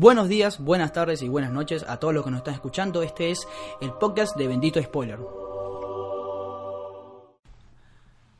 Buenos 0.00 0.30
días, 0.30 0.58
buenas 0.58 0.94
tardes 0.94 1.20
y 1.20 1.28
buenas 1.28 1.52
noches 1.52 1.84
a 1.86 1.98
todos 1.98 2.14
los 2.14 2.24
que 2.24 2.30
nos 2.30 2.38
están 2.38 2.54
escuchando. 2.54 3.02
Este 3.02 3.30
es 3.30 3.46
el 3.82 3.92
podcast 3.92 4.34
de 4.34 4.48
Bendito 4.48 4.82
Spoiler. 4.82 5.18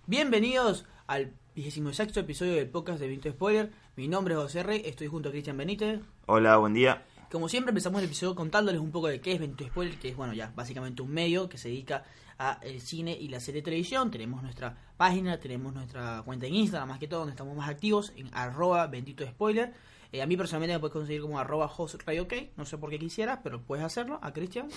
Bienvenidos 0.06 0.86
al 1.06 1.34
26 1.54 2.16
episodio 2.16 2.54
del 2.54 2.70
podcast 2.70 2.98
de 2.98 3.08
Bendito 3.08 3.30
Spoiler. 3.30 3.70
Mi 3.94 4.08
nombre 4.08 4.32
es 4.32 4.40
José 4.40 4.62
Rey, 4.62 4.80
estoy 4.86 5.08
junto 5.08 5.28
a 5.28 5.32
Cristian 5.32 5.58
Benítez. 5.58 6.00
Hola, 6.24 6.56
buen 6.56 6.72
día. 6.72 7.04
Como 7.30 7.46
siempre 7.46 7.72
empezamos 7.72 8.00
el 8.00 8.06
episodio 8.06 8.34
contándoles 8.34 8.80
un 8.80 8.90
poco 8.90 9.08
de 9.08 9.20
qué 9.20 9.32
es 9.32 9.38
Bendito 9.38 9.66
Spoiler, 9.66 9.98
que 9.98 10.08
es 10.08 10.16
bueno 10.16 10.32
ya 10.32 10.54
básicamente 10.56 11.02
un 11.02 11.12
medio 11.12 11.50
que 11.50 11.58
se 11.58 11.68
dedica 11.68 12.04
a 12.38 12.58
el 12.62 12.80
cine 12.80 13.12
y 13.12 13.28
la 13.28 13.38
serie 13.38 13.60
de 13.60 13.66
televisión. 13.66 14.10
Tenemos 14.10 14.42
nuestra 14.42 14.74
página, 14.96 15.38
tenemos 15.38 15.74
nuestra 15.74 16.22
cuenta 16.24 16.46
en 16.46 16.54
Instagram, 16.54 16.88
más 16.88 16.98
que 16.98 17.06
todo, 17.06 17.20
donde 17.20 17.32
estamos 17.32 17.54
más 17.54 17.68
activos, 17.68 18.14
en 18.16 18.30
arroba 18.32 18.86
Bendito 18.86 19.26
Spoiler. 19.26 19.74
Eh, 20.12 20.22
a 20.22 20.26
mí 20.26 20.36
personalmente 20.36 20.74
me 20.74 20.80
puedes 20.80 20.92
conseguir 20.92 21.22
como 21.22 21.38
arroba 21.38 21.66
ok, 21.66 22.34
no 22.56 22.64
sé 22.64 22.78
por 22.78 22.90
qué 22.90 22.98
quisieras, 22.98 23.40
pero 23.42 23.62
puedes 23.62 23.84
hacerlo. 23.84 24.18
A 24.22 24.32
Cristian. 24.32 24.68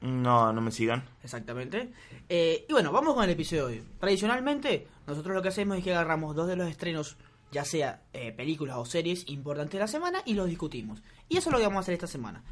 No, 0.00 0.52
no 0.52 0.60
me 0.60 0.70
sigan. 0.70 1.04
Exactamente. 1.22 1.92
Eh, 2.28 2.64
y 2.68 2.72
bueno, 2.72 2.92
vamos 2.92 3.14
con 3.14 3.24
el 3.24 3.30
episodio 3.30 3.66
de 3.66 3.78
hoy. 3.80 3.84
Tradicionalmente, 3.98 4.86
nosotros 5.06 5.34
lo 5.34 5.42
que 5.42 5.48
hacemos 5.48 5.78
es 5.78 5.84
que 5.84 5.92
agarramos 5.92 6.34
dos 6.34 6.48
de 6.48 6.56
los 6.56 6.68
estrenos, 6.68 7.16
ya 7.50 7.64
sea 7.64 8.02
eh, 8.12 8.32
películas 8.32 8.76
o 8.78 8.84
series 8.84 9.28
importantes 9.28 9.72
de 9.72 9.80
la 9.80 9.88
semana, 9.88 10.22
y 10.24 10.34
los 10.34 10.48
discutimos. 10.48 11.02
Y 11.28 11.36
eso 11.36 11.50
es 11.50 11.52
lo 11.52 11.58
que 11.58 11.64
vamos 11.64 11.78
a 11.78 11.80
hacer 11.80 11.94
esta 11.94 12.06
semana. 12.06 12.42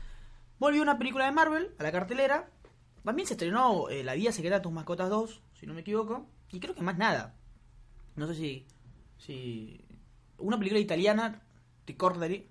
Volvió 0.59 0.83
una 0.83 0.99
película 0.99 1.25
de 1.25 1.33
Marvel 1.33 1.75
a 1.79 1.83
la 1.83 1.93
cartelera. 1.93 2.51
También 3.05 3.29
se 3.29 3.35
estrenó 3.35 3.87
La 3.89 4.15
vida 4.15 4.33
secreta 4.33 4.57
de 4.57 4.63
tus 4.63 4.73
mascotas 4.73 5.09
2, 5.09 5.41
si 5.55 5.67
no 5.67 5.75
me 5.75 5.83
equivoco. 5.83 6.27
Y 6.51 6.59
creo 6.59 6.75
que 6.75 6.83
más 6.83 6.99
nada. 6.99 7.37
No 8.17 8.27
sé 8.27 8.35
si. 8.35 8.67
si 9.19 9.85
una 10.39 10.59
película 10.59 10.81
italiana 10.81 11.46
Ricordaré, 11.87 12.47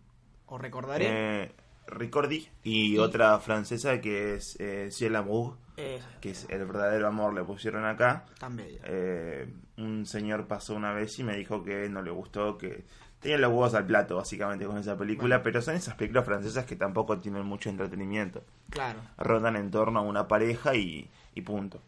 o 0.48 0.58
recordaré. 0.58 1.06
Eh, 1.10 1.52
Ricordi 1.88 2.48
y, 2.64 2.98
otra 2.98 3.38
francesa 3.40 4.02
que 4.02 4.36
es 4.36 4.60
eh, 4.60 4.90
Ciel 4.92 5.16
Amour, 5.16 5.58
que 5.76 6.32
es 6.32 6.48
el 6.50 6.66
verdadero 6.66 7.08
amor, 7.08 7.34
le 7.34 7.44
pusieron 7.44 7.86
acá. 7.86 8.26
Bella. 8.50 8.80
Eh, 8.86 9.54
un 9.78 10.06
señor 10.06 10.48
pasó 10.48 10.76
una 10.76 10.94
vez 10.94 11.20
y 11.20 11.24
me 11.24 11.36
dijo 11.36 11.64
que 11.64 11.90
no 11.90 12.02
le 12.02 12.12
gustó, 12.12 12.58
que 12.58 12.86
tenía 13.20 13.38
los 13.38 13.52
huevos 13.52 13.74
al 13.74 13.86
plato 13.86 14.16
básicamente 14.16 14.66
con 14.66 14.78
esa 14.78 14.98
película, 14.98 15.44
pero 15.44 15.62
son 15.62 15.76
esas 15.76 15.96
películas 15.96 16.26
francesas 16.26 16.66
que 16.66 16.76
tampoco 16.76 17.20
tienen 17.20 17.46
mucho 17.46 17.70
entretenimiento. 17.70 18.44
Claro. 18.70 19.00
Rondan 19.18 19.58
en 19.58 19.70
torno 19.70 20.00
a 20.00 20.04
una 20.04 20.28
pareja 20.28 20.76
y, 20.76 21.10
punto. 21.46 21.82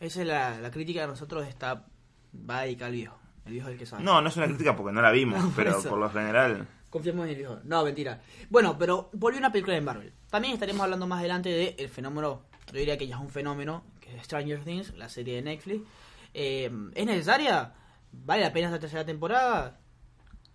Esa 0.00 0.20
es 0.20 0.26
la, 0.26 0.58
la 0.58 0.70
crítica 0.70 1.02
de 1.02 1.06
nosotros 1.06 1.46
está 1.46 1.86
va 2.34 2.62
dedicada 2.62 2.88
al 2.88 2.92
viejo. 2.94 3.23
El 3.46 3.52
viejo 3.52 3.68
del 3.68 3.78
que 3.78 3.86
sabe. 3.86 4.02
No, 4.02 4.20
no 4.20 4.28
es 4.28 4.36
una 4.36 4.46
crítica 4.46 4.74
porque 4.74 4.92
no 4.92 5.02
la 5.02 5.10
vimos, 5.10 5.52
pero 5.56 5.82
por 5.82 5.98
lo 5.98 6.10
general. 6.10 6.66
Confiamos 6.90 7.24
en 7.24 7.30
el 7.30 7.36
viejo. 7.36 7.58
No, 7.64 7.84
mentira. 7.84 8.20
Bueno, 8.50 8.78
pero 8.78 9.10
volvió 9.12 9.38
una 9.38 9.50
película 9.50 9.74
de 9.74 9.80
Marvel. 9.80 10.12
También 10.30 10.54
estaremos 10.54 10.82
hablando 10.82 11.06
más 11.06 11.18
adelante 11.18 11.48
del 11.48 11.74
el 11.76 11.88
fenómeno, 11.88 12.42
yo 12.72 12.78
diría 12.78 12.96
que 12.96 13.06
ya 13.06 13.16
es 13.16 13.20
un 13.20 13.30
fenómeno, 13.30 13.84
que 14.00 14.16
es 14.16 14.22
Stranger 14.24 14.62
Things, 14.64 14.94
la 14.94 15.08
serie 15.08 15.36
de 15.36 15.42
Netflix. 15.42 15.82
Eh, 16.32 16.70
¿Es 16.94 17.06
necesaria? 17.06 17.72
¿Vale 18.12 18.42
la 18.42 18.52
pena 18.52 18.68
esta 18.68 18.78
tercera 18.78 19.04
temporada? 19.04 19.78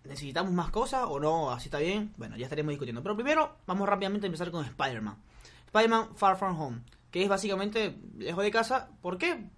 ¿Necesitamos 0.06 0.52
más 0.54 0.70
cosas 0.72 1.06
o 1.08 1.20
no? 1.20 1.52
¿Así 1.52 1.66
está 1.68 1.80
bien? 1.80 2.14
Bueno, 2.18 2.38
ya 2.38 2.46
estaremos 2.46 2.72
discutiendo. 2.72 3.04
Pero 3.04 3.16
primero, 3.16 3.58
vamos 3.68 3.88
rápidamente 3.88 4.26
a 4.26 4.30
empezar 4.30 4.50
con 4.50 4.66
Spider-Man. 4.66 5.18
Spider-Man 5.68 6.16
Far 6.16 6.38
From 6.38 6.60
Home, 6.60 6.82
que 7.12 7.24
es 7.24 7.30
básicamente 7.30 7.98
lejos 8.18 8.44
de 8.44 8.52
casa. 8.52 8.90
¿Por 9.02 9.18
qué? 9.18 9.50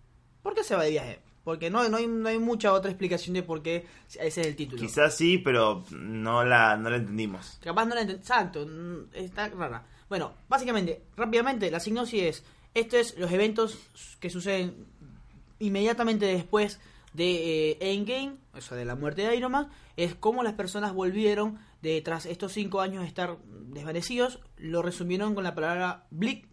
¿Por 0.42 0.56
qué 0.56 0.64
se 0.64 0.76
va 0.76 0.84
de 0.84 0.90
viaje? 0.90 1.22
Porque 1.44 1.70
no, 1.70 1.88
no, 1.90 1.98
hay, 1.98 2.08
no 2.08 2.30
hay 2.30 2.38
mucha 2.38 2.72
otra 2.72 2.92
explicación 2.92 3.34
de 3.34 3.44
por 3.44 3.64
qué 3.64 3.86
ese 4.20 4.42
es 4.42 4.48
el 4.48 4.56
título. 4.56 4.82
Quizás 4.82 5.16
sí, 5.16 5.40
pero 5.40 5.84
no 5.92 6.44
la, 6.44 6.78
no 6.78 6.90
la 6.90 6.98
entendimos. 6.98 7.58
Capaz 7.64 7.86
no 7.86 7.96
la 7.96 8.02
entendimos. 8.02 8.30
Exacto, 8.30 8.66
mm, 8.66 9.16
está 9.16 9.50
rara. 9.50 9.86
Bueno, 10.08 10.34
básicamente, 10.48 11.04
rápidamente, 11.16 11.72
la 11.72 11.80
sinopsis 11.80 12.22
es, 12.22 12.44
estos 12.74 13.00
es 13.00 13.18
los 13.18 13.32
eventos 13.32 13.80
que 14.20 14.30
suceden 14.30 14.86
inmediatamente 15.60 16.26
después 16.26 16.80
de 17.14 17.72
eh, 17.72 17.78
Endgame, 17.80 18.36
o 18.54 18.62
sea, 18.62 18.78
de 18.78 18.86
la 18.86 18.96
muerte 18.96 19.24
de 19.24 19.36
Iron 19.36 19.52
Man, 19.52 19.70
es 19.98 20.16
cómo 20.16 20.44
las 20.44 20.54
personas 20.54 20.94
volvieron 20.94 21.60
de 21.82 22.02
tras 22.02 22.26
estos 22.26 22.54
cinco 22.54 22.82
años 22.82 23.02
de 23.02 23.08
estar 23.08 23.38
desvanecidos, 23.44 24.40
lo 24.58 24.82
resumieron 24.82 25.34
con 25.36 25.44
la 25.44 25.56
palabra 25.56 26.06
blip, 26.12 26.46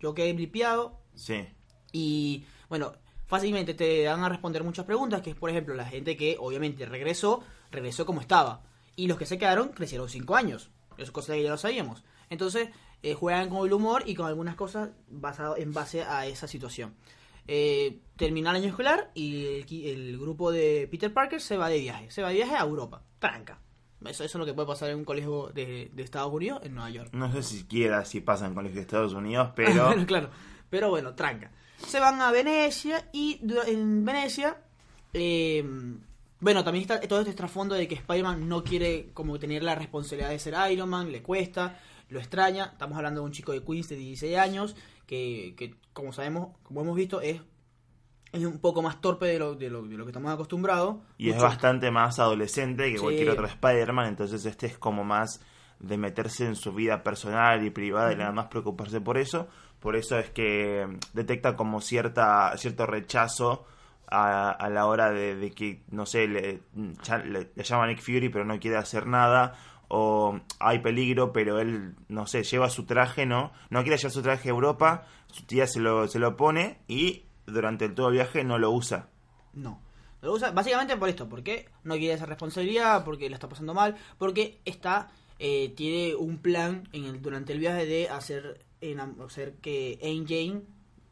yo 0.00 0.14
quedé 0.14 0.32
blipeado. 0.32 1.00
Sí. 1.14 1.46
Y 1.92 2.44
bueno, 2.68 2.92
fácilmente 3.28 3.74
te 3.74 4.06
van 4.06 4.24
a 4.24 4.28
responder 4.28 4.64
muchas 4.64 4.86
preguntas, 4.86 5.22
que 5.22 5.30
es 5.30 5.36
por 5.36 5.50
ejemplo 5.50 5.74
la 5.74 5.84
gente 5.84 6.16
que 6.16 6.36
obviamente 6.40 6.84
regresó, 6.86 7.44
regresó 7.70 8.04
como 8.04 8.20
estaba. 8.20 8.62
Y 8.96 9.06
los 9.06 9.16
que 9.16 9.26
se 9.26 9.38
quedaron 9.38 9.68
crecieron 9.68 10.08
5 10.08 10.34
años. 10.34 10.70
Eso 10.94 11.04
es 11.04 11.10
cosa 11.12 11.34
que 11.34 11.44
ya 11.44 11.50
lo 11.50 11.58
sabíamos. 11.58 12.02
Entonces 12.30 12.70
eh, 13.02 13.14
juegan 13.14 13.48
con 13.50 13.64
el 13.64 13.72
humor 13.72 14.02
y 14.06 14.16
con 14.16 14.26
algunas 14.26 14.56
cosas 14.56 14.90
basado 15.08 15.56
en 15.56 15.72
base 15.72 16.02
a 16.02 16.26
esa 16.26 16.48
situación. 16.48 16.94
Eh, 17.46 18.00
termina 18.16 18.50
el 18.50 18.56
año 18.56 18.68
escolar 18.68 19.10
y 19.14 19.62
el, 19.70 20.18
grupo 20.18 20.50
de 20.50 20.88
Peter 20.90 21.12
Parker 21.12 21.40
se 21.40 21.56
va 21.56 21.68
de 21.68 21.78
viaje. 21.78 22.10
Se 22.10 22.22
va 22.22 22.28
de 22.28 22.34
viaje 22.34 22.56
a 22.56 22.62
Europa. 22.62 23.02
Tranca. 23.18 23.60
Eso, 24.00 24.24
eso 24.24 24.24
es 24.24 24.34
lo 24.34 24.46
que 24.46 24.54
puede 24.54 24.68
pasar 24.68 24.90
en 24.90 24.96
un 24.96 25.04
colegio 25.04 25.48
de, 25.48 25.92
Estados 25.98 26.32
Unidos 26.32 26.60
en 26.62 26.74
Nueva 26.74 26.90
York. 26.90 27.10
No 27.12 27.30
sé 27.30 27.42
siquiera 27.42 28.04
si 28.04 28.20
pasa 28.20 28.46
en 28.46 28.54
colegio 28.54 28.76
de 28.76 28.82
Estados 28.82 29.12
Unidos, 29.12 29.50
pero... 29.54 29.94
claro, 30.06 30.30
pero 30.70 30.88
bueno, 30.88 31.14
tranca 31.14 31.52
se 31.86 32.00
van 32.00 32.20
a 32.20 32.30
Venecia 32.30 33.08
y 33.12 33.40
en 33.66 34.04
Venecia, 34.04 34.56
eh, 35.12 35.64
bueno, 36.40 36.62
también 36.64 36.82
está 36.82 37.00
todo 37.00 37.20
este 37.20 37.34
trasfondo 37.34 37.74
de 37.74 37.88
que 37.88 37.96
Spider-Man 37.96 38.48
no 38.48 38.62
quiere 38.62 39.10
como 39.12 39.38
tener 39.38 39.62
la 39.62 39.74
responsabilidad 39.74 40.30
de 40.30 40.38
ser 40.38 40.54
Iron 40.70 40.88
Man, 40.88 41.10
le 41.10 41.22
cuesta, 41.22 41.80
lo 42.08 42.18
extraña. 42.18 42.70
Estamos 42.72 42.96
hablando 42.96 43.20
de 43.20 43.26
un 43.26 43.32
chico 43.32 43.52
de 43.52 43.62
Queens 43.62 43.88
de 43.88 43.96
16 43.96 44.36
años 44.36 44.76
que, 45.06 45.54
que 45.56 45.74
como 45.92 46.12
sabemos, 46.12 46.56
como 46.62 46.82
hemos 46.82 46.96
visto, 46.96 47.20
es 47.20 47.40
es 48.32 48.44
un 48.44 48.58
poco 48.58 48.82
más 48.82 49.00
torpe 49.00 49.26
de 49.26 49.38
lo, 49.38 49.54
de 49.54 49.70
lo, 49.70 49.82
de 49.82 49.96
lo 49.96 50.04
que 50.04 50.10
estamos 50.10 50.32
acostumbrados. 50.32 50.96
Y 51.16 51.30
es 51.30 51.40
bastante 51.40 51.90
más 51.90 52.18
adolescente 52.18 52.92
que 52.92 52.98
cualquier 52.98 53.30
otro 53.30 53.46
Spider-Man, 53.46 54.08
entonces 54.08 54.44
este 54.44 54.66
es 54.66 54.78
como 54.78 55.04
más 55.04 55.40
de 55.80 55.96
meterse 55.96 56.44
en 56.44 56.56
su 56.56 56.72
vida 56.72 57.02
personal 57.02 57.64
y 57.64 57.70
privada 57.70 58.12
y 58.12 58.16
nada 58.16 58.32
más 58.32 58.48
preocuparse 58.48 59.00
por 59.00 59.16
eso. 59.16 59.48
Por 59.80 59.96
eso 59.96 60.18
es 60.18 60.30
que 60.30 60.86
detecta 61.12 61.56
como 61.56 61.80
cierta 61.80 62.56
cierto 62.56 62.86
rechazo 62.86 63.66
a, 64.08 64.50
a 64.50 64.70
la 64.70 64.86
hora 64.86 65.10
de, 65.10 65.52
que, 65.54 65.82
no 65.90 66.06
sé, 66.06 66.26
le, 66.26 66.60
le, 66.74 67.62
llama 67.62 67.86
Nick 67.86 68.00
Fury 68.00 68.28
pero 68.28 68.44
no 68.44 68.58
quiere 68.58 68.76
hacer 68.76 69.06
nada. 69.06 69.56
O 69.90 70.38
hay 70.60 70.80
peligro, 70.80 71.32
pero 71.32 71.60
él, 71.60 71.94
no 72.08 72.26
sé, 72.26 72.42
lleva 72.42 72.68
su 72.68 72.84
traje, 72.84 73.24
¿no? 73.24 73.52
No 73.70 73.82
quiere 73.82 73.96
llevar 73.96 74.12
su 74.12 74.20
traje 74.22 74.48
a 74.48 74.52
Europa, 74.52 75.06
su 75.28 75.44
tía 75.44 75.66
se 75.66 75.80
lo, 75.80 76.06
se 76.08 76.18
lo 76.18 76.36
pone 76.36 76.80
y 76.88 77.24
durante 77.46 77.88
todo 77.88 78.08
el 78.08 78.14
viaje 78.14 78.44
no 78.44 78.58
lo 78.58 78.70
usa. 78.70 79.08
No. 79.54 79.80
Lo 80.20 80.32
usa 80.34 80.50
básicamente 80.50 80.96
por 80.96 81.08
esto, 81.08 81.28
porque 81.28 81.70
no 81.84 81.94
quiere 81.94 82.14
esa 82.14 82.26
responsabilidad, 82.26 83.02
porque 83.04 83.30
le 83.30 83.34
está 83.34 83.48
pasando 83.48 83.72
mal, 83.72 83.96
porque 84.18 84.60
está 84.66 85.08
eh, 85.38 85.72
tiene 85.76 86.16
un 86.16 86.38
plan 86.38 86.88
en 86.92 87.04
el, 87.04 87.22
durante 87.22 87.52
el 87.52 87.60
viaje 87.60 87.86
de 87.86 88.08
hacer, 88.08 88.64
en, 88.80 89.00
hacer 89.00 89.54
que 89.54 89.98
MJ, 90.02 90.62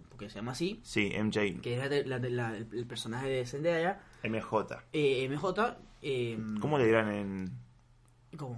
porque 0.08 0.30
se 0.30 0.36
llama 0.36 0.52
así, 0.52 0.80
sí, 0.82 1.12
MJ, 1.18 1.60
que 1.62 1.78
es 1.78 1.90
el, 1.90 2.86
personaje 2.86 3.28
de 3.28 3.46
Zendaya, 3.46 4.00
MJ, 4.24 4.82
eh, 4.92 5.28
MJ, 5.28 5.76
em, 6.02 6.58
¿cómo 6.58 6.78
le 6.78 6.86
dirán 6.86 7.12
en, 7.12 7.52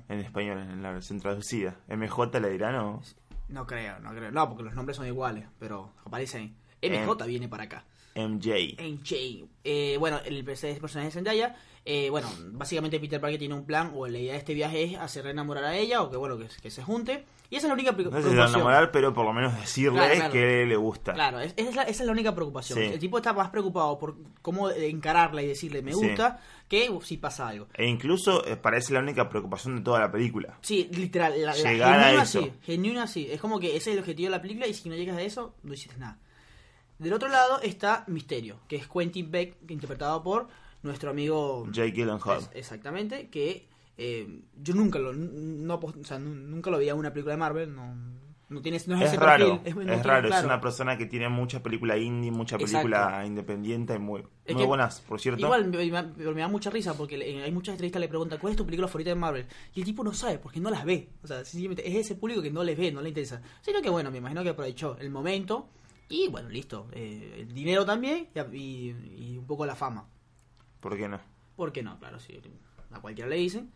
en 0.08 0.18
español, 0.20 0.58
en 0.58 0.82
la 0.82 0.92
versión 0.92 1.20
traducida? 1.20 1.76
¿MJ 1.88 2.40
le 2.40 2.50
dirán 2.50 2.74
o...? 2.76 3.02
No 3.48 3.66
creo, 3.66 3.98
no 4.00 4.10
creo, 4.10 4.30
no, 4.30 4.48
porque 4.48 4.64
los 4.64 4.74
nombres 4.74 4.96
son 4.96 5.06
iguales, 5.06 5.46
pero 5.58 5.92
aparecen. 6.04 6.54
MJ 6.82 7.26
viene 7.26 7.48
para 7.48 7.64
acá. 7.64 7.84
MJ. 8.18 8.76
MJ. 8.82 9.46
Eh, 9.64 9.96
bueno, 9.98 10.20
el 10.24 10.44
personaje 10.44 11.04
de 11.04 11.10
Zendaya 11.10 11.56
eh, 11.90 12.10
bueno, 12.10 12.28
básicamente 12.52 13.00
Peter 13.00 13.18
Parker 13.18 13.38
tiene 13.38 13.54
un 13.54 13.64
plan, 13.64 13.92
o 13.94 14.06
la 14.06 14.18
idea 14.18 14.32
de 14.34 14.38
este 14.40 14.52
viaje 14.52 14.82
es 14.82 14.98
hacer 14.98 15.26
enamorar 15.26 15.64
a 15.64 15.74
ella, 15.74 16.02
o 16.02 16.10
que 16.10 16.18
bueno, 16.18 16.36
que, 16.38 16.70
se 16.70 16.82
junte. 16.82 17.24
Y 17.48 17.56
esa 17.56 17.66
es 17.66 17.68
la 17.68 17.72
única 17.72 17.94
preocupación. 17.94 18.36
No 18.36 18.46
sé 18.46 18.54
enamorar, 18.54 18.90
pero 18.92 19.14
por 19.14 19.24
lo 19.24 19.32
menos 19.32 19.58
decirle 19.58 20.28
que 20.30 20.66
le 20.66 20.76
gusta. 20.76 21.14
Claro, 21.14 21.40
esa, 21.40 21.54
es 21.56 21.74
la, 21.74 21.84
esa 21.84 22.02
es 22.02 22.06
la 22.06 22.12
única 22.12 22.34
preocupación. 22.34 22.78
El 22.78 22.98
tipo 22.98 23.16
está 23.16 23.32
más 23.32 23.48
preocupado 23.48 23.98
por 23.98 24.16
cómo 24.42 24.68
encararla 24.68 25.40
y 25.40 25.46
decirle 25.46 25.80
me 25.80 25.94
gusta, 25.94 26.42
que 26.68 26.90
si 27.02 27.16
pasa 27.16 27.48
algo. 27.48 27.68
E 27.72 27.86
incluso 27.86 28.46
eh, 28.46 28.56
parece 28.56 28.92
la 28.92 29.00
única 29.00 29.26
preocupación 29.30 29.76
de 29.76 29.80
toda 29.80 30.00
la 30.00 30.12
película. 30.12 30.58
Sí, 30.60 30.90
literal. 30.92 31.42
La, 31.42 31.54
Llegar 31.54 32.00
a 32.00 32.22
eso. 32.22 32.42
Sí, 32.42 32.52
genuina 32.64 33.06
sí. 33.06 33.28
Es 33.30 33.40
como 33.40 33.58
que 33.58 33.68
ese 33.68 33.92
es 33.92 33.96
el 33.96 34.00
objetivo 34.00 34.26
de 34.26 34.36
la 34.36 34.42
película 34.42 34.66
y 34.66 34.74
si 34.74 34.90
no 34.90 34.94
llegas 34.94 35.16
a 35.16 35.22
eso, 35.22 35.54
no 35.62 35.72
hiciste 35.72 35.96
nada. 35.96 36.18
Del 36.98 37.12
otro 37.12 37.28
lado 37.28 37.60
está 37.62 38.04
Misterio, 38.08 38.60
que 38.68 38.76
es 38.76 38.88
Quentin 38.88 39.30
Beck, 39.30 39.56
interpretado 39.70 40.22
por 40.22 40.48
nuestro 40.82 41.10
amigo 41.10 41.66
Jake 41.70 41.92
Gyllenhaal. 41.92 42.48
exactamente, 42.54 43.28
que 43.28 43.68
eh, 43.96 44.40
yo 44.62 44.74
nunca 44.74 44.98
lo, 44.98 45.12
no, 45.12 45.74
o 45.74 46.04
sea, 46.04 46.18
nunca 46.18 46.70
lo 46.70 46.78
veía 46.78 46.92
en 46.92 46.98
una 46.98 47.12
película 47.12 47.34
de 47.34 47.38
Marvel, 47.38 47.74
no, 47.74 47.94
No, 48.50 48.62
tienes, 48.62 48.88
no 48.88 48.96
es, 48.96 49.02
Es 49.02 49.08
ese 49.12 49.16
raro, 49.20 49.62
perfil. 49.62 49.82
es, 49.90 49.96
no 49.98 50.02
raro, 50.02 50.28
es 50.28 50.42
una 50.44 50.58
persona 50.60 50.96
que 50.96 51.04
tiene 51.06 51.28
mucha 51.28 51.62
película 51.62 51.98
indie, 51.98 52.30
mucha 52.30 52.56
película 52.56 52.98
Exacto. 53.06 53.26
independiente 53.26 53.94
y 53.94 53.98
muy, 53.98 54.22
Es 54.46 54.54
muy 54.54 54.62
que- 54.62 54.66
buenas, 54.66 55.00
por 55.02 55.20
cierto. 55.20 55.40
Igual 55.44 55.66
me, 55.68 55.76
me- 55.90 56.02
me 56.32 56.40
da 56.40 56.48
mucha 56.48 56.70
risa 56.70 56.94
porque 56.94 57.18
le- 57.18 57.42
hay 57.42 57.52
muchas 57.52 57.74
entrevistas 57.74 58.00
que 58.00 58.06
le 58.06 58.08
preguntan 58.08 58.38
¿cuál 58.38 58.52
es 58.52 58.56
tu 58.56 58.64
película 58.64 58.88
favorita 58.88 59.10
de 59.10 59.16
Marvel? 59.16 59.46
Y 59.74 59.80
el 59.80 59.84
tipo 59.84 60.02
no 60.02 60.14
sabe 60.14 60.38
porque 60.38 60.60
no 60.60 60.70
las 60.70 60.84
ve. 60.86 61.10
O 61.22 61.26
sea, 61.26 61.44
simplemente 61.44 61.86
es 61.88 61.94
ese 61.96 62.14
público 62.14 62.40
que 62.40 62.50
no 62.50 62.64
les 62.64 62.78
ve, 62.78 62.90
no 62.90 63.02
le 63.02 63.10
interesa. 63.10 63.42
Sino 63.60 63.82
que 63.82 63.90
bueno, 63.90 64.10
me 64.10 64.16
imagino 64.18 64.42
que 64.42 64.48
aprovechó 64.48 64.96
el 64.98 65.10
momento 65.10 65.68
y 66.08 66.28
bueno, 66.28 66.48
listo. 66.48 66.88
eh, 66.92 67.38
el 67.40 67.52
dinero 67.54 67.84
también 67.84 68.28
y, 68.52 68.56
y- 68.58 68.94
y 69.32 69.36
un 69.38 69.46
poco 69.46 69.66
la 69.66 69.74
fama. 69.74 70.06
¿Por 70.80 70.96
qué 70.96 71.08
no? 71.08 71.20
¿Por 71.56 71.72
qué 71.72 71.82
no? 71.82 71.98
Claro, 71.98 72.18
sí, 72.20 72.40
a 72.92 73.00
cualquiera 73.00 73.28
le 73.28 73.36
dicen. 73.36 73.70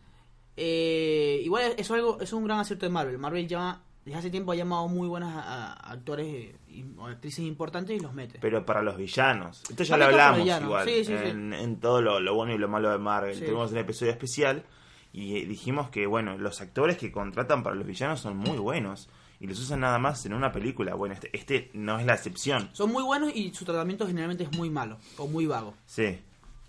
Eh, 0.55 1.41
igual 1.43 1.73
eso 1.77 1.81
es 1.81 1.91
algo, 1.91 2.15
eso 2.15 2.23
es 2.23 2.33
un 2.33 2.45
gran 2.45 2.59
acierto 2.59 2.85
de 2.85 2.91
Marvel. 2.91 3.17
Marvel 3.17 3.47
ya 3.47 3.81
desde 4.05 4.19
hace 4.19 4.29
tiempo 4.29 4.51
ha 4.51 4.55
llamado 4.55 4.87
muy 4.87 5.07
buenos 5.07 5.31
actores 5.35 6.27
eh, 6.27 6.55
y- 6.67 6.85
o 6.97 7.07
actrices 7.07 7.45
importantes 7.45 7.95
y 7.97 7.99
los 7.99 8.13
mete. 8.13 8.37
Pero 8.39 8.65
para 8.65 8.81
los 8.81 8.97
villanos. 8.97 9.63
Esto 9.69 9.83
ya 9.83 9.97
lo 9.97 10.05
hablamos 10.05 10.39
igual. 10.47 10.87
sí, 10.87 11.05
sí, 11.05 11.17
sí. 11.17 11.29
en, 11.29 11.53
en 11.53 11.79
todo 11.79 12.01
lo, 12.01 12.19
lo 12.19 12.35
bueno 12.35 12.53
y 12.53 12.57
lo 12.57 12.67
malo 12.67 12.89
de 12.91 12.97
Marvel. 12.99 13.39
Tuvimos 13.39 13.71
un 13.71 13.77
episodio 13.77 14.11
especial 14.11 14.63
y 15.11 15.45
dijimos 15.45 15.89
que, 15.89 16.05
bueno, 16.07 16.37
los 16.37 16.61
actores 16.61 16.97
que 16.97 17.11
contratan 17.11 17.63
para 17.63 17.75
los 17.75 17.85
villanos 17.85 18.19
son 18.19 18.37
muy 18.37 18.57
buenos. 18.57 19.09
Y 19.43 19.47
los 19.47 19.59
usan 19.59 19.81
nada 19.81 19.99
más 19.99 20.25
en 20.25 20.33
una 20.33 20.53
película. 20.53 20.95
Bueno, 20.95 21.15
este, 21.15 21.29
este 21.33 21.69
no 21.73 21.99
es 21.99 22.05
la 22.05 22.13
excepción. 22.13 22.69
Son 22.71 22.89
muy 22.89 23.03
buenos 23.03 23.35
y 23.35 23.53
su 23.53 23.65
tratamiento 23.65 24.07
generalmente 24.07 24.45
es 24.45 24.51
muy 24.53 24.69
malo 24.69 24.99
o 25.17 25.27
muy 25.27 25.45
vago. 25.45 25.73
Sí. 25.85 26.17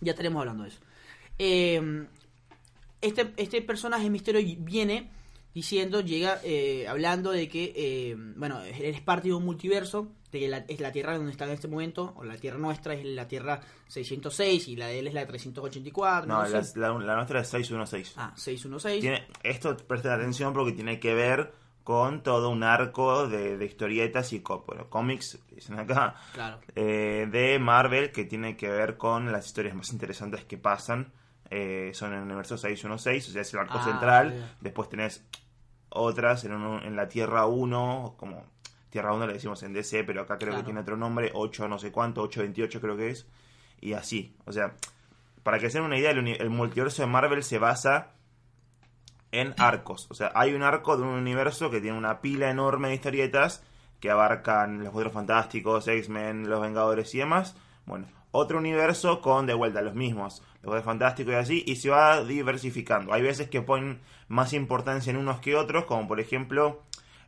Ya 0.01 0.11
estaremos 0.11 0.41
hablando 0.41 0.65
de 0.65 0.71
eso. 0.71 0.81
Eh, 1.39 2.07
este, 3.01 3.33
este 3.37 3.63
personaje 3.63 4.11
misterio 4.11 4.41
viene 4.59 5.09
diciendo, 5.55 6.01
llega 6.01 6.41
eh, 6.43 6.89
hablando 6.89 7.31
de 7.31 7.49
que, 7.49 7.73
eh, 7.77 8.17
bueno, 8.19 8.61
él 8.61 8.87
es 8.87 9.01
parte 9.01 9.29
de 9.29 9.35
un 9.35 9.45
multiverso, 9.45 10.09
de 10.33 10.41
que 10.41 10.49
la, 10.49 10.65
es 10.67 10.81
la 10.81 10.91
Tierra 10.91 11.17
donde 11.17 11.31
está 11.31 11.45
en 11.45 11.53
este 11.53 11.69
momento, 11.69 12.13
o 12.17 12.25
la 12.25 12.39
Tierra 12.39 12.59
nuestra 12.59 12.95
es 12.95 13.05
la 13.05 13.29
Tierra 13.29 13.61
606 13.87 14.67
y 14.67 14.75
la 14.75 14.89
de 14.89 14.99
él 14.99 15.07
es 15.07 15.15
la 15.15 15.25
384. 15.25 16.27
No, 16.27 16.43
no 16.43 16.49
la, 16.49 16.65
la, 16.75 16.99
la 16.99 17.15
nuestra 17.15 17.41
es 17.41 17.47
616. 17.47 18.15
Ah, 18.17 18.33
616. 18.35 19.01
Tiene, 19.01 19.29
esto 19.45 19.77
presten 19.77 20.11
atención 20.11 20.53
porque 20.53 20.73
tiene 20.73 20.99
que 20.99 21.15
ver 21.15 21.63
con 21.85 22.23
todo 22.23 22.49
un 22.51 22.63
arco 22.65 23.29
de, 23.29 23.57
de 23.59 23.65
historietas 23.67 24.33
y 24.33 24.41
bueno, 24.67 24.89
cómics, 24.89 25.39
dicen 25.55 25.79
acá, 25.79 26.17
Claro. 26.33 26.59
eh, 26.75 27.29
de 27.31 27.59
Marvel 27.59 28.11
que 28.11 28.25
tiene 28.25 28.57
que 28.57 28.69
ver 28.71 28.97
con 28.97 29.31
las 29.31 29.47
historias 29.47 29.75
más 29.75 29.93
interesantes 29.93 30.45
que 30.45 30.57
pasan. 30.59 31.13
Eh, 31.51 31.91
son 31.93 32.13
en 32.13 32.21
el 32.21 32.25
universo 32.25 32.57
616, 32.57 33.29
o 33.29 33.33
sea, 33.33 33.43
es 33.43 33.53
el 33.53 33.61
arco 33.61 33.79
Ah, 33.79 33.85
central. 33.85 34.57
Después 34.61 34.89
tenés 34.89 35.25
otras 35.91 36.45
en, 36.45 36.53
un- 36.55 36.83
en 36.83 36.97
la 36.97 37.07
Tierra 37.07 37.47
1, 37.47 38.15
como 38.17 38.45
Tierra 38.91 39.13
1 39.13 39.27
le 39.27 39.35
decimos 39.35 39.63
en 39.63 39.73
DC, 39.75 40.05
pero 40.05 40.23
acá 40.23 40.37
creo 40.39 40.49
Claro. 40.51 40.63
que 40.63 40.65
tiene 40.65 40.81
otro 40.81 40.97
nombre, 40.97 41.31
8 41.35 41.69
no 41.69 41.79
sé 41.79 41.93
cuánto, 41.93 42.23
828 42.23 42.81
creo 42.81 42.97
que 42.97 43.11
es. 43.11 43.27
Y 43.81 43.93
así, 43.93 44.35
o 44.47 44.53
sea, 44.53 44.75
para 45.43 45.59
que 45.59 45.69
se 45.69 45.79
den 45.79 45.87
una 45.87 45.99
idea, 45.99 46.11
el 46.13 46.49
multiverso 46.51 47.03
de 47.03 47.09
Marvel 47.09 47.43
se 47.45 47.59
basa 47.59 48.13
en 49.41 49.55
arcos. 49.59 50.07
O 50.11 50.15
sea, 50.15 50.33
hay 50.35 50.55
un 50.55 50.63
arco 50.63 50.97
de 50.97 51.03
un 51.03 51.09
universo 51.11 51.71
que 51.71 51.81
tiene 51.81 51.97
una 51.99 52.21
pila 52.21 52.51
enorme 52.51 52.89
de 52.89 52.95
historietas 52.95 53.63
que 54.01 54.11
abarcan 54.11 54.85
los 54.85 54.93
Cuatro 54.93 55.11
Fantásticos, 55.11 55.89
X-Men, 55.89 56.49
los 56.49 56.61
Vengadores 56.61 57.15
y 57.15 57.19
demás. 57.19 57.57
Bueno, 57.87 58.07
otro 58.31 58.59
universo 58.59 59.21
con 59.21 59.47
de 59.47 59.55
vuelta 59.55 59.81
los 59.83 59.95
mismos, 59.95 60.43
los 60.63 60.71
Cuatro 60.71 60.83
Fantásticos 60.83 61.33
y 61.33 61.37
así, 61.37 61.65
y 61.67 61.77
se 61.77 61.91
va 61.91 62.23
diversificando. 62.23 63.13
Hay 63.13 63.23
veces 63.23 63.49
que 63.49 63.63
ponen 63.63 64.01
más 64.29 64.53
importancia 64.53 65.11
en 65.11 65.17
unos 65.17 65.41
que 65.41 65.57
otros, 65.57 65.85
como 65.85 66.07
por 66.07 66.21
ejemplo 66.21 66.83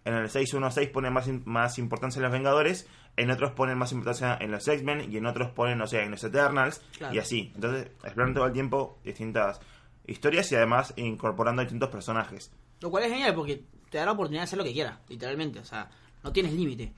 en 0.04 0.14
el 0.14 0.30
616 0.30 0.88
ponen 0.90 1.12
más, 1.12 1.28
más 1.44 1.78
importancia 1.78 2.20
en 2.20 2.22
los 2.24 2.32
Vengadores, 2.32 2.88
en 3.16 3.30
otros 3.30 3.50
ponen 3.52 3.76
más 3.78 3.90
importancia 3.92 4.36
en 4.40 4.52
los 4.52 4.68
X-Men 4.68 5.10
y 5.12 5.16
en 5.16 5.26
otros 5.26 5.50
ponen, 5.50 5.78
no 5.78 5.86
sé, 5.88 6.02
en 6.02 6.12
los 6.12 6.22
Eternals 6.22 6.80
Claro. 6.98 7.14
y 7.14 7.18
así. 7.18 7.50
Entonces, 7.54 7.86
exploran 8.04 8.34
todo 8.34 8.46
el 8.46 8.52
tiempo 8.52 8.98
distintas 9.02 9.60
historias 10.06 10.50
y 10.52 10.56
además 10.56 10.92
incorporando 10.96 11.62
distintos 11.62 11.88
personajes. 11.90 12.50
Lo 12.80 12.90
cual 12.90 13.04
es 13.04 13.10
genial 13.12 13.34
porque 13.34 13.64
te 13.90 13.98
da 13.98 14.04
la 14.06 14.12
oportunidad 14.12 14.42
de 14.42 14.44
hacer 14.44 14.58
lo 14.58 14.64
que 14.64 14.72
quieras, 14.72 14.98
literalmente. 15.08 15.58
O 15.60 15.64
sea, 15.64 15.90
no 16.22 16.32
tienes 16.32 16.52
límite. 16.52 16.92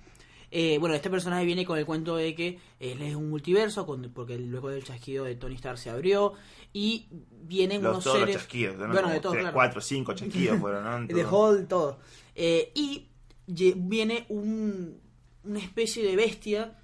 Eh, 0.51 0.79
bueno, 0.81 0.95
este 0.95 1.11
personaje 1.11 1.45
viene 1.45 1.67
con 1.67 1.79
el 1.79 1.85
cuento 1.85 2.17
de 2.17 2.35
que 2.35 2.59
él 2.81 3.03
es 3.03 3.15
un 3.15 3.29
multiverso, 3.29 3.85
con- 3.85 4.11
porque 4.15 4.39
luego 4.39 4.71
del 4.71 4.83
chasquido 4.83 5.25
de 5.25 5.35
Tony 5.37 5.57
Stark 5.57 5.77
se 5.79 5.91
abrió. 5.91 6.33
Y 6.73 7.07
vienen 7.31 7.83
Los, 7.83 7.93
unos 7.93 8.05
todos 8.05 8.19
seres. 8.21 8.35
los 8.35 8.43
chasquidos, 8.43 8.77
¿no? 8.79 8.89
Bueno, 8.93 9.11
de 9.11 9.21
todo, 9.21 9.33
tres, 9.33 9.43
claro. 9.43 9.55
cuatro, 9.55 9.81
cinco 9.81 10.15
chasquidos 10.15 10.59
fueron, 10.61 10.85
¿no? 11.07 11.15
De. 11.15 11.25
Hall, 11.25 11.67
todo. 11.69 11.99
Eh, 12.35 12.73
y 12.75 13.09
viene 13.47 14.25
un, 14.31 15.01
una 15.45 15.59
especie 15.59 16.05
de 16.05 16.17
bestia, 16.17 16.79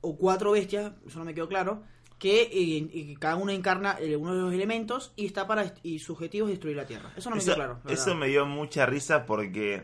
o 0.00 0.16
cuatro 0.16 0.52
bestias, 0.52 0.92
eso 1.06 1.18
no 1.18 1.24
me 1.24 1.34
quedó 1.34 1.48
claro, 1.48 1.82
que 2.18 2.42
eh, 2.42 2.48
y 2.52 3.16
cada 3.16 3.36
uno 3.36 3.52
encarna 3.52 3.96
eh, 4.00 4.16
uno 4.16 4.34
de 4.34 4.40
los 4.42 4.52
elementos 4.52 5.12
y 5.16 5.26
está 5.26 5.46
para 5.46 5.74
y 5.82 5.98
su 6.00 6.12
objetivo 6.14 6.46
es 6.46 6.52
destruir 6.52 6.76
la 6.76 6.86
Tierra. 6.86 7.12
Eso 7.16 7.30
no 7.30 7.36
me 7.36 7.42
Eso, 7.42 7.52
quedó 7.52 7.56
claro. 7.56 7.80
la 7.84 7.92
eso 7.92 8.04
verdad. 8.06 8.20
me 8.20 8.28
dio 8.28 8.46
mucha 8.46 8.86
risa 8.86 9.24
porque 9.24 9.82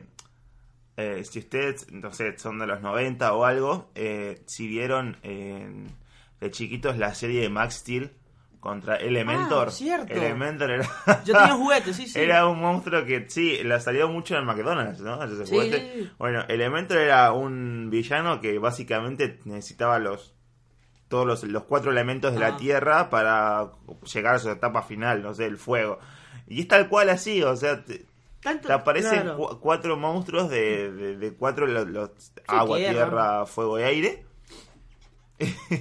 eh, 0.96 1.22
si 1.28 1.38
ustedes, 1.40 1.90
no 1.92 2.12
sé, 2.12 2.38
son 2.38 2.58
de 2.58 2.66
los 2.66 2.80
90 2.80 3.32
o 3.34 3.44
algo, 3.44 3.90
eh, 3.94 4.42
si 4.46 4.66
vieron 4.68 5.18
de 5.22 6.50
chiquitos 6.50 6.98
la 6.98 7.14
serie 7.14 7.40
de 7.40 7.48
Max 7.48 7.76
Steel 7.76 8.12
contra 8.60 8.96
Elementor. 8.96 9.68
Ah, 9.68 9.70
cierto. 9.70 10.12
Elementor 10.12 10.70
era... 10.70 10.88
Yo 11.24 11.34
tenía 11.36 11.54
juguetes, 11.54 11.96
sí, 11.96 12.06
sí. 12.06 12.18
Era 12.18 12.46
un 12.46 12.60
monstruo 12.60 13.04
que 13.04 13.28
sí, 13.28 13.62
la 13.62 13.78
salió 13.78 14.08
mucho 14.08 14.34
en 14.34 14.40
el 14.40 14.46
McDonald's, 14.46 15.00
¿no? 15.00 15.22
Ese 15.22 15.46
sí. 15.46 16.10
Bueno, 16.18 16.44
Elementor 16.48 16.98
era 16.98 17.32
un 17.32 17.88
villano 17.90 18.40
que 18.40 18.58
básicamente 18.58 19.38
necesitaba 19.44 19.98
los 19.98 20.33
todos 21.14 21.26
los, 21.26 21.44
los 21.44 21.62
cuatro 21.62 21.92
elementos 21.92 22.32
de 22.34 22.44
Ah. 22.44 22.50
la 22.50 22.56
Tierra 22.56 23.08
para 23.08 23.70
llegar 24.12 24.34
a 24.34 24.38
su 24.40 24.50
etapa 24.50 24.82
final, 24.82 25.22
no 25.22 25.32
sé, 25.32 25.46
el 25.46 25.58
fuego. 25.58 26.00
Y 26.48 26.62
es 26.62 26.66
tal 26.68 26.88
cual 26.88 27.08
así, 27.10 27.40
o 27.42 27.54
sea, 27.54 27.84
te, 27.84 28.04
Tanto- 28.42 28.66
te 28.66 28.72
aparecen 28.74 29.22
claro. 29.22 29.36
cu- 29.36 29.60
cuatro 29.60 29.96
monstruos 29.96 30.50
de, 30.50 30.90
de, 30.92 31.16
de 31.16 31.32
cuatro 31.34 31.68
los, 31.68 31.86
los- 31.88 32.10
agua, 32.48 32.78
tierra. 32.78 32.92
tierra, 32.92 33.46
fuego 33.46 33.78
y 33.78 33.82
aire. 33.84 34.24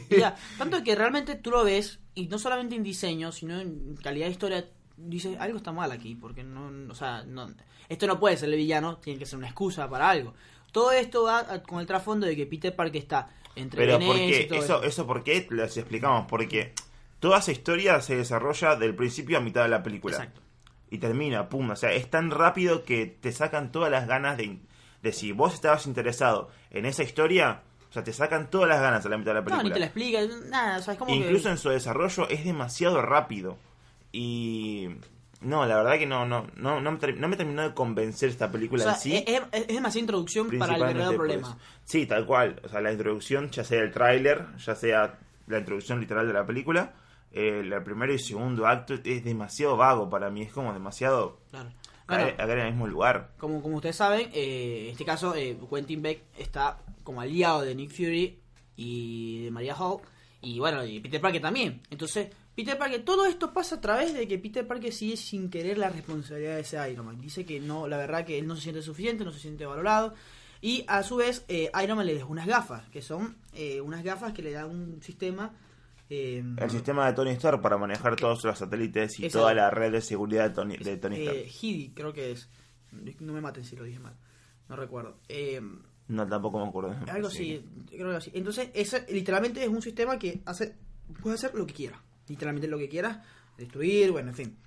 Ya, 0.09 0.35
tanto 0.57 0.83
que 0.83 0.95
realmente 0.95 1.35
tú 1.35 1.49
lo 1.51 1.63
ves, 1.63 1.99
y 2.15 2.27
no 2.27 2.37
solamente 2.37 2.75
en 2.75 2.83
diseño, 2.83 3.31
sino 3.31 3.59
en 3.59 3.95
calidad 4.01 4.25
de 4.27 4.31
historia, 4.31 4.65
dices, 4.97 5.37
algo 5.39 5.57
está 5.57 5.71
mal 5.71 5.91
aquí, 5.91 6.15
porque 6.15 6.43
no, 6.43 6.91
o 6.91 6.95
sea, 6.95 7.23
no, 7.23 7.47
esto 7.89 8.05
no 8.07 8.19
puede 8.19 8.37
ser 8.37 8.49
el 8.49 8.55
villano, 8.55 8.97
tiene 8.97 9.17
que 9.19 9.25
ser 9.25 9.37
una 9.39 9.47
excusa 9.47 9.89
para 9.89 10.09
algo. 10.09 10.33
Todo 10.71 10.91
esto 10.91 11.23
va 11.23 11.61
con 11.63 11.79
el 11.79 11.85
trasfondo 11.85 12.25
de 12.25 12.35
que 12.35 12.45
Peter 12.47 12.75
Parker 12.75 13.01
está 13.01 13.29
entre 13.55 13.85
Pero 13.85 13.99
Venecia 13.99 14.47
¿por 14.47 14.55
y 14.55 14.57
Eso, 14.59 14.65
eso. 14.77 14.83
eso 14.83 15.07
por 15.07 15.23
qué 15.23 15.47
les 15.51 15.77
explicamos, 15.77 16.25
porque 16.27 16.73
toda 17.19 17.39
esa 17.39 17.51
historia 17.51 18.01
se 18.01 18.15
desarrolla 18.17 18.75
del 18.75 18.95
principio 18.95 19.37
a 19.37 19.41
mitad 19.41 19.63
de 19.63 19.69
la 19.69 19.83
película. 19.83 20.17
Exacto. 20.17 20.41
Y 20.89 20.97
termina, 20.99 21.49
pum, 21.49 21.69
o 21.71 21.75
sea, 21.75 21.91
es 21.91 22.09
tan 22.09 22.29
rápido 22.31 22.83
que 22.83 23.05
te 23.07 23.31
sacan 23.31 23.71
todas 23.71 23.89
las 23.91 24.07
ganas 24.07 24.37
de, 24.37 24.59
de 25.01 25.11
si 25.13 25.31
vos 25.31 25.53
estabas 25.53 25.87
interesado 25.87 26.49
en 26.69 26.85
esa 26.85 27.03
historia, 27.03 27.61
o 27.89 27.93
sea, 27.93 28.03
te 28.03 28.13
sacan 28.13 28.49
todas 28.49 28.69
las 28.69 28.79
ganas 28.81 29.05
a 29.05 29.09
la 29.09 29.17
mitad 29.17 29.31
de 29.31 29.35
la 29.35 29.41
No, 29.41 29.45
película. 29.45 29.63
ni 29.63 29.73
te 29.73 29.79
la 29.79 29.85
explica, 29.85 30.19
nada, 30.49 30.77
o 30.77 30.81
sea, 30.81 30.93
es 30.93 30.99
como 30.99 31.13
Incluso 31.13 31.45
que... 31.45 31.49
en 31.51 31.57
su 31.57 31.69
desarrollo 31.69 32.27
es 32.29 32.43
demasiado 32.45 33.01
rápido. 33.01 33.57
Y 34.11 34.89
no, 35.43 35.65
la 35.65 35.77
verdad 35.77 35.97
que 35.99 36.05
no, 36.05 36.25
no, 36.25 36.47
no, 36.55 36.79
no, 36.81 36.91
me, 36.91 37.13
no 37.13 37.27
me 37.27 37.35
terminó 37.37 37.61
de 37.61 37.73
convencer 37.73 38.29
esta 38.29 38.45
o 38.47 38.51
película 38.51 38.83
sea, 38.83 38.93
en 38.93 38.99
sí. 38.99 39.23
es, 39.27 39.41
es- 39.51 39.61
es 39.61 39.67
demasiada 39.67 39.99
introducción 40.01 40.49
para 40.57 40.75
el 40.75 40.81
verdadero 40.81 41.15
problema. 41.17 41.57
Sí, 41.85 42.05
tal 42.05 42.25
cual. 42.25 42.59
O 42.63 42.69
sea, 42.69 42.81
la 42.81 42.91
introducción, 42.91 43.49
ya 43.51 43.63
sea 43.63 43.81
el 43.81 43.91
tráiler, 43.91 44.45
ya 44.57 44.75
sea 44.75 45.19
la 45.47 45.59
introducción 45.59 45.99
literal 45.99 46.25
de 46.27 46.33
la 46.33 46.45
película, 46.45 46.93
eh, 47.31 47.59
el 47.63 47.83
primero 47.83 48.13
y 48.13 48.19
segundo 48.19 48.65
acto 48.67 48.93
es 49.03 49.23
demasiado 49.23 49.75
vago 49.77 50.09
para 50.09 50.29
mí. 50.29 50.41
Es 50.43 50.53
como 50.53 50.71
demasiado 50.73 51.39
Claro. 51.51 51.69
Bueno, 52.07 52.35
caer 52.35 52.49
en 52.51 52.59
el 52.65 52.71
mismo 52.73 52.87
lugar. 52.87 53.31
como, 53.37 53.61
como 53.61 53.77
ustedes 53.77 53.95
saben, 53.95 54.29
eh, 54.33 54.83
en 54.87 54.91
este 54.91 55.05
caso, 55.05 55.33
eh, 55.35 55.57
Quentin 55.69 56.01
Beck 56.01 56.21
está 56.37 56.77
como 57.03 57.21
aliado 57.21 57.61
de 57.61 57.73
Nick 57.75 57.91
Fury 57.91 58.39
y 58.75 59.45
de 59.45 59.51
Maria 59.51 59.73
Hall. 59.75 60.01
Y 60.41 60.59
bueno, 60.59 60.83
y 60.85 60.99
Peter 60.99 61.21
Parker 61.21 61.41
también. 61.41 61.81
Entonces, 61.89 62.27
Peter 62.55 62.77
Parker, 62.77 63.03
todo 63.03 63.25
esto 63.25 63.51
pasa 63.51 63.75
a 63.75 63.81
través 63.81 64.13
de 64.13 64.27
que 64.27 64.37
Peter 64.37 64.67
Parker 64.67 64.93
sigue 64.93 65.17
sin 65.17 65.49
querer 65.49 65.77
la 65.77 65.89
responsabilidad 65.89 66.55
de 66.55 66.61
ese 66.61 66.91
Iron 66.91 67.07
Man. 67.07 67.19
Dice 67.19 67.45
que 67.45 67.59
no, 67.59 67.87
la 67.87 67.97
verdad 67.97 68.25
que 68.25 68.37
él 68.37 68.45
no 68.47 68.55
se 68.55 68.61
siente 68.63 68.81
suficiente, 68.83 69.23
no 69.25 69.31
se 69.31 69.39
siente 69.39 69.65
valorado. 69.65 70.13
Y 70.61 70.85
a 70.87 71.01
su 71.03 71.15
vez, 71.17 71.43
eh, 71.47 71.71
Iron 71.83 71.97
Man 71.97 72.05
le 72.05 72.13
dejó 72.13 72.31
unas 72.31 72.45
gafas, 72.47 72.87
que 72.89 73.01
son 73.01 73.35
eh, 73.53 73.81
unas 73.81 74.03
gafas 74.03 74.33
que 74.33 74.41
le 74.43 74.51
dan 74.51 74.69
un 74.69 75.01
sistema. 75.01 75.51
eh, 76.09 76.43
El 76.57 76.69
sistema 76.69 77.07
de 77.07 77.13
Tony 77.13 77.31
Stark 77.31 77.59
para 77.61 77.77
manejar 77.77 78.15
todos 78.15 78.43
los 78.43 78.57
satélites 78.59 79.19
y 79.19 79.29
toda 79.29 79.53
la 79.55 79.69
red 79.71 79.91
de 79.91 80.01
seguridad 80.01 80.47
de 80.49 80.55
Tony, 80.55 80.77
de 80.77 80.97
Tony 80.97 81.15
Stark. 81.21 81.37
eh, 81.37 81.51
Hidi, 81.61 81.89
creo 81.95 82.13
que 82.13 82.31
es. 82.31 82.49
No 83.19 83.33
me 83.33 83.41
maten 83.41 83.63
si 83.65 83.75
lo 83.75 83.83
dije 83.83 83.97
mal. 83.99 84.13
No 84.69 84.75
recuerdo. 84.75 85.17
Eh, 85.27 85.59
No, 86.07 86.27
tampoco 86.27 86.59
me 86.63 86.67
acuerdo. 86.69 86.95
Algo 87.11 87.29
Sí. 87.31 87.65
creo 87.89 88.11
que 88.11 88.17
así. 88.17 88.31
Entonces, 88.35 88.69
ese 88.75 89.05
literalmente 89.11 89.63
es 89.63 89.69
un 89.69 89.81
sistema 89.81 90.19
que 90.19 90.41
hace 90.45 90.75
puede 91.21 91.35
hacer 91.35 91.55
lo 91.55 91.65
que 91.65 91.73
quiera. 91.73 91.99
Literalmente 92.27 92.67
lo 92.67 92.77
que 92.77 92.89
quiera, 92.89 93.23
destruir, 93.57 94.11
bueno, 94.11 94.29
en 94.29 94.35
fin. 94.35 94.57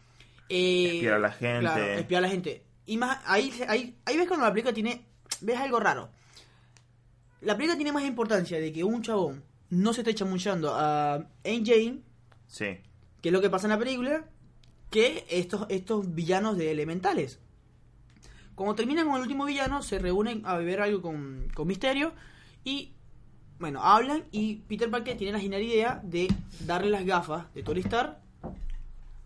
Eh, 0.49 0.95
Espiar 0.95 1.15
a 1.15 1.19
la 1.19 1.33
gente. 1.33 1.61
Claro, 1.61 1.85
espiar 1.85 2.19
a 2.19 2.27
la 2.27 2.33
gente. 2.33 2.63
Y 2.87 2.97
más, 2.97 3.19
ahí, 3.27 3.53
ahí, 3.69 3.97
ahí 4.05 4.17
ves 4.17 4.29
cuando 4.29 4.47
la 4.47 4.53
película 4.53 4.73
tiene 4.73 5.07
ves 5.41 5.59
algo 5.59 5.81
raro. 5.81 6.11
La 7.41 7.57
película 7.57 7.77
tiene 7.77 7.93
más 7.93 8.05
importancia 8.05 8.59
de 8.59 8.73
que 8.73 8.85
un 8.85 9.03
chabón 9.03 9.45
no 9.71 9.93
se 9.93 10.01
esté 10.01 10.15
chamuchando 10.15 10.75
a 10.75 11.27
Jane, 11.45 12.01
sí. 12.47 12.79
que 13.21 13.29
es 13.29 13.33
lo 13.33 13.41
que 13.41 13.51
pasa 13.51 13.67
en 13.67 13.73
la 13.73 13.79
película, 13.79 14.25
que 14.91 15.27
estos, 15.29 15.67
estos 15.69 16.15
villanos 16.15 16.57
de 16.57 16.71
elementales. 16.71 17.41
Cuando 18.55 18.75
terminan 18.75 19.07
con 19.07 19.17
el 19.17 19.23
último 19.23 19.45
villano, 19.45 19.83
se 19.83 19.99
reúnen 19.99 20.43
a 20.47 20.57
beber 20.57 20.81
algo 20.81 21.03
con, 21.03 21.49
con 21.55 21.67
Misterio 21.67 22.15
y, 22.65 22.93
bueno, 23.59 23.83
hablan 23.83 24.25
y 24.33 24.57
Peter 24.69 24.91
Parker 24.91 25.17
tiene 25.17 25.33
la 25.33 25.41
genial 25.41 25.63
idea 25.63 26.01
de 26.03 26.29
darle 26.61 26.91
las 26.91 27.05
gafas 27.05 27.53
de 27.55 27.63
Tony 27.63 27.81
Stark 27.81 28.17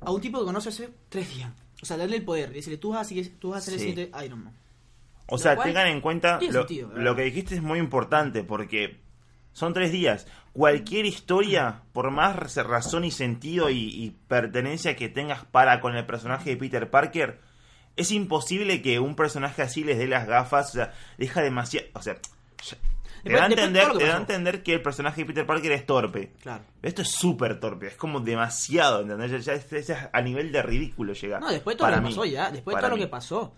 a 0.01 0.11
un 0.11 0.21
tipo 0.21 0.39
que 0.39 0.45
conoce 0.45 0.69
hace 0.69 0.91
tres 1.09 1.35
días. 1.35 1.51
O 1.83 1.87
sea, 1.87 1.97
darle 1.97 2.17
el 2.17 2.25
poder. 2.25 2.53
Decirle, 2.53 2.79
tú 2.79 2.91
vas 2.91 3.11
a, 3.11 3.15
tú 3.39 3.51
vas 3.51 3.59
a 3.59 3.61
ser 3.63 3.75
el 3.75 3.81
siguiente 3.81 4.11
Iron 4.25 4.45
Man. 4.45 4.55
O 5.27 5.39
sea, 5.39 5.57
tengan 5.57 5.87
en 5.87 6.01
cuenta 6.01 6.41
lo, 6.51 6.67
lo, 6.95 7.17
que 7.17 7.23
dijiste 7.23 7.55
es 7.55 7.63
muy 7.63 7.79
importante 7.79 8.43
porque 8.43 8.99
son 9.53 9.73
tres 9.73 9.93
días. 9.93 10.27
Cualquier 10.53 11.07
historia, 11.07 11.83
por 11.93 12.11
más 12.11 12.37
razón 12.37 13.05
y 13.05 13.11
sentido 13.11 13.71
y, 13.71 14.17
pertenencia 14.29 14.97
que 14.97 15.09
tengas 15.09 15.45
para 15.45 15.81
con 15.81 15.97
el 15.97 16.05
personaje 16.05 16.51
de 16.51 16.57
Peter 16.57 16.91
Parker, 16.91 17.41
es 17.97 18.11
imposible 18.11 18.83
que 18.83 18.99
un 18.99 19.15
personaje 19.15 19.63
así 19.63 19.85
les 19.85 19.99
dé 19.99 20.09
las 20.09 20.27
gafas. 20.27 20.71
O 20.71 20.73
sea, 20.73 20.95
deja 21.19 21.43
demasiado. 21.43 21.87
O 21.95 22.03
sea, 22.03 22.17
te 23.23 23.33
da, 23.33 23.45
a 23.45 23.47
entender, 23.47 23.93
te 23.93 24.07
da 24.07 24.17
a 24.17 24.19
entender 24.19 24.63
que 24.63 24.75
el 24.75 24.83
personaje 24.83 25.23
de 25.23 25.27
Peter 25.27 25.47
Parker 25.47 25.73
es 25.73 25.87
torpe. 25.87 26.33
Claro. 26.43 26.65
Esto 26.83 27.03
es 27.03 27.11
súper 27.11 27.61
torpe, 27.61 27.89
es 27.89 27.95
como 27.95 28.21
demasiado, 28.21 29.03
¿entendés? 29.03 29.45
Ya, 29.45 29.57
ya, 29.57 30.11
a 30.13 30.21
nivel 30.23 30.53
de 30.53 30.63
ridículo 30.63 31.13
llega. 31.13 31.41
No, 31.41 31.51
después 31.51 31.77
de 31.77 31.79
todo 31.79 31.91
lo 31.91 31.97
que 31.97 32.03
pasó 32.03 32.25
ya, 32.25 32.51
después 32.51 32.77
de 32.77 32.81
todo 32.81 32.91
lo 32.91 32.97
que 32.97 33.09
pasó. 33.09 33.55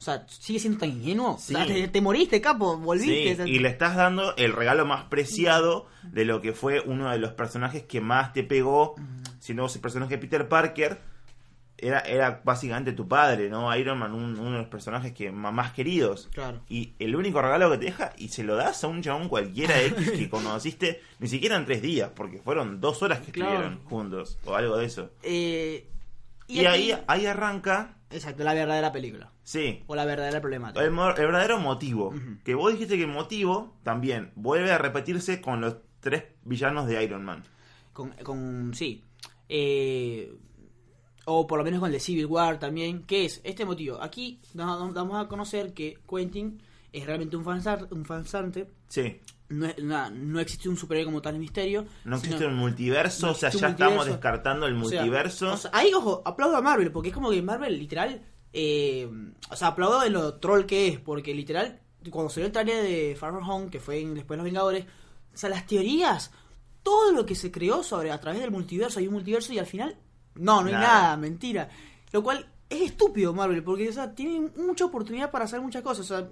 O 0.00 0.02
sea, 0.02 0.24
sigue 0.28 0.58
siendo 0.58 0.78
tan 0.78 0.88
ingenuo. 0.88 1.38
Te, 1.92 2.00
moriste, 2.00 2.40
capo, 2.40 2.78
volviste. 2.78 3.46
y 3.46 3.58
le 3.58 3.68
estás 3.68 3.96
dando 3.96 4.34
el 4.36 4.54
regalo 4.54 4.86
más 4.86 5.04
preciado 5.04 5.88
de 6.04 6.24
lo 6.24 6.40
que 6.40 6.54
fue 6.54 6.80
uno 6.80 7.10
de 7.10 7.18
los 7.18 7.32
personajes 7.32 7.82
que 7.82 8.00
más 8.00 8.32
te 8.32 8.42
pegó, 8.42 8.94
siendo 9.40 9.64
vos 9.64 9.74
el 9.76 9.82
personaje 9.82 10.16
de 10.16 10.18
Peter 10.18 10.48
Parker. 10.48 11.02
Era, 11.82 12.00
era 12.00 12.40
básicamente 12.44 12.92
tu 12.92 13.08
padre, 13.08 13.48
¿no? 13.48 13.74
Iron 13.76 13.98
Man, 13.98 14.12
uno 14.14 14.52
de 14.52 14.58
los 14.58 14.68
personajes 14.68 15.12
que 15.12 15.32
más 15.32 15.72
queridos. 15.72 16.28
Claro. 16.32 16.60
Y 16.68 16.94
el 16.98 17.16
único 17.16 17.40
regalo 17.40 17.70
que 17.70 17.78
te 17.78 17.84
deja, 17.86 18.12
y 18.16 18.28
se 18.28 18.44
lo 18.44 18.56
das 18.56 18.84
a 18.84 18.88
un 18.88 19.02
chabón 19.02 19.28
cualquiera 19.28 19.80
X 19.82 20.10
que 20.12 20.28
conociste, 20.30 21.02
ni 21.18 21.28
siquiera 21.28 21.56
en 21.56 21.64
tres 21.64 21.82
días, 21.82 22.10
porque 22.14 22.38
fueron 22.38 22.80
dos 22.80 23.02
horas 23.02 23.20
que 23.20 23.26
estuvieron 23.26 23.80
juntos, 23.84 24.38
o 24.44 24.54
algo 24.54 24.76
de 24.76 24.86
eso. 24.86 25.10
Eh, 25.22 25.86
y, 26.46 26.64
ahí, 26.66 26.92
ahí 27.06 27.26
arranca 27.26 27.96
Exacto, 28.10 28.42
la 28.42 28.54
verdadera 28.54 28.90
película. 28.90 29.30
Sí. 29.44 29.84
O 29.86 29.94
la 29.94 30.04
verdadera 30.04 30.40
problemática. 30.40 30.84
El, 30.84 30.90
verdadero 30.92 31.60
motivo. 31.60 32.12
Que 32.44 32.54
vos 32.54 32.72
dijiste 32.72 32.96
que 32.96 33.04
el 33.04 33.10
motivo 33.10 33.76
también 33.84 34.32
vuelve 34.34 34.72
a 34.72 34.78
repetirse 34.78 35.40
con 35.40 35.60
los 35.60 35.76
tres 36.00 36.24
villanos 36.42 36.88
de 36.88 37.02
Iron 37.04 37.24
Man. 37.24 37.44
Con, 37.92 38.10
con 38.24 38.72
sí. 38.74 39.04
Eh, 39.48 40.34
o 41.26 41.46
por 41.46 41.58
lo 41.58 41.64
menos 41.64 41.80
con 41.80 41.88
el 41.88 41.94
de 41.94 42.00
Civil 42.00 42.26
War 42.26 42.58
también. 42.58 43.04
¿Qué 43.04 43.24
es 43.24 43.40
este 43.44 43.64
motivo? 43.64 44.02
Aquí 44.02 44.40
nos 44.54 44.94
damos 44.94 45.24
a 45.24 45.28
conocer 45.28 45.74
que 45.74 45.98
Quentin 46.08 46.60
es 46.92 47.06
realmente 47.06 47.36
un, 47.36 47.44
fansar, 47.44 47.88
un 47.90 48.04
fansante. 48.04 48.68
Sí 48.88 49.20
no, 49.50 50.10
no, 50.10 50.40
existe 50.40 50.68
un 50.68 50.76
superhéroe 50.76 51.06
como 51.06 51.20
tal 51.20 51.34
en 51.34 51.40
misterio. 51.40 51.86
No 52.04 52.16
existe 52.16 52.46
un 52.46 52.54
multiverso, 52.54 53.30
o 53.30 53.34
sea, 53.34 53.50
ya 53.50 53.68
estamos 53.68 54.06
descartando 54.06 54.66
el 54.66 54.74
multiverso. 54.74 55.58
ahí, 55.72 55.92
ojo, 55.92 56.22
aplaudo 56.24 56.56
a 56.56 56.62
Marvel, 56.62 56.92
porque 56.92 57.08
es 57.08 57.14
como 57.14 57.30
que 57.30 57.42
Marvel, 57.42 57.76
literal, 57.78 58.22
eh, 58.52 59.08
o 59.50 59.56
sea, 59.56 59.68
aplaudo 59.68 60.00
de 60.00 60.10
lo 60.10 60.34
troll 60.34 60.66
que 60.66 60.88
es, 60.88 61.00
porque 61.00 61.34
literal, 61.34 61.80
cuando 62.10 62.30
salió 62.30 62.46
el 62.46 62.52
trailer 62.52 62.82
de 62.82 63.16
Far 63.18 63.32
From 63.32 63.48
Home, 63.48 63.70
que 63.70 63.80
fue 63.80 64.04
después 64.04 64.28
de 64.28 64.36
Los 64.36 64.44
Vengadores, 64.44 64.84
o 65.34 65.36
sea, 65.36 65.50
las 65.50 65.66
teorías, 65.66 66.30
todo 66.84 67.12
lo 67.12 67.26
que 67.26 67.34
se 67.34 67.50
creó 67.50 67.82
sobre 67.82 68.12
a 68.12 68.20
través 68.20 68.40
del 68.40 68.52
multiverso, 68.52 69.00
hay 69.00 69.08
un 69.08 69.14
multiverso 69.14 69.52
y 69.52 69.58
al 69.58 69.66
final, 69.66 69.96
no, 70.34 70.62
no 70.62 70.68
hay 70.68 70.74
nada, 70.74 71.16
mentira. 71.16 71.68
Lo 72.12 72.22
cual 72.22 72.46
es 72.68 72.82
estúpido 72.82 73.32
Marvel, 73.32 73.62
porque, 73.62 73.88
o 73.88 73.92
sea, 73.92 74.14
tienen 74.14 74.52
mucha 74.56 74.84
oportunidad 74.84 75.30
para 75.30 75.44
hacer 75.44 75.60
muchas 75.60 75.82
cosas, 75.82 76.10
o 76.10 76.16
sea 76.16 76.28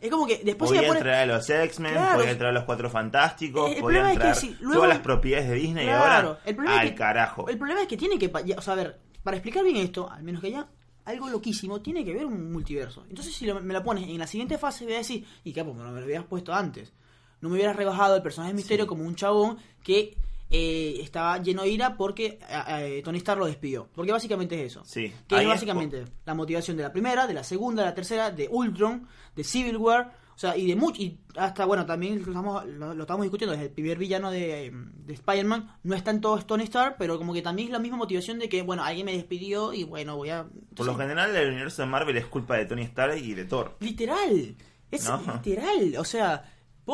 es 0.00 0.10
como 0.10 0.26
que 0.26 0.40
después 0.44 0.70
podía 0.70 0.86
entrar 0.86 1.14
a 1.14 1.26
los 1.26 1.50
X-Men, 1.50 1.94
podía 2.14 2.30
entrar 2.30 2.50
a 2.50 2.52
los 2.52 2.64
Cuatro 2.64 2.88
Fantásticos, 2.88 3.74
podía 3.76 4.12
entrar 4.12 4.36
todas 4.72 4.88
las 4.88 5.00
propiedades 5.00 5.48
de 5.48 5.54
Disney 5.56 5.86
y 5.86 5.90
ahora 5.90 6.38
el 6.44 6.68
al 6.68 6.94
carajo. 6.94 7.48
El 7.48 7.58
problema 7.58 7.82
es 7.82 7.88
que 7.88 7.96
tiene 7.96 8.18
que, 8.18 8.30
o 8.56 8.62
sea, 8.62 8.74
a 8.74 8.76
ver, 8.76 8.98
para 9.22 9.36
explicar 9.36 9.64
bien 9.64 9.76
esto, 9.76 10.08
al 10.08 10.22
menos 10.22 10.40
que 10.40 10.48
haya 10.48 10.68
algo 11.04 11.28
loquísimo, 11.28 11.80
tiene 11.80 12.04
que 12.04 12.12
ver 12.12 12.26
un 12.26 12.52
multiverso. 12.52 13.04
Entonces 13.08 13.34
si 13.34 13.52
me 13.52 13.74
la 13.74 13.82
pones 13.82 14.08
en 14.08 14.18
la 14.18 14.26
siguiente 14.26 14.56
fase 14.56 14.84
voy 14.84 14.94
a 14.94 14.98
decir, 14.98 15.26
y 15.42 15.52
capo, 15.52 15.74
no 15.74 15.90
me 15.90 16.00
lo 16.00 16.06
hubieras 16.06 16.26
puesto 16.26 16.54
antes. 16.54 16.92
No 17.40 17.48
me 17.48 17.56
hubieras 17.56 17.74
rebajado 17.74 18.16
el 18.16 18.22
personaje 18.22 18.52
de 18.52 18.56
Misterio 18.56 18.86
como 18.86 19.04
un 19.04 19.14
chabón 19.16 19.58
que 19.82 20.16
eh, 20.50 20.98
estaba 21.02 21.38
lleno 21.38 21.62
de 21.62 21.68
ira 21.68 21.96
porque 21.96 22.38
eh, 22.48 23.02
Tony 23.04 23.18
Stark 23.18 23.38
lo 23.38 23.46
despidió. 23.46 23.88
Porque 23.94 24.12
básicamente 24.12 24.62
es 24.64 24.72
eso. 24.72 24.82
Sí. 24.84 25.12
Que 25.26 25.40
es 25.40 25.46
básicamente 25.46 26.04
la 26.24 26.34
motivación 26.34 26.76
de 26.76 26.82
la 26.84 26.92
primera, 26.92 27.26
de 27.26 27.34
la 27.34 27.44
segunda, 27.44 27.82
de 27.82 27.88
la 27.88 27.94
tercera, 27.94 28.30
de 28.30 28.48
Ultron, 28.50 29.06
de 29.34 29.44
Civil 29.44 29.76
War. 29.76 30.28
O 30.34 30.40
sea, 30.40 30.56
y 30.56 30.68
de 30.68 30.76
mucho, 30.76 31.02
y 31.02 31.18
hasta, 31.34 31.64
bueno, 31.64 31.84
también 31.84 32.22
lo 32.22 32.28
estamos, 32.28 32.64
lo, 32.64 32.92
estamos 32.92 33.24
discutiendo 33.24 33.52
desde 33.52 33.66
el 33.66 33.72
primer 33.72 33.98
villano 33.98 34.30
de, 34.30 34.72
de 34.72 35.12
Spider-Man. 35.12 35.78
No 35.82 35.96
está 35.96 36.12
en 36.12 36.20
todo 36.20 36.38
Tony 36.38 36.62
Stark, 36.62 36.94
pero 36.96 37.18
como 37.18 37.34
que 37.34 37.42
también 37.42 37.66
es 37.68 37.72
la 37.72 37.80
misma 37.80 37.96
motivación 37.96 38.38
de 38.38 38.48
que, 38.48 38.62
bueno, 38.62 38.84
alguien 38.84 39.04
me 39.04 39.12
despidió 39.12 39.72
y 39.72 39.82
bueno, 39.82 40.16
voy 40.16 40.30
a... 40.30 40.46
Por 40.76 40.86
lo 40.86 40.94
general, 40.94 41.34
el 41.34 41.48
universo 41.48 41.82
de 41.82 41.88
Marvel 41.88 42.16
es 42.16 42.26
culpa 42.26 42.56
de 42.56 42.66
Tony 42.66 42.82
Stark 42.82 43.18
y 43.18 43.34
de 43.34 43.46
Thor. 43.46 43.76
Literal. 43.80 44.54
Es 44.92 45.10
literal. 45.44 45.96
O 45.98 46.04
sea, 46.04 46.44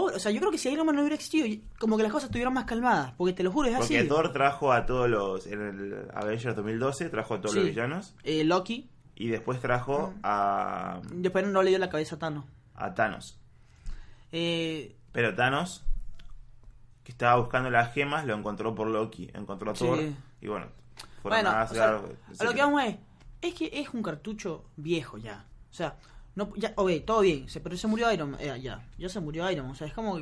o 0.03 0.19
sea, 0.19 0.33
yo 0.33 0.41
creo 0.41 0.51
que 0.51 0.59
si 0.59 0.69
Iron 0.69 0.87
Man 0.87 0.97
no 0.97 1.03
hubiera 1.03 1.15
existido, 1.15 1.47
como 1.79 1.97
que 1.97 2.03
las 2.03 2.13
cosas 2.13 2.29
estuvieran 2.29 2.53
más 2.53 2.65
calmadas. 2.65 3.13
Porque 3.17 3.33
te 3.33 3.43
lo 3.43 3.53
juro, 3.53 3.69
es 3.69 3.77
así. 3.77 3.95
Porque 3.95 4.09
Thor 4.09 4.33
trajo 4.33 4.73
a 4.73 4.87
todos 4.87 5.09
los. 5.09 5.47
En 5.47 5.61
el 5.61 6.09
Avengers 6.15 6.57
2012 6.57 7.09
trajo 7.11 7.35
a 7.35 7.41
todos 7.41 7.55
los 7.55 7.65
villanos. 7.65 8.15
Eh, 8.25 8.45
Loki. 8.45 8.91
Y 9.15 9.29
después 9.29 9.61
trajo 9.61 10.15
a. 10.23 11.01
Después 11.13 11.47
no 11.47 11.63
le 11.63 11.71
dio 11.71 11.79
la 11.79 11.89
cabeza 11.89 12.17
a 12.17 12.19
Thanos. 12.19 12.45
A 12.75 12.95
Thanos. 12.95 13.39
Eh... 14.33 14.97
Pero 15.13 15.35
Thanos, 15.37 15.85
que 17.05 17.13
estaba 17.13 17.37
buscando 17.37 17.71
las 17.71 17.95
gemas, 17.95 18.27
lo 18.27 18.35
encontró 18.35 18.75
por 18.75 18.89
Loki. 18.89 19.31
Encontró 19.33 19.71
a 19.71 19.75
Thor. 19.75 20.01
Y 20.41 20.49
bueno, 20.49 20.67
bueno, 21.23 21.51
a, 21.51 21.63
a 21.63 22.45
lo 22.45 22.53
que 22.53 22.61
vamos 22.61 22.83
es. 22.85 22.97
Es 23.41 23.55
que 23.55 23.71
es 23.73 23.93
un 23.93 24.03
cartucho 24.03 24.65
viejo 24.77 25.19
ya. 25.19 25.45
O 25.71 25.75
sea, 25.75 25.97
no, 26.35 26.53
ya, 26.57 26.73
ok, 26.77 26.91
todo 27.05 27.21
bien, 27.21 27.49
se, 27.49 27.61
pero 27.61 27.77
se 27.77 27.87
murió 27.87 28.13
Iron 28.13 28.33
Man. 28.33 28.41
Eh, 28.41 28.61
ya, 28.61 28.85
ya 28.99 29.09
se 29.09 29.21
murió 29.21 29.51
Iron 29.51 29.67
Man. 29.67 29.73
O 29.73 29.77
sea, 29.77 29.87
es 29.87 29.95
como 29.95 30.19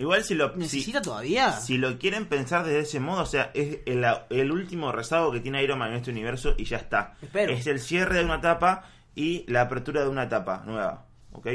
Igual 0.00 0.24
si 0.24 0.34
lo... 0.34 0.56
¿Necesita 0.56 1.02
todavía? 1.02 1.52
Si 1.52 1.76
lo 1.76 1.98
quieren 1.98 2.26
pensar 2.26 2.64
desde 2.64 2.80
ese 2.80 3.00
modo, 3.00 3.22
o 3.22 3.26
sea, 3.26 3.50
es 3.52 3.80
el, 3.84 4.06
el, 4.30 4.50
último 4.50 4.92
rezago 4.92 5.30
que 5.30 5.40
tiene 5.40 5.62
Iron 5.62 5.78
Man 5.78 5.90
en 5.90 5.96
este 5.96 6.10
universo 6.10 6.54
y 6.56 6.64
ya 6.64 6.78
está. 6.78 7.16
Espero. 7.20 7.52
Es 7.52 7.66
el 7.66 7.80
cierre 7.80 8.18
de 8.18 8.24
una 8.24 8.36
etapa 8.36 8.84
y 9.14 9.44
la 9.50 9.62
apertura 9.62 10.02
de 10.02 10.08
una 10.08 10.22
etapa 10.22 10.62
nueva, 10.64 11.04
¿ok? 11.32 11.48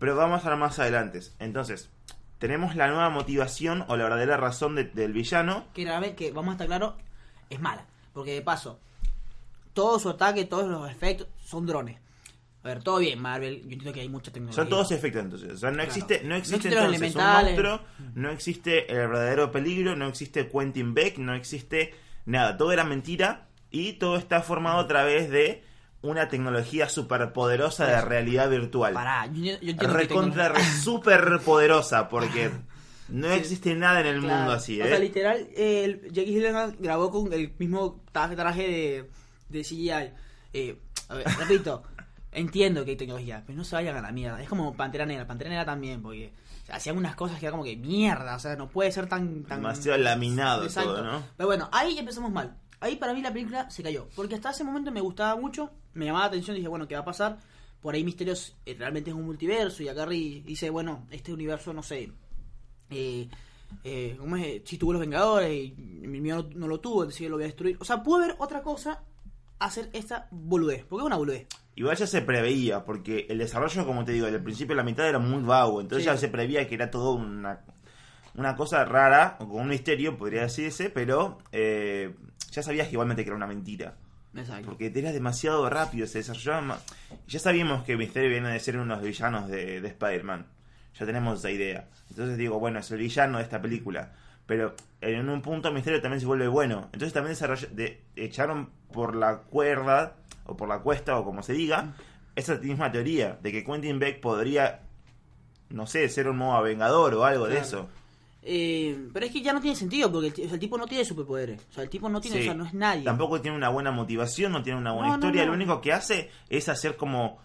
Pero 0.00 0.16
vamos 0.16 0.44
a 0.44 0.48
ver 0.48 0.58
más 0.58 0.80
adelante. 0.80 1.20
Entonces, 1.38 1.90
tenemos 2.38 2.74
la 2.74 2.88
nueva 2.88 3.08
motivación 3.08 3.84
o 3.86 3.96
la 3.96 4.02
verdadera 4.02 4.36
razón 4.36 4.74
del 4.74 5.12
villano. 5.12 5.66
Que, 5.72 5.84
que 6.16 6.32
vamos 6.32 6.48
a 6.48 6.52
estar 6.54 6.66
claro, 6.66 6.96
es 7.50 7.60
mala. 7.60 7.86
Porque 8.12 8.32
de 8.32 8.42
paso, 8.42 8.80
todo 9.74 10.00
su 10.00 10.10
ataque, 10.10 10.44
todos 10.44 10.68
los 10.68 10.90
efectos 10.90 11.28
son 11.44 11.66
drones. 11.66 12.00
A 12.64 12.68
ver, 12.68 12.82
todo 12.82 12.98
bien, 12.98 13.20
Marvel. 13.20 13.56
Yo 13.62 13.72
entiendo 13.72 13.92
que 13.92 14.00
hay 14.00 14.08
mucha 14.08 14.30
tecnología. 14.30 14.62
Son 14.62 14.68
todos 14.68 14.92
efectos 14.92 15.22
entonces. 15.22 15.52
O 15.52 15.56
sea, 15.56 15.70
no 15.72 15.82
existe, 15.82 16.22
no 16.24 16.36
existe, 16.36 16.68
entonces 16.68 17.14
un 17.14 17.22
monstruo, 17.22 17.80
no 18.14 18.30
existe 18.30 18.90
el 18.92 19.08
verdadero 19.08 19.50
peligro, 19.50 19.96
no 19.96 20.06
existe 20.06 20.48
Quentin 20.48 20.94
Beck, 20.94 21.18
no 21.18 21.34
existe 21.34 21.92
nada. 22.24 22.56
Todo 22.56 22.72
era 22.72 22.84
mentira 22.84 23.48
y 23.70 23.94
todo 23.94 24.16
está 24.16 24.42
formado 24.42 24.78
a 24.78 24.86
través 24.86 25.28
de 25.30 25.64
una 26.02 26.28
tecnología 26.28 26.88
superpoderosa 26.88 27.86
de 27.86 28.00
realidad 28.00 28.50
virtual. 28.50 28.92
Pará, 28.92 29.26
yo, 29.26 29.54
entiendo 29.54 29.88
Recontra 29.88 30.54
super 30.82 31.40
poderosa 31.44 32.08
porque 32.08 32.50
no 33.08 33.30
existe 33.30 33.74
nada 33.74 34.00
en 34.00 34.06
el 34.06 34.20
mundo 34.20 34.52
así, 34.52 34.80
¿eh? 34.80 34.84
O 34.84 34.88
sea, 34.88 34.98
literal, 34.98 35.48
el 35.56 36.02
Jackie 36.12 36.32
Gyllenhaal 36.32 36.76
grabó 36.78 37.10
con 37.10 37.32
el 37.32 37.52
mismo 37.58 38.02
traje 38.12 38.62
de, 38.68 39.10
de 39.48 39.62
CGI. 39.62 40.12
Eh, 40.52 40.78
a 41.08 41.14
ver, 41.14 41.26
repito. 41.38 41.82
Entiendo 42.32 42.84
que 42.84 42.92
hay 42.92 42.96
tecnología, 42.96 43.42
pero 43.46 43.58
no 43.58 43.64
se 43.64 43.76
vayan 43.76 43.96
a 43.96 44.00
la 44.00 44.10
mierda. 44.10 44.42
Es 44.42 44.48
como 44.48 44.74
Pantera 44.74 45.04
Negra. 45.04 45.26
Pantera 45.26 45.50
Negra 45.50 45.66
también, 45.66 46.02
porque 46.02 46.32
hacían 46.70 46.96
unas 46.96 47.14
cosas 47.14 47.38
que 47.38 47.46
era 47.46 47.50
como 47.52 47.62
que 47.64 47.76
mierda. 47.76 48.36
O 48.36 48.38
sea, 48.38 48.56
no 48.56 48.68
puede 48.68 48.90
ser 48.90 49.06
tan. 49.06 49.44
tan 49.44 49.58
Demasiado 49.58 49.98
laminado 49.98 50.66
todo, 50.66 51.04
¿no? 51.04 51.22
Pero 51.36 51.46
bueno, 51.46 51.68
ahí 51.72 51.98
empezamos 51.98 52.32
mal. 52.32 52.56
Ahí 52.80 52.96
para 52.96 53.12
mí 53.12 53.22
la 53.22 53.32
película 53.32 53.70
se 53.70 53.82
cayó. 53.82 54.08
Porque 54.16 54.34
hasta 54.34 54.50
ese 54.50 54.64
momento 54.64 54.90
me 54.90 55.00
gustaba 55.00 55.40
mucho, 55.40 55.70
me 55.94 56.06
llamaba 56.06 56.24
la 56.24 56.28
atención. 56.28 56.56
Dije, 56.56 56.68
bueno, 56.68 56.88
¿qué 56.88 56.94
va 56.94 57.02
a 57.02 57.04
pasar? 57.04 57.38
Por 57.80 57.94
ahí 57.94 58.02
Misterios 58.02 58.56
eh, 58.64 58.74
realmente 58.78 59.10
es 59.10 59.16
un 59.16 59.24
multiverso. 59.24 59.82
Y 59.82 59.88
acá 59.88 60.06
dice, 60.06 60.70
bueno, 60.70 61.06
este 61.10 61.32
universo, 61.32 61.72
no 61.74 61.82
sé. 61.82 62.10
Eh, 62.90 63.28
eh, 63.84 64.16
¿Cómo 64.18 64.36
es? 64.36 64.62
Si 64.64 64.78
tuvo 64.78 64.94
los 64.94 65.00
Vengadores 65.00 65.52
y 65.52 65.72
mi 65.76 66.20
mío 66.20 66.48
no, 66.54 66.66
lo 66.66 66.80
tuvo, 66.80 67.02
entonces 67.02 67.28
lo 67.28 67.36
voy 67.36 67.44
a 67.44 67.46
destruir. 67.46 67.76
O 67.78 67.84
sea, 67.84 68.02
pudo 68.02 68.22
haber 68.22 68.36
otra 68.38 68.62
cosa 68.62 69.02
hacer 69.58 69.90
esta 69.92 70.28
boludez. 70.30 70.84
Porque 70.84 71.02
es 71.02 71.06
una 71.06 71.16
boludez. 71.16 71.46
Igual 71.76 71.96
ya 71.96 72.06
se 72.06 72.22
preveía, 72.22 72.84
porque 72.84 73.26
el 73.30 73.38
desarrollo, 73.38 73.86
como 73.86 74.04
te 74.04 74.12
digo, 74.12 74.26
del 74.30 74.42
principio 74.42 74.74
a 74.74 74.76
la 74.76 74.82
mitad 74.82 75.08
era 75.08 75.18
muy 75.18 75.42
vago, 75.42 75.80
entonces 75.80 76.04
Sí. 76.04 76.10
ya 76.10 76.16
se 76.16 76.28
preveía 76.28 76.66
que 76.68 76.74
era 76.74 76.90
todo 76.90 77.12
una, 77.14 77.60
una 78.34 78.56
cosa 78.56 78.84
rara, 78.84 79.36
o 79.40 79.48
con 79.48 79.62
un 79.62 79.68
misterio, 79.68 80.16
podría 80.16 80.42
decirse, 80.42 80.90
pero 80.90 81.38
eh, 81.52 82.14
ya 82.50 82.62
sabías 82.62 82.86
que 82.88 82.92
igualmente 82.94 83.22
que 83.24 83.28
era 83.28 83.36
una 83.36 83.46
mentira. 83.46 83.94
Exacto. 84.34 84.64
Porque 84.66 84.90
era 84.94 85.12
demasiado 85.12 85.68
rápido, 85.68 86.06
se 86.06 86.18
desarrollaba. 86.18 86.78
Ya 87.28 87.38
sabíamos 87.38 87.84
que 87.84 87.96
Misterio 87.98 88.30
viene 88.30 88.48
de 88.50 88.60
ser 88.60 88.76
uno 88.78 88.96
de 88.96 89.00
los 89.02 89.04
villanos 89.04 89.48
de, 89.48 89.82
de 89.82 89.88
Spider-Man. 89.88 90.46
Ya 90.98 91.04
tenemos 91.06 91.38
esa 91.40 91.50
idea. 91.50 91.88
Entonces 92.08 92.38
digo, 92.38 92.58
bueno, 92.58 92.78
es 92.78 92.90
el 92.90 92.98
villano 92.98 93.36
de 93.38 93.44
esta 93.44 93.60
película. 93.60 94.12
Pero 94.46 94.74
en 95.00 95.28
un 95.28 95.40
punto 95.40 95.70
Misterio 95.72 96.00
también 96.02 96.20
se 96.20 96.26
vuelve 96.26 96.48
bueno. 96.48 96.88
Entonces 96.92 97.12
también 97.12 97.36
de- 97.74 98.02
echaron 98.16 98.70
por 98.92 99.14
la 99.14 99.38
cuerda, 99.38 100.16
o 100.46 100.56
por 100.56 100.68
la 100.68 100.80
cuesta, 100.80 101.18
o 101.18 101.24
como 101.24 101.42
se 101.42 101.52
diga, 101.52 101.94
esa 102.34 102.54
misma 102.56 102.90
teoría 102.90 103.38
de 103.42 103.52
que 103.52 103.64
Quentin 103.64 103.98
Beck 103.98 104.20
podría, 104.20 104.80
no 105.70 105.86
sé, 105.86 106.08
ser 106.08 106.28
un 106.28 106.38
nuevo 106.38 106.60
Vengador 106.62 107.14
o 107.14 107.24
algo 107.24 107.46
de 107.46 107.58
eso. 107.58 107.88
Eh, 108.44 109.08
pero 109.12 109.24
es 109.26 109.32
que 109.32 109.40
ya 109.40 109.52
no 109.52 109.60
tiene 109.60 109.76
sentido, 109.76 110.10
porque 110.10 110.26
el, 110.26 110.32
o 110.32 110.36
sea, 110.48 110.54
el 110.54 110.58
tipo 110.60 110.76
no 110.76 110.86
tiene 110.86 111.04
superpoderes. 111.04 111.64
O 111.70 111.74
sea, 111.74 111.84
el 111.84 111.88
tipo 111.90 112.08
no 112.08 112.20
tiene, 112.20 112.38
Sí. 112.38 112.42
o 112.42 112.44
sea, 112.46 112.54
no 112.54 112.64
es 112.64 112.74
nadie. 112.74 113.04
Tampoco 113.04 113.40
tiene 113.40 113.56
una 113.56 113.68
buena 113.68 113.92
motivación, 113.92 114.50
no 114.50 114.62
tiene 114.64 114.80
una 114.80 114.90
buena 114.92 115.08
No, 115.10 115.16
no, 115.18 115.26
historia. 115.26 115.42
no. 115.44 115.52
Lo 115.52 115.54
único 115.56 115.80
que 115.80 115.92
hace 115.92 116.28
es 116.48 116.68
hacer 116.68 116.96
como 116.96 117.38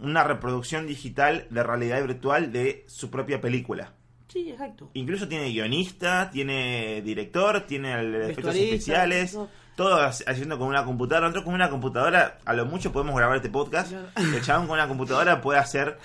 una 0.00 0.24
reproducción 0.24 0.86
digital 0.86 1.46
de 1.50 1.62
realidad 1.62 2.00
virtual 2.02 2.50
de 2.50 2.84
su 2.88 3.10
propia 3.10 3.40
película. 3.42 3.92
Sí, 4.28 4.50
exacto. 4.50 4.90
Incluso 4.94 5.26
tiene 5.26 5.50
guionista, 5.50 6.30
tiene 6.30 7.00
director, 7.02 7.62
tiene 7.66 7.94
efectos 8.24 8.54
especiales, 8.54 9.32
todo. 9.32 9.48
todo 9.74 9.94
ha- 9.96 10.08
haciendo 10.08 10.58
con 10.58 10.68
una 10.68 10.84
computadora. 10.84 11.26
Nosotros 11.28 11.44
con 11.46 11.54
una 11.54 11.70
computadora, 11.70 12.38
a 12.44 12.52
lo 12.52 12.66
mucho 12.66 12.92
podemos 12.92 13.16
grabar 13.16 13.36
este 13.36 13.48
podcast. 13.50 13.90
Claro. 13.90 14.08
El 14.36 14.42
chabón 14.42 14.66
con 14.66 14.74
una 14.74 14.86
computadora 14.88 15.40
puede 15.40 15.58
hacer 15.58 15.98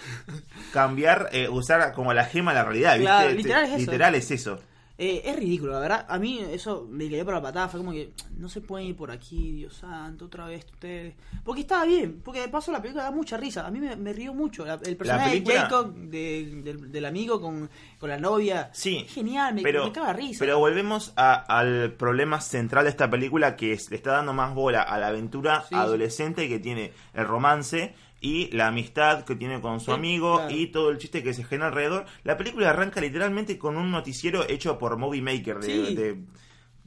cambiar, 0.71 1.29
eh, 1.33 1.49
usar 1.49 1.93
como 1.93 2.13
la 2.13 2.25
gema 2.25 2.53
la 2.53 2.63
realidad, 2.63 2.93
¿viste? 2.93 3.05
Claro, 3.05 3.29
Te- 3.29 3.35
literal 3.35 3.63
es 3.65 3.69
eso. 3.71 3.79
Literal 3.79 4.15
es 4.15 4.31
eso. 4.31 4.59
Eh, 5.05 5.21
es 5.25 5.35
ridículo, 5.35 5.73
la 5.73 5.79
verdad. 5.79 6.05
A 6.07 6.17
mí 6.17 6.39
eso 6.51 6.87
me 6.89 7.09
cayó 7.09 7.25
por 7.25 7.33
la 7.33 7.41
patada. 7.41 7.67
Fue 7.67 7.79
como 7.81 7.91
que 7.91 8.13
no 8.37 8.47
se 8.47 8.61
pueden 8.61 8.87
ir 8.87 8.95
por 8.95 9.11
aquí, 9.11 9.51
Dios 9.51 9.73
santo, 9.75 10.25
otra 10.25 10.45
vez 10.45 10.63
ustedes. 10.65 11.15
Porque 11.43 11.61
estaba 11.61 11.83
bien, 11.83 12.21
porque 12.23 12.39
de 12.39 12.47
paso 12.47 12.71
la 12.71 12.81
película 12.81 13.03
da 13.03 13.11
mucha 13.11 13.35
risa. 13.35 13.67
A 13.67 13.71
mí 13.71 13.79
me, 13.79 13.95
me 13.97 14.13
río 14.13 14.33
mucho. 14.33 14.65
La- 14.65 14.79
el 14.85 14.95
personaje 14.95 15.31
película- 15.31 15.53
de 15.55 15.59
Jacob, 15.59 15.93
de- 15.95 16.61
del, 16.63 16.91
del 16.91 17.05
amigo 17.05 17.41
con, 17.41 17.69
con 17.99 18.09
la 18.09 18.17
novia, 18.17 18.69
Sí, 18.73 19.03
es 19.05 19.13
genial, 19.13 19.55
me, 19.55 19.61
pero, 19.61 19.83
me 19.85 19.91
caga 19.91 20.13
risa. 20.13 20.39
pero 20.39 20.57
volvemos 20.59 21.11
a- 21.17 21.33
al 21.33 21.91
problema 21.97 22.39
central 22.39 22.85
de 22.85 22.91
esta 22.91 23.09
película 23.09 23.57
que 23.57 23.73
es, 23.73 23.89
le 23.89 23.97
está 23.97 24.11
dando 24.13 24.31
más 24.33 24.53
bola 24.55 24.83
a 24.83 24.97
la 24.99 25.07
aventura 25.07 25.65
Sí. 25.67 25.75
adolescente 25.75 26.47
que 26.47 26.59
tiene 26.59 26.93
el 27.13 27.25
romance 27.27 27.93
y 28.23 28.49
la 28.55 28.67
amistad 28.69 29.25
que 29.25 29.35
tiene 29.35 29.59
con 29.61 29.79
su 29.81 29.91
amigo 29.91 30.37
claro. 30.37 30.55
y 30.55 30.67
todo 30.67 30.89
el 30.89 30.97
chiste 30.97 31.21
que 31.21 31.33
se 31.33 31.43
genera 31.43 31.67
alrededor. 31.67 32.05
La 32.23 32.37
película 32.37 32.69
arranca 32.69 33.01
literalmente 33.01 33.57
con 33.59 33.75
un 33.77 33.91
noticiero 33.91 34.47
hecho 34.49 34.77
por 34.79 34.95
Movie 34.97 35.21
Maker 35.21 35.59
de, 35.59 35.67
Sí. 35.67 35.93
de, 35.95 36.23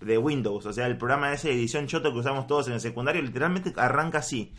de 0.01 0.19
Windows, 0.19 0.65
o 0.65 0.73
sea, 0.73 0.87
el 0.87 0.97
programa 0.97 1.29
de 1.31 1.37
edición 1.53 1.87
choto 1.87 2.11
que 2.13 2.21
usamos 2.21 2.47
todos 2.47 2.69
en 2.69 2.73
el 2.73 2.81
secundario, 2.81 3.21
literalmente 3.21 3.73
arranca 3.77 4.19
así. 4.19 4.53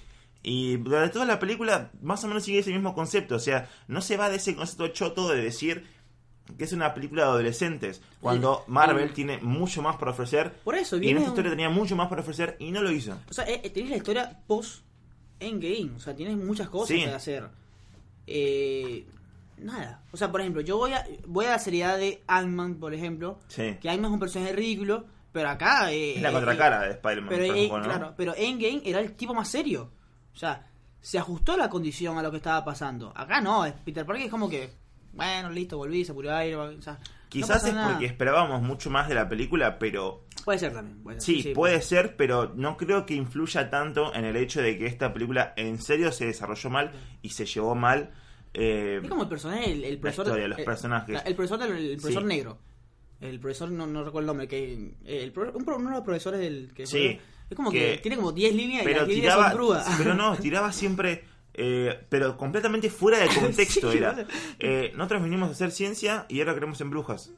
Y 0.44 0.78
durante 0.78 1.14
toda 1.14 1.26
la 1.26 1.40
película 1.40 1.90
más 2.02 2.24
o 2.24 2.28
menos 2.28 2.44
sigue 2.44 2.60
ese 2.60 2.72
mismo 2.72 2.94
concepto, 2.94 3.36
o 3.36 3.40
sea, 3.40 3.68
no 3.88 4.00
se 4.02 4.16
va 4.16 4.30
de 4.30 4.36
ese 4.38 4.56
concepto 4.56 4.88
choto 4.90 5.28
de 5.30 5.42
decir 5.42 5.84
que 6.58 6.64
es 6.64 6.72
una 6.74 6.94
película 6.94 7.24
de 7.24 7.30
adolescentes, 7.30 8.02
cuando. 8.22 8.64
Marvel 8.68 9.12
tiene 9.14 9.40
mucho 9.40 9.82
más 9.82 9.98
por 9.98 10.08
ofrecer. 10.10 10.54
Por 10.64 10.76
eso, 10.76 10.96
y 10.98 11.10
en 11.10 11.18
esta 11.18 11.22
un- 11.24 11.28
historia 11.34 11.52
tenía 11.52 11.70
mucho 11.70 11.96
más 11.98 12.08
por 12.08 12.20
ofrecer 12.20 12.56
y 12.60 12.72
no 12.72 12.82
lo 12.82 12.90
hizo. 12.92 13.18
O 13.30 13.34
sea, 13.34 13.44
eh, 13.50 13.60
eh, 13.64 13.70
tenés 13.72 13.90
la 13.90 13.98
historia 13.98 14.40
post 14.48 14.84
Endgame. 15.40 15.92
O 15.96 16.00
sea, 16.00 16.16
tienes 16.16 16.38
muchas 16.38 16.70
cosas 16.70 16.90
Sí. 16.90 17.04
que 17.04 17.10
hacer. 17.12 17.48
Eh, 18.26 19.06
nada. 19.58 20.02
O 20.12 20.18
sea, 20.18 20.32
por 20.32 20.42
ejemplo, 20.42 20.62
yo 20.62 20.78
voy 20.78 20.94
a, 20.94 21.06
voy 21.26 21.46
a 21.46 21.52
la 21.52 21.60
seriedad 21.60 21.98
de 21.98 22.22
Ant-Man, 22.28 22.76
por 22.76 22.94
ejemplo. 22.94 23.40
Sí. 23.48 23.78
Que 23.82 23.90
Ant-Man 23.90 24.12
es 24.12 24.14
un 24.14 24.20
personaje 24.20 24.54
ridículo. 24.54 25.06
Pero 25.32 25.50
acá. 25.50 25.92
eh, 25.92 26.16
Es 26.16 26.22
la 26.22 26.30
eh, 26.30 26.34
contracara 26.34 26.82
de 26.82 26.92
Spider-Man. 26.92 27.30
Pero, 27.30 27.44
eh, 27.54 27.68
poco, 27.68 27.78
¿no? 27.80 27.84
claro, 27.86 28.14
pero 28.18 28.34
Endgame 28.36 28.82
era 28.86 29.00
el 29.00 29.14
tipo 29.14 29.34
más 29.34 29.50
serio. 29.50 29.92
O 30.34 30.38
sea, 30.38 30.66
se 31.02 31.20
ajustó 31.20 31.56
la 31.58 31.70
condición 31.70 32.18
a 32.18 32.24
lo 32.24 32.32
que 32.32 32.38
estaba 32.38 32.64
pasando. 32.66 33.12
Acá 33.16 33.40
no, 33.42 33.66
es- 33.66 33.74
Peter 33.74 34.06
Parker 34.06 34.26
es 34.26 34.32
como 34.32 34.50
que, 34.50 34.72
bueno, 35.14 35.50
listo, 35.52 35.78
volví, 35.78 36.04
se 36.06 36.14
murió 36.14 36.36
aire. 36.36 36.56
O 36.56 36.82
sea, 36.82 36.94
no 36.94 37.00
Quizás 37.30 37.66
es 37.66 37.74
porque 37.76 38.06
esperábamos 38.06 38.62
mucho 38.64 38.90
más 38.90 39.08
de 39.10 39.16
la 39.16 39.30
película, 39.30 39.78
pero 39.78 40.24
Puede 40.48 40.60
ser 40.60 40.72
también. 40.72 41.04
puede 41.04 41.20
ser, 41.20 41.36
sí, 41.44 41.50
puede 41.54 41.82
ser, 41.82 42.16
pero 42.16 42.54
no 42.56 42.78
creo 42.78 43.06
que 43.06 43.14
influya 43.14 43.70
tanto 43.70 44.16
en 44.16 44.24
el 44.24 44.38
hecho 44.38 44.62
de 44.62 44.78
que 44.78 44.86
esta 44.86 45.12
película 45.12 45.52
en 45.58 45.78
serio 45.82 46.10
se 46.14 46.26
desarrolló 46.26 46.70
mal 46.70 46.92
y 47.22 47.32
se 47.32 47.46
llevó 47.46 47.76
mal. 47.76 48.12
eh, 48.54 49.02
Es 49.04 49.10
como 49.10 49.24
el 49.24 49.28
personaje, 49.30 49.74
el, 49.74 49.84
el 49.84 50.00
profesor. 50.00 50.26
historia, 50.28 50.48
los 50.48 50.62
personajes. 50.62 51.22
El 51.26 51.36
profesor, 51.36 51.62
el 51.64 51.98
profesor 51.98 52.22
Sí. 52.24 52.28
negro. 52.30 52.60
El 53.20 53.40
profesor, 53.42 53.70
no, 53.72 53.86
no 53.88 54.06
recuerdo 54.06 54.20
el 54.22 54.28
nombre, 54.28 54.48
que 54.48 54.94
el, 55.06 55.32
pro- 55.34 55.52
un 55.54 55.66
pro- 55.66 55.76
uno 55.76 55.90
de 55.90 55.96
los 55.98 56.06
profesores 56.06 56.40
del 56.40 56.72
que 56.74 56.88
Sí, 56.88 57.20
es 57.50 57.56
como 57.58 57.70
que, 57.70 57.96
que- 57.96 57.98
tiene 57.98 58.16
como 58.16 58.32
10 58.32 58.56
líneas 58.56 58.84
y 58.84 58.86
pero 58.86 59.00
las 59.00 59.08
10 59.08 59.18
líneas 59.18 59.34
tiraba, 59.36 59.50
son 59.52 59.58
crudas. 59.60 59.86
pero 59.98 60.14
no, 60.14 60.38
tiraba 60.38 60.72
siempre, 60.72 61.26
eh, 61.56 62.00
pero 62.08 62.38
completamente 62.38 62.90
fuera 62.90 63.18
de 63.20 63.28
contexto 63.42 63.92
Sí, 63.92 63.98
era. 63.98 64.26
Eh, 64.60 64.94
nosotros 64.96 65.24
vinimos 65.24 65.50
a 65.50 65.52
hacer 65.52 65.72
ciencia 65.72 66.26
y 66.30 66.40
ahora 66.40 66.54
queremos 66.54 66.80
en 66.80 66.90
brujas. 66.90 67.34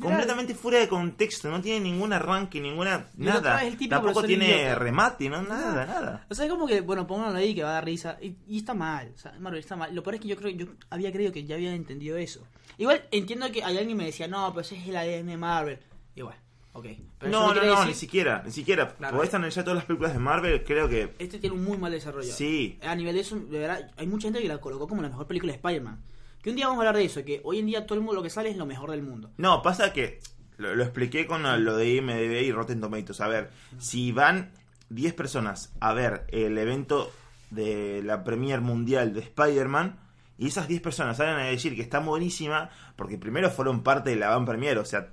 Completamente 0.00 0.54
fuera 0.54 0.78
de 0.78 0.88
contexto, 0.88 1.50
no 1.50 1.60
tiene 1.60 1.80
ningún 1.80 2.12
arranque, 2.12 2.60
ninguna 2.60 3.06
nada. 3.16 3.60
Tampoco 3.88 4.22
tiene 4.26 4.74
remate, 4.74 5.28
no 5.28 5.42
nada, 5.42 5.84
nada. 5.86 6.26
O 6.30 6.34
sea, 6.34 6.46
es 6.46 6.50
como 6.50 6.66
que, 6.66 6.80
bueno, 6.80 7.06
pónganlo 7.06 7.38
ahí 7.38 7.54
que 7.54 7.62
va 7.62 7.70
a 7.70 7.72
dar 7.74 7.84
risa. 7.84 8.16
Y, 8.22 8.36
y 8.48 8.58
está 8.58 8.74
mal, 8.74 9.12
o 9.14 9.18
sea, 9.18 9.32
Marvel 9.38 9.60
está 9.60 9.76
mal. 9.76 9.94
Lo 9.94 10.02
peor 10.02 10.14
es 10.16 10.20
que 10.22 10.28
yo 10.28 10.36
creo 10.36 10.50
yo 10.50 10.66
había 10.90 11.12
creído 11.12 11.32
que 11.32 11.44
ya 11.44 11.56
había 11.56 11.74
entendido 11.74 12.16
eso. 12.16 12.46
Igual 12.78 13.04
entiendo 13.10 13.50
que 13.52 13.62
hay 13.64 13.76
alguien 13.78 13.96
me 13.96 14.04
decía, 14.06 14.28
no, 14.28 14.48
pero 14.50 14.60
ese 14.62 14.76
es 14.76 14.88
el 14.88 14.96
ADN 14.96 15.26
de 15.26 15.36
Marvel. 15.36 15.78
Igual, 16.14 16.36
ok. 16.72 16.86
Pero 17.18 17.32
No, 17.32 17.54
no, 17.54 17.62
no, 17.62 17.72
decir- 17.72 17.86
ni 17.86 17.94
siquiera, 17.94 18.42
ni 18.44 18.52
siquiera. 18.52 18.94
Claro. 18.94 19.16
Podés 19.16 19.32
analizar 19.34 19.64
todas 19.64 19.76
las 19.76 19.84
películas 19.86 20.12
de 20.12 20.18
Marvel, 20.18 20.62
creo 20.64 20.88
que 20.88 21.14
Este 21.18 21.38
tiene 21.38 21.54
un 21.56 21.64
muy 21.64 21.78
mal 21.78 21.92
desarrollo. 21.92 22.32
Sí. 22.32 22.78
A 22.82 22.94
nivel 22.94 23.14
de 23.14 23.20
eso, 23.20 23.36
de 23.36 23.58
verdad, 23.58 23.90
hay 23.96 24.06
mucha 24.06 24.28
gente 24.28 24.40
que 24.42 24.48
la 24.48 24.58
colocó 24.58 24.86
como 24.88 25.02
la 25.02 25.08
mejor 25.08 25.26
película 25.26 25.52
de 25.52 25.56
Spider-Man. 25.56 26.02
Que 26.46 26.50
un 26.50 26.54
día 26.56 26.68
vamos 26.68 26.78
a 26.78 26.82
hablar 26.88 26.96
de 27.00 27.06
eso, 27.06 27.24
que 27.24 27.40
hoy 27.42 27.58
en 27.58 27.66
día 27.66 27.84
todo 27.86 27.96
el 27.98 28.02
mundo 28.02 28.14
lo 28.14 28.22
que 28.22 28.30
sale 28.30 28.50
es 28.50 28.56
lo 28.56 28.66
mejor 28.66 28.92
del 28.92 29.02
mundo. 29.02 29.32
No, 29.36 29.62
pasa 29.62 29.92
que 29.92 30.20
lo, 30.58 30.76
lo 30.76 30.84
expliqué 30.84 31.26
con 31.26 31.42
lo 31.42 31.76
de 31.76 31.94
IMDB 31.96 32.40
y 32.44 32.52
Rotten 32.52 32.80
Tomatoes. 32.80 33.20
A 33.20 33.26
ver, 33.26 33.50
si 33.80 34.12
van 34.12 34.52
10 34.90 35.12
personas 35.14 35.74
a 35.80 35.92
ver 35.92 36.24
el 36.28 36.56
evento 36.56 37.10
de 37.50 38.00
la 38.04 38.22
Premier 38.22 38.60
Mundial 38.60 39.12
de 39.12 39.22
Spider-Man 39.22 39.98
y 40.38 40.46
esas 40.46 40.68
10 40.68 40.82
personas 40.82 41.16
salen 41.16 41.34
a 41.34 41.46
decir 41.46 41.74
que 41.74 41.82
está 41.82 41.98
buenísima, 41.98 42.70
porque 42.94 43.18
primero 43.18 43.50
fueron 43.50 43.82
parte 43.82 44.10
de 44.10 44.16
la 44.16 44.28
Van 44.28 44.44
Premier, 44.44 44.78
o 44.78 44.84
sea, 44.84 45.08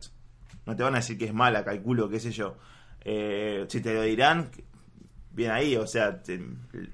no 0.67 0.75
te 0.75 0.83
van 0.83 0.93
a 0.93 0.97
decir 0.97 1.17
que 1.17 1.25
es 1.25 1.33
mala, 1.33 1.65
calculo, 1.65 2.09
qué 2.09 2.19
sé 2.19 2.31
yo. 2.31 2.57
Eh, 3.03 3.65
si 3.69 3.81
te 3.81 3.91
lo 3.95 4.03
dirán, 4.03 4.51
bien 5.31 5.49
ahí, 5.49 5.77
o 5.77 5.87
sea, 5.87 6.21
te- 6.21 6.45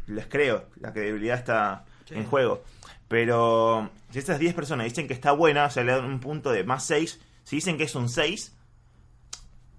les 0.08 0.28
creo, 0.28 0.67
la 0.80 0.93
credibilidad 0.93 1.38
está 1.38 1.84
Sí. 2.06 2.15
en 2.15 2.23
juego. 2.23 2.63
Pero 3.09 3.89
si 4.11 4.19
esas 4.19 4.39
10 4.39 4.53
personas 4.53 4.85
dicen 4.85 5.07
que 5.07 5.13
está 5.13 5.33
buena, 5.33 5.65
o 5.65 5.69
sea, 5.69 5.83
le 5.83 5.91
dan 5.91 6.05
un 6.05 6.19
punto 6.21 6.51
de 6.51 6.63
más 6.63 6.85
6, 6.85 7.19
si 7.43 7.55
dicen 7.57 7.77
que 7.77 7.83
es 7.83 7.95
un 7.95 8.07
6, 8.07 8.55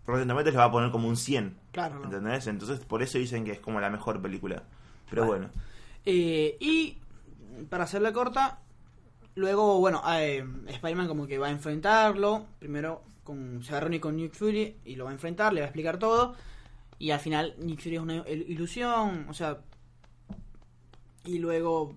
Rotten 0.06 0.28
Tomatoes 0.28 0.52
le 0.52 0.58
va 0.58 0.64
a 0.64 0.70
poner 0.72 0.90
como 0.90 1.08
un 1.08 1.16
100. 1.16 1.56
Claro, 1.72 2.00
¿no? 2.00 2.04
¿Entendés? 2.04 2.46
Entonces 2.48 2.80
por 2.80 3.02
eso 3.02 3.16
dicen 3.18 3.44
que 3.44 3.52
es 3.52 3.60
como 3.60 3.80
la 3.80 3.88
mejor 3.88 4.20
película. 4.20 4.64
Pero 5.08 5.22
Vale. 5.22 5.32
bueno. 5.32 5.50
Eh, 6.04 6.56
y 6.60 6.98
para 7.68 7.84
hacerla 7.84 8.12
corta, 8.12 8.58
luego, 9.36 9.78
bueno, 9.78 10.02
eh, 10.12 10.44
Spider-Man 10.66 11.06
como 11.08 11.26
que 11.28 11.38
va 11.38 11.46
a 11.46 11.50
enfrentarlo. 11.50 12.46
Primero 12.58 13.02
con, 13.22 13.62
se 13.62 13.70
va 13.72 13.78
a 13.78 13.80
reunir 13.82 14.00
con 14.00 14.16
Nick 14.16 14.34
Fury 14.34 14.76
y 14.84 14.96
lo 14.96 15.04
va 15.04 15.10
a 15.10 15.14
enfrentar, 15.14 15.52
le 15.52 15.60
va 15.60 15.66
a 15.66 15.68
explicar 15.68 15.98
todo. 16.00 16.34
Y 16.98 17.12
al 17.12 17.20
final 17.20 17.54
Nick 17.58 17.80
Fury 17.80 17.94
es 17.96 18.02
una 18.02 18.16
il- 18.26 18.46
ilusión, 18.48 19.26
o 19.28 19.34
sea... 19.34 19.58
Y 21.24 21.38
luego 21.38 21.94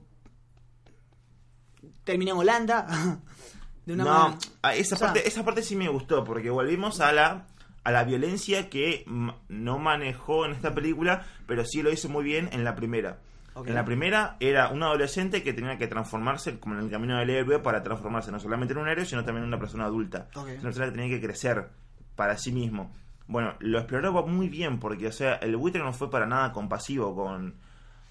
termina 2.04 2.32
en 2.32 2.38
Holanda. 2.38 2.88
De 3.86 3.94
una 3.96 4.04
no, 4.06 4.10
manera- 4.12 4.38
a 4.62 4.76
esa, 4.76 4.96
o 4.96 4.98
sea- 4.98 5.08
parte, 5.10 5.28
esa 5.28 5.44
parte 5.44 5.62
sí 5.62 5.76
me 5.76 5.90
gustó, 5.90 6.24
porque 6.24 6.50
volvimos 6.50 7.02
a 7.02 7.12
la, 7.12 7.46
a 7.84 7.92
la 7.92 8.04
violencia 8.06 8.70
que 8.70 9.04
no 9.50 9.78
manejó 9.80 10.46
en 10.46 10.54
esta 10.54 10.74
película, 10.74 11.26
pero 11.48 11.66
sí 11.66 11.82
lo 11.82 11.92
hizo 11.92 12.08
muy 12.08 12.24
bien 12.24 12.50
en 12.54 12.64
la 12.64 12.76
primera. 12.76 13.20
En 13.66 13.76
la 13.76 13.86
primera 13.86 14.36
era 14.40 14.70
un 14.70 14.82
adolescente 14.82 15.44
que 15.44 15.54
tenía 15.54 15.78
que 15.78 15.86
transformarse 15.88 16.60
como 16.60 16.74
en 16.76 16.82
el 16.86 16.90
camino 16.90 17.20
del 17.20 17.30
héroe 17.30 17.60
para 17.60 17.84
transformarse 17.84 18.32
no 18.32 18.40
solamente 18.40 18.74
en 18.74 18.80
un 18.80 18.88
héroe, 18.88 19.06
sino 19.06 19.24
también 19.24 19.44
en 19.44 19.50
una 19.50 19.60
persona 19.60 19.86
adulta. 19.86 20.28
Una 20.36 20.46
persona 20.62 20.86
que 20.88 20.92
tenía 20.94 21.10
que 21.20 21.24
crecer 21.24 21.70
para 22.16 22.36
sí 22.38 22.52
mismo. 22.52 22.92
Bueno, 23.28 23.54
lo 23.60 23.78
exploraba 23.78 24.24
muy 24.26 24.50
bien 24.50 24.80
porque, 24.80 25.06
o 25.08 25.12
sea, 25.12 25.36
el 25.36 25.56
buitre 25.56 25.84
no 25.84 25.94
fue 25.94 26.10
para 26.10 26.26
nada 26.26 26.52
compasivo 26.52 27.14
con, 27.16 27.54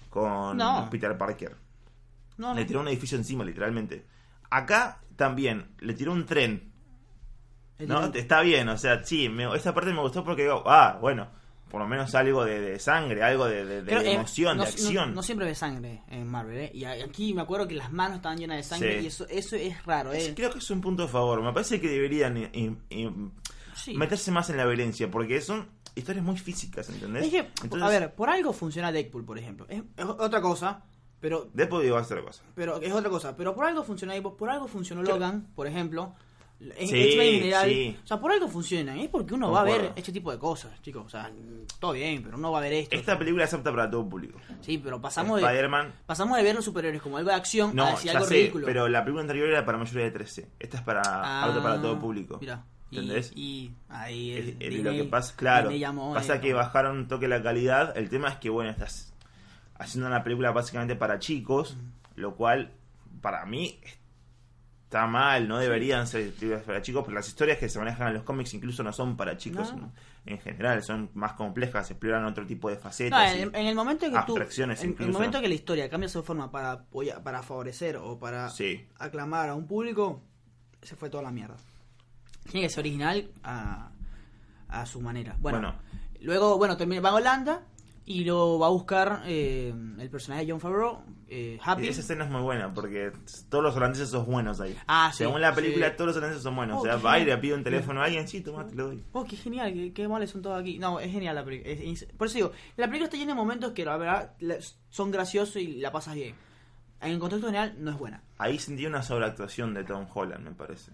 con 0.09 0.55
No. 0.55 0.87
Peter 0.89 1.17
Parker. 1.17 1.55
No, 2.37 2.53
Le 2.53 2.61
no. 2.61 2.67
tiró 2.67 2.79
un 2.81 2.87
edificio 2.87 3.17
encima, 3.17 3.43
literalmente. 3.43 4.05
Acá 4.49 5.01
también, 5.15 5.71
le 5.79 5.93
tiró 5.93 6.11
un 6.11 6.25
tren. 6.25 6.71
Es 7.77 7.87
¿No? 7.87 8.05
Está 8.05 8.41
bien, 8.41 8.69
o 8.69 8.77
sea, 8.77 9.03
sí, 9.03 9.29
me- 9.29 9.55
esa 9.55 9.73
parte 9.73 9.91
me 9.93 9.99
gustó 10.01 10.23
porque 10.23 10.43
digo, 10.43 10.63
ah, 10.67 10.97
bueno, 11.01 11.27
por 11.69 11.81
lo 11.81 11.87
menos 11.87 12.13
algo 12.13 12.45
de, 12.45 12.77
sangre, 12.79 13.23
algo 13.23 13.45
de, 13.47 13.79
eh, 13.79 14.13
emoción, 14.13 14.59
de 14.59 14.63
acción. 14.65 15.15
No, 15.15 15.23
siempre 15.23 15.47
ve 15.47 15.55
sangre 15.55 16.03
en 16.07 16.27
Marvel, 16.27 16.57
¿eh? 16.59 16.71
Y 16.71 16.85
aquí 16.85 17.33
me 17.33 17.41
acuerdo 17.41 17.67
que 17.67 17.73
las 17.73 17.91
manos 17.91 18.17
estaban 18.17 18.37
llenas 18.37 18.57
de 18.57 18.63
sangre 18.63 19.01
y 19.01 19.07
eso, 19.07 19.25
eso 19.27 19.55
es 19.55 19.83
raro, 19.83 20.13
¿eh? 20.13 20.33
creo 20.35 20.51
que 20.51 20.59
es 20.59 20.69
un 20.69 20.81
punto 20.81 21.03
a 21.03 21.07
favor. 21.07 21.41
Me 21.41 21.51
parece 21.51 21.81
que 21.81 21.87
deberían 21.89 22.51
meterse 23.95 24.31
más 24.31 24.49
en 24.51 24.57
la 24.57 24.65
violencia, 24.65 25.09
porque 25.09 25.41
son 25.41 25.67
historias 25.95 26.23
muy 26.23 26.37
físicas, 26.37 26.89
¿entendés? 26.89 27.33
a 27.81 27.89
ver, 27.89 28.13
por 28.13 28.29
algo 28.29 28.53
funciona 28.53 28.91
Deadpool, 28.91 29.25
por 29.25 29.39
ejemplo. 29.39 29.65
Es, 29.67 29.81
otra 30.05 30.41
cosa, 30.41 30.83
pero... 31.23 31.49
Deadpool 31.53 31.85
iba 31.85 31.97
a 31.97 32.03
ser 32.03 32.17
otra 32.17 32.27
cosa. 32.27 32.43
Pero 32.53 32.81
es 32.81 32.91
otra 32.91 33.09
cosa. 33.09 33.37
Pero 33.37 33.55
por 33.55 33.65
algo 33.65 33.81
funciona 33.81 34.13
por 34.21 34.49
algo 34.49 34.67
funcionó 34.67 35.03
Logan, 35.03 35.47
por 35.55 35.67
ejemplo 35.67 36.13
en 36.77 36.87
general. 36.87 37.95
O 38.03 38.07
sea, 38.07 38.19
por 38.19 38.31
algo 38.31 38.47
funcionan. 38.47 38.99
Es 38.99 39.09
porque 39.09 39.33
uno 39.33 39.51
va 39.51 39.61
a 39.61 39.63
ver 39.63 39.93
este 39.95 40.11
tipo 40.11 40.31
de 40.31 40.37
cosas, 40.37 40.81
chicos. 40.81 41.05
O 41.05 41.09
sea, 41.09 41.31
todo 41.79 41.93
bien, 41.93 42.21
pero 42.23 42.37
uno 42.37 42.51
va 42.51 42.59
a 42.59 42.61
ver 42.61 42.73
esto. 42.73 42.95
Esta 42.95 43.17
película 43.17 43.45
es 43.45 43.53
apta 43.53 43.71
para 43.71 43.89
todo 43.89 44.07
público. 44.07 44.39
Sí, 44.61 44.77
pero 44.77 45.01
pasamos 45.01 45.41
de, 45.41 45.91
pasamos 46.05 46.37
de 46.37 46.43
ver 46.43 46.55
los 46.55 46.65
superhéroes 46.65 47.01
como 47.01 47.17
algo 47.17 47.29
de 47.29 47.35
acción 47.35 47.75
no, 47.75 47.85
a 47.85 47.91
decir 47.91 48.11
algo 48.11 48.25
ridículo. 48.25 48.65
Pero 48.65 48.87
la 48.87 49.03
película 49.03 49.21
anterior 49.21 49.49
era 49.49 49.65
para 49.65 49.77
mayoría 49.77 50.05
de 50.05 50.11
13. 50.11 50.49
Esta 50.59 50.77
es 50.77 50.83
para 50.83 51.01
ah, 51.05 51.59
para 51.61 51.81
todo 51.81 51.99
público. 51.99 52.37
Mira. 52.39 52.63
¿Entendés? 52.91 53.31
Y, 53.35 53.71
ahí 53.89 54.57
el, 54.59 54.83
lo 54.83 54.91
que 54.91 55.05
pasa, 55.05 55.33
claro, 55.35 55.71
pasa 56.13 56.39
que 56.39 56.53
bajaron 56.53 56.97
un 56.97 57.07
toque 57.07 57.27
la 57.27 57.41
calidad. 57.41 57.97
El 57.97 58.07
tema 58.09 58.29
es 58.29 58.35
que, 58.35 58.51
bueno, 58.51 58.69
estás 58.69 59.12
haciendo 59.83 60.07
una 60.07 60.23
película 60.23 60.51
básicamente 60.51 60.95
para 60.95 61.19
chicos, 61.19 61.77
lo 62.15 62.35
cual 62.35 62.71
para 63.21 63.45
mí 63.45 63.79
está 64.83 65.07
mal, 65.07 65.47
no 65.47 65.57
deberían 65.57 66.05
ser 66.07 66.33
para 66.65 66.81
chicos, 66.81 67.03
porque 67.03 67.15
las 67.15 67.27
historias 67.27 67.57
que 67.57 67.67
se 67.67 67.79
manejan 67.79 68.09
en 68.09 68.13
los 68.13 68.23
cómics 68.23 68.53
incluso 68.53 68.83
no 68.83 68.93
son 68.93 69.17
para 69.17 69.37
chicos 69.37 69.73
en 70.25 70.39
general, 70.39 70.83
son 70.83 71.09
más 71.15 71.33
complejas, 71.33 71.89
exploran 71.89 72.23
otro 72.25 72.45
tipo 72.45 72.69
de 72.69 72.77
facetas. 72.77 73.33
en, 73.35 73.55
el 73.55 73.75
momento 73.75 74.05
que 74.09 74.17
tú, 74.25 74.37
en, 74.37 74.71
el 74.99 75.11
momento 75.11 75.41
que 75.41 75.47
la 75.47 75.53
historia 75.53 75.89
cambia 75.89 76.07
su 76.07 76.23
forma 76.23 76.51
para 76.51 76.85
para 77.23 77.43
favorecer 77.43 77.97
o 77.97 78.19
para 78.19 78.49
aclamar 78.99 79.49
a 79.49 79.55
un 79.55 79.67
público, 79.67 80.21
se 80.81 80.95
fue 80.95 81.09
toda 81.09 81.23
la 81.23 81.31
mierda. 81.31 81.57
Tiene 82.49 82.67
que 82.67 82.73
ser 82.73 82.81
original 82.81 83.31
a, 83.43 83.91
a 84.67 84.85
su 84.85 85.01
manera. 85.01 85.35
Bueno, 85.39 85.75
luego, 86.21 86.57
bueno, 86.57 86.77
termina, 86.77 87.01
va 87.01 87.09
a 87.09 87.15
Holanda 87.15 87.63
y 88.05 88.25
lo 88.25 88.59
va 88.59 88.67
a 88.67 88.69
buscar 88.69 89.23
eh, 89.25 89.73
el 89.97 90.09
personaje 90.09 90.45
de 90.45 90.51
John 90.51 90.59
Favreau, 90.59 91.03
eh, 91.27 91.57
Happy. 91.63 91.85
Y 91.85 91.87
esa 91.87 92.01
escena 92.01 92.25
es 92.25 92.31
muy 92.31 92.41
buena 92.41 92.73
porque 92.73 93.13
todos 93.49 93.63
los 93.63 93.75
holandeses 93.75 94.09
son 94.09 94.25
buenos 94.25 94.59
ahí. 94.59 94.75
Ah, 94.87 95.11
Según 95.13 95.39
la 95.39 95.55
película, 95.55 95.95
todos 95.95 96.09
los 96.09 96.17
holandeses 96.17 96.43
son 96.43 96.55
buenos. 96.55 96.77
Oh, 96.77 96.81
o 96.81 96.83
sea, 96.83 96.97
va 96.97 97.17
y 97.19 97.25
le 97.25 97.37
pide 97.37 97.53
un 97.53 97.63
teléfono 97.63 98.01
a 98.01 98.05
alguien, 98.05 98.27
sí, 98.27 98.41
toma, 98.41 98.67
te 98.67 98.75
lo 98.75 98.87
doy. 98.87 99.03
Oh, 99.13 99.23
qué 99.23 99.37
genial, 99.37 99.73
qué, 99.73 99.93
qué 99.93 100.07
males 100.07 100.31
son 100.31 100.41
todos 100.41 100.59
aquí. 100.59 100.79
No, 100.79 100.99
es 100.99 101.11
genial 101.11 101.35
la 101.35 101.45
película. 101.45 101.75
por 102.17 102.27
eso 102.27 102.35
digo, 102.35 102.51
la 102.75 102.87
película 102.87 103.05
está 103.05 103.17
llena 103.17 103.31
de 103.31 103.37
momentos 103.37 103.71
que 103.71 103.85
la 103.85 103.95
verdad 103.95 104.33
son 104.89 105.11
graciosos 105.11 105.55
y 105.57 105.79
la 105.79 105.91
pasas 105.91 106.15
bien. 106.15 106.35
En 106.99 107.11
el 107.11 107.19
contexto 107.19 107.47
general, 107.47 107.75
no 107.79 107.91
es 107.91 107.97
buena. 107.97 108.23
Ahí 108.37 108.59
sentí 108.59 108.85
una 108.85 109.01
sobreactuación 109.01 109.73
de 109.73 109.83
Tom 109.83 110.07
Holland, 110.13 110.43
me 110.43 110.51
parece. 110.51 110.91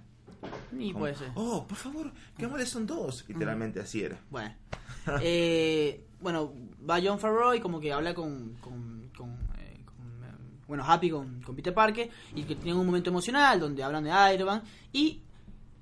Ni 0.71 0.93
puede 0.93 1.15
ser. 1.15 1.31
Oh, 1.35 1.67
por 1.67 1.77
favor, 1.77 2.11
qué 2.37 2.47
males 2.47 2.69
son 2.69 2.87
todos. 2.87 3.25
Literalmente 3.27 3.79
así 3.79 4.03
era. 4.03 4.17
Bueno. 4.29 4.55
eh 5.21 6.05
bueno, 6.21 6.53
va 6.87 6.99
John 7.01 7.19
Favreau 7.19 7.53
y 7.53 7.59
como 7.59 7.79
que 7.79 7.91
habla 7.91 8.13
con, 8.13 8.55
con, 8.55 9.09
con, 9.15 9.29
eh, 9.59 9.77
eh, 9.77 10.33
bueno, 10.67 10.83
Happy 10.85 11.09
con, 11.09 11.41
con, 11.41 11.55
Peter 11.55 11.73
Parker 11.73 12.09
y 12.35 12.43
que 12.43 12.55
tienen 12.55 12.79
un 12.79 12.85
momento 12.85 13.09
emocional 13.09 13.59
donde 13.59 13.83
hablan 13.83 14.03
de 14.03 14.11
Iron 14.33 14.47
Man 14.47 14.63
y 14.91 15.21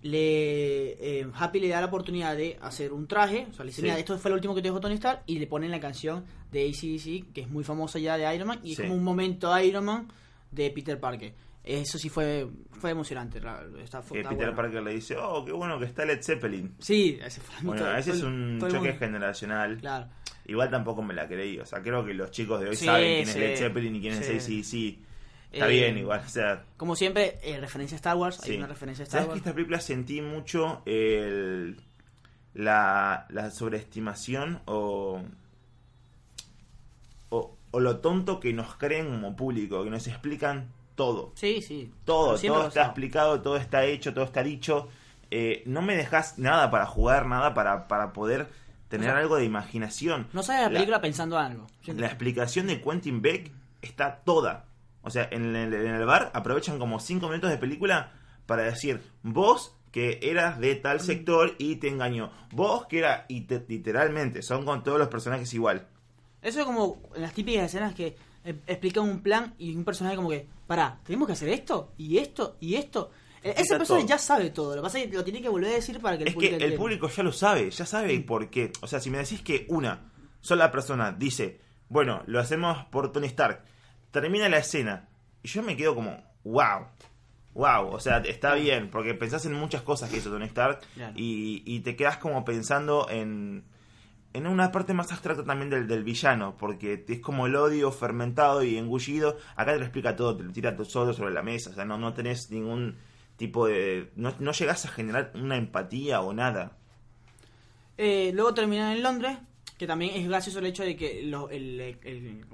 le 0.04 1.20
eh, 1.20 1.28
Happy 1.34 1.60
le 1.60 1.70
da 1.70 1.82
la 1.82 1.88
oportunidad 1.88 2.38
de 2.38 2.58
hacer 2.62 2.94
un 2.94 3.08
traje, 3.08 3.48
o 3.50 3.54
sea, 3.54 3.66
le 3.66 3.72
dice, 3.72 4.00
esto 4.00 4.18
fue 4.18 4.30
lo 4.30 4.36
último 4.36 4.54
que 4.54 4.62
te 4.62 4.68
dejó 4.68 4.80
Tony 4.80 4.96
Stark 4.96 5.24
y 5.26 5.40
le 5.40 5.48
ponen 5.48 5.72
la 5.72 5.80
canción 5.80 6.24
de 6.52 6.70
ACDC, 6.70 7.34
que 7.34 7.42
es 7.42 7.50
muy 7.50 7.64
famosa 7.64 8.00
ya 8.00 8.18
de 8.18 8.34
Iron 8.36 8.48
Man 8.48 8.60
y 8.64 8.74
es 8.74 8.80
como 8.80 8.94
un 8.94 9.04
momento 9.04 9.58
Iron 9.60 9.86
Man 9.86 10.08
de 10.52 10.70
Peter 10.72 11.00
Parker. 11.00 11.34
Eso 11.64 11.98
sí 11.98 12.08
fue 12.08 12.48
fue 12.78 12.92
emocionante. 12.92 13.42
Que 13.42 14.24
Peter 14.24 14.56
Parker 14.56 14.84
le 14.84 14.94
dice, 14.94 15.18
oh, 15.18 15.44
qué 15.44 15.52
bueno 15.52 15.78
que 15.80 15.86
está 15.86 16.06
Led 16.06 16.22
Zeppelin. 16.22 16.76
Sí, 16.80 17.20
ese 17.22 17.42
fue 17.42 17.56
Bueno, 17.62 17.98
ese 17.98 18.12
es 18.12 18.24
un 18.24 18.60
choque 18.70 18.94
generacional. 18.94 19.78
Claro. 19.78 20.08
Igual 20.48 20.70
tampoco 20.70 21.02
me 21.02 21.14
la 21.14 21.28
creí. 21.28 21.60
O 21.60 21.66
sea, 21.66 21.82
creo 21.82 22.06
que 22.06 22.14
los 22.14 22.32
chicos 22.32 22.62
de 22.62 22.70
hoy 22.70 22.76
saben 22.76 23.24
quién 23.24 23.30
es 23.30 23.36
Led 23.36 23.58
Zeppelin 23.58 23.96
y 23.96 24.02
quién 24.02 24.14
es 24.14 24.30
ACDC. 24.30 24.98
Está 25.52 25.68
bien, 25.68 25.98
igual. 25.98 26.22
O 26.26 26.30
sea, 26.30 26.64
como 26.78 26.96
siempre, 26.96 27.38
eh, 27.44 27.60
referencia 27.60 27.96
a 27.96 27.98
Star 27.98 28.16
Wars. 28.16 28.42
Hay 28.44 28.58
una 28.58 28.68
referencia 28.68 29.04
a 29.04 29.08
Star 29.08 29.22
¿Sabes 29.22 29.34
que 29.34 29.40
esta 29.40 29.54
película 29.54 29.80
sentí 29.80 30.22
mucho 30.22 30.82
el, 30.86 31.78
la, 32.54 33.26
la 33.30 33.52
sobreestimación 33.52 34.62
o, 34.66 35.22
o, 37.30 37.58
o 37.72 37.80
lo 37.80 38.00
tonto 38.00 38.40
que 38.40 38.54
nos 38.54 38.76
creen 38.76 39.10
como 39.10 39.36
público, 39.36 39.84
que 39.84 39.90
nos 39.90 40.08
explican 40.08 40.72
todo. 40.96 41.32
Sí, 41.36 41.62
sí. 41.62 41.92
Todo, 42.06 42.38
todo 42.38 42.68
está 42.68 42.86
explicado, 42.86 43.42
todo 43.42 43.58
está 43.58 43.86
hecho, 43.86 44.14
todo 44.14 44.26
está 44.26 44.44
dicho. 44.44 44.88
Eh, 45.30 45.64
no 45.66 45.82
me 45.82 45.96
dejas 45.96 46.40
nada 46.40 46.72
para 46.72 46.86
jugar, 46.86 47.26
nada 47.26 47.54
para, 47.54 47.88
para 47.88 48.14
poder 48.14 48.48
tener 48.88 49.10
algo 49.10 49.38
de 49.38 49.46
imaginación. 49.46 50.28
No 50.34 50.44
sabes 50.44 50.64
la 50.64 50.70
película 50.70 51.02
pensando 51.02 51.38
algo. 51.38 51.68
La 51.86 52.08
explicación 52.08 52.68
de 52.68 52.82
Quentin 52.82 53.22
Beck 53.22 53.52
está 53.82 54.22
toda. 54.24 54.66
O 55.02 55.10
sea, 55.10 55.28
en 55.32 55.56
el, 55.56 55.74
en 55.74 55.96
el 55.96 56.06
bar 56.06 56.32
aprovechan 56.34 56.80
como 56.80 57.00
5 57.00 57.28
minutos 57.28 57.50
de 57.50 57.58
película 57.58 58.14
para 58.46 58.64
decir, 58.64 59.02
vos 59.24 59.78
que 59.92 60.20
eras 60.22 60.60
de 60.60 60.76
tal 60.76 61.00
sector 61.00 61.56
y 61.58 61.78
te 61.78 61.88
engañó. 61.88 62.32
Vos 62.52 62.86
que 62.88 63.00
era, 63.00 63.26
y 63.30 63.48
literalmente, 63.68 64.42
son 64.42 64.66
con 64.66 64.84
todos 64.84 65.00
los 65.00 65.08
personajes 65.08 65.54
igual. 65.54 65.88
Eso 66.42 66.60
es 66.60 66.66
como 66.66 67.02
en 67.16 67.22
las 67.22 67.34
típicas 67.34 67.66
escenas 67.66 67.94
que 67.96 68.16
eh, 68.44 68.60
explican 68.68 69.04
un 69.04 69.22
plan 69.22 69.54
y 69.58 69.76
un 69.76 69.84
personaje 69.84 70.16
como 70.16 70.30
que, 70.30 70.48
pará, 70.68 71.00
tenemos 71.04 71.28
que 71.28 71.34
hacer 71.34 71.50
esto, 71.50 71.94
y 71.98 72.18
esto, 72.18 72.58
y 72.60 72.76
esto. 72.76 73.12
Ese 73.56 73.78
personaje 73.78 74.08
ya 74.08 74.18
sabe 74.18 74.50
todo, 74.50 74.76
lo 74.76 74.82
que 74.82 74.86
pasa 74.86 75.00
es 75.00 75.10
que 75.10 75.16
lo 75.16 75.24
tiene 75.24 75.42
que 75.42 75.50
volver 75.50 75.72
a 75.72 75.76
decir 75.76 76.00
para 76.00 76.18
que 76.18 76.26
el 76.26 76.34
público. 76.34 76.56
Es 76.56 76.60
que 76.60 76.66
el 76.66 76.74
público 76.74 77.10
ya 77.10 77.24
lo 77.24 77.32
sabe, 77.32 77.70
ya 77.70 77.86
sabe 77.86 78.20
por 78.22 78.50
qué. 78.50 78.72
O 78.82 78.88
sea, 78.88 79.00
si 79.00 79.10
me 79.10 79.18
decís 79.18 79.42
que 79.42 79.66
una 79.70 80.12
sola 80.42 80.72
persona 80.72 81.12
dice, 81.12 81.60
bueno, 81.90 82.24
lo 82.26 82.40
hacemos 82.40 82.86
por 82.86 83.12
Tony 83.12 83.28
Stark, 83.28 83.64
termina 84.12 84.50
la 84.50 84.58
escena, 84.58 85.10
y 85.44 85.48
yo 85.48 85.64
me 85.64 85.76
quedo 85.78 85.96
como, 85.96 86.24
wow. 86.44 86.88
Wow, 87.54 87.88
o 87.88 88.00
sea, 88.00 88.18
está 88.20 88.54
bien, 88.54 88.92
porque 88.92 89.16
pensás 89.16 89.48
en 89.48 89.54
muchas 89.54 89.82
cosas 89.82 90.12
que 90.12 90.18
hizo 90.18 90.30
Tony 90.30 90.46
Stark 90.46 90.80
y, 91.16 91.64
y 91.66 91.80
te 91.80 91.96
quedas 91.96 92.18
como 92.18 92.46
pensando 92.46 93.08
en, 93.10 93.64
en 94.34 94.46
una 94.46 94.72
parte 94.72 94.94
más 94.94 95.12
abstracta 95.12 95.44
también 95.44 95.72
del, 95.72 95.88
del, 95.88 96.04
villano, 96.04 96.56
porque 96.56 97.04
es 97.08 97.20
como 97.20 97.48
el 97.48 97.56
odio 97.56 97.92
fermentado 97.92 98.64
y 98.64 98.78
engullido. 98.78 99.38
Acá 99.56 99.74
te 99.74 99.80
lo 99.80 99.86
explica 99.86 100.16
todo, 100.16 100.38
te 100.38 100.44
lo 100.44 100.52
tira 100.52 100.76
todo 100.76 101.14
sobre 101.14 101.34
la 101.34 101.42
mesa, 101.42 101.72
o 101.72 101.74
sea, 101.74 101.84
no, 101.84 101.98
no 101.98 102.14
tenés 102.14 102.52
ningún 102.52 102.96
tipo 103.38 103.68
de... 103.68 104.12
No, 104.16 104.34
no 104.40 104.52
llegás 104.52 104.86
a 104.86 104.90
generar 104.90 105.32
una 105.36 105.58
empatía 105.58 106.22
o 106.22 106.34
nada. 106.34 106.78
Eh, 107.98 108.32
luego 108.34 108.54
terminan 108.54 108.96
en 108.96 109.04
Londres, 109.04 109.38
que 109.78 109.88
también 109.88 110.16
es 110.16 110.28
gracioso 110.28 110.60
el 110.60 110.66
hecho 110.66 110.84
de 110.84 110.96
que 110.96 111.22
el, 111.22 111.34
el, 111.34 112.46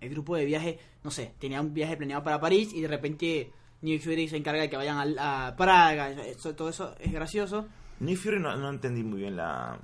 el, 0.00 0.10
grupo 0.10 0.36
de 0.36 0.44
viaje, 0.44 0.78
no 1.04 1.10
sé, 1.10 1.34
tenía 1.38 1.60
un 1.60 1.74
viaje 1.74 1.96
planeado 1.96 2.22
para 2.22 2.40
París 2.40 2.72
y 2.72 2.80
de 2.80 2.88
repente 2.88 3.50
New 3.82 3.98
Fury 3.98 4.28
se 4.28 4.36
encarga 4.36 4.62
de 4.62 4.70
que 4.70 4.76
vayan 4.76 5.16
a, 5.18 5.54
Praga, 5.56 6.14
todo 6.56 6.68
eso 6.68 6.94
es 7.00 7.12
gracioso. 7.12 7.66
New 8.00 8.16
Fury 8.16 8.38
no, 8.38 8.56
no 8.56 8.70
entendí 8.70 9.02
muy 9.02 9.20
bien 9.20 9.36
la 9.36 9.78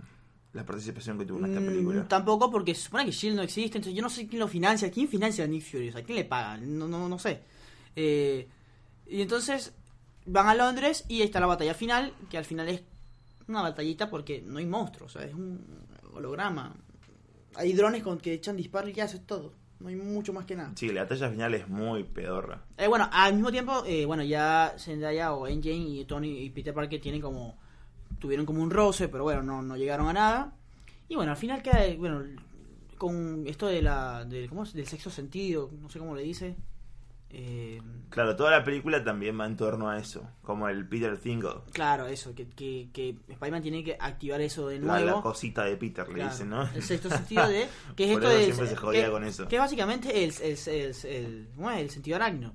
la 0.53 0.67
participación 0.67 1.19
que 1.19 1.25
tuvo 1.25 1.39
en 1.39 1.47
esta 1.47 1.61
mm, 1.61 1.67
película. 1.67 2.09
tampoco, 2.09 2.51
porque 2.51 2.75
se 2.75 2.83
supone 2.83 3.07
que 3.07 3.11
Shield 3.11 3.37
no 3.37 3.43
existe, 3.43 3.79
entonces 3.79 3.95
yo 3.95 4.03
no 4.03 4.11
sé 4.11 4.27
quién 4.27 4.41
lo 4.41 4.49
financia, 4.49 4.91
quién 4.91 5.09
financia 5.09 5.45
a 5.45 5.47
Nick 5.47 5.65
Fury, 5.65 5.89
o 5.89 5.93
sea, 5.93 6.03
quién 6.03 6.19
le 6.19 6.25
paga, 6.25 6.59
no, 6.59 6.87
no, 6.87 7.09
no 7.09 7.19
sé. 7.19 7.41
Eh, 7.97 8.47
y 9.07 9.23
entonces 9.23 9.75
van 10.27 10.49
a 10.49 10.55
Londres 10.55 11.05
y 11.09 11.23
está 11.23 11.41
la 11.41 11.47
batalla 11.47 11.75
final, 11.75 12.15
que 12.31 12.39
al 12.39 12.45
final 12.45 12.69
es 12.69 12.83
una 13.49 13.63
batallita 13.63 14.11
porque 14.11 14.43
no 14.45 14.59
hay 14.59 14.67
monstruos, 14.67 15.17
o 15.17 15.19
sea, 15.19 15.29
es 15.29 15.35
un 15.35 15.61
holograma. 16.13 16.75
Hay 17.55 17.73
drones 17.73 18.03
con 18.03 18.19
que 18.19 18.33
echan 18.33 18.57
disparos 18.57 18.91
y 18.91 18.95
ya 18.95 19.05
haces 19.05 19.27
todo. 19.27 19.53
No 19.81 19.89
hay 19.89 19.97
mucho 19.97 20.33
más 20.33 20.45
que 20.45 20.55
nada. 20.55 20.73
Sí, 20.77 20.89
la 20.91 21.03
batalla 21.03 21.29
final 21.29 21.55
es 21.55 21.69
muy 21.69 22.05
pedorra. 22.05 22.63
Eh, 22.79 22.87
bueno, 22.87 23.09
al 23.13 23.35
mismo 23.35 23.51
tiempo, 23.51 23.83
eh, 23.85 24.07
bueno, 24.07 24.23
ya 24.23 24.75
Zendaya 24.79 25.35
o 25.35 25.49
NJ 25.49 25.67
y 25.73 26.05
Tony 26.05 26.45
y 26.45 26.51
Peter 26.51 26.73
Parker 26.73 27.01
tienen 27.01 27.21
como 27.21 27.59
tuvieron 28.21 28.47
como 28.47 28.63
un 28.63 28.71
roce, 28.71 29.09
pero 29.09 29.25
bueno, 29.25 29.43
no, 29.43 29.63
no 29.63 29.77
llegaron 29.77 30.09
a 30.09 30.13
nada. 30.13 30.53
Y 31.09 31.17
bueno, 31.17 31.33
al 31.33 31.37
final 31.37 31.63
queda, 31.63 31.81
bueno, 31.99 32.23
con 32.97 33.45
esto 33.49 33.67
de 33.67 33.83
la, 33.83 34.25
de, 34.25 34.49
¿cómo 34.49 34.63
es? 34.63 34.73
del 34.73 34.87
sexto 34.87 35.11
sentido, 35.11 35.71
no 35.81 35.91
sé 35.91 35.99
cómo 35.99 36.15
le 36.15 36.23
dice. 36.23 36.55
Eh, 37.35 37.81
claro, 38.11 38.37
toda 38.37 38.51
la 38.51 38.63
película 38.63 39.03
también 39.03 39.41
va 39.41 39.47
en 39.47 39.57
torno 39.57 39.89
a 39.89 39.99
eso, 39.99 40.29
como 40.43 40.69
el 40.69 40.87
Peter 40.87 41.17
Tingle. 41.19 41.63
Claro, 41.73 42.07
eso, 42.07 42.35
que, 42.35 42.47
que, 42.49 42.91
que 42.93 43.17
Spider-Man 43.29 43.63
tiene 43.63 43.83
que 43.83 43.97
activar 43.99 44.41
eso 44.43 44.69
de 44.69 44.79
nuevo. 44.79 45.07
La, 45.07 45.15
la 45.17 45.23
cosita 45.23 45.65
de 45.65 45.77
Peter, 45.79 46.07
le 46.09 46.25
dicen, 46.25 46.51
¿no? 46.51 46.63
El 46.75 46.83
sexto 46.83 47.09
sentido 47.09 47.49
de... 47.49 47.67
Que 47.97 48.05
es 48.05 48.11
esto 48.11 48.29
de, 48.29 48.45
siempre 48.45 48.67
se 48.67 48.77
jodía 48.77 49.11
con 49.11 49.25
eso. 49.25 49.49
Que 49.49 49.57
es 49.57 49.63
básicamente 49.63 50.25
el, 50.25 50.35
el, 50.43 50.59
el, 50.67 50.95
el, 51.07 51.79
el 51.79 51.91
sentido 51.91 52.17
arácnido. 52.17 52.53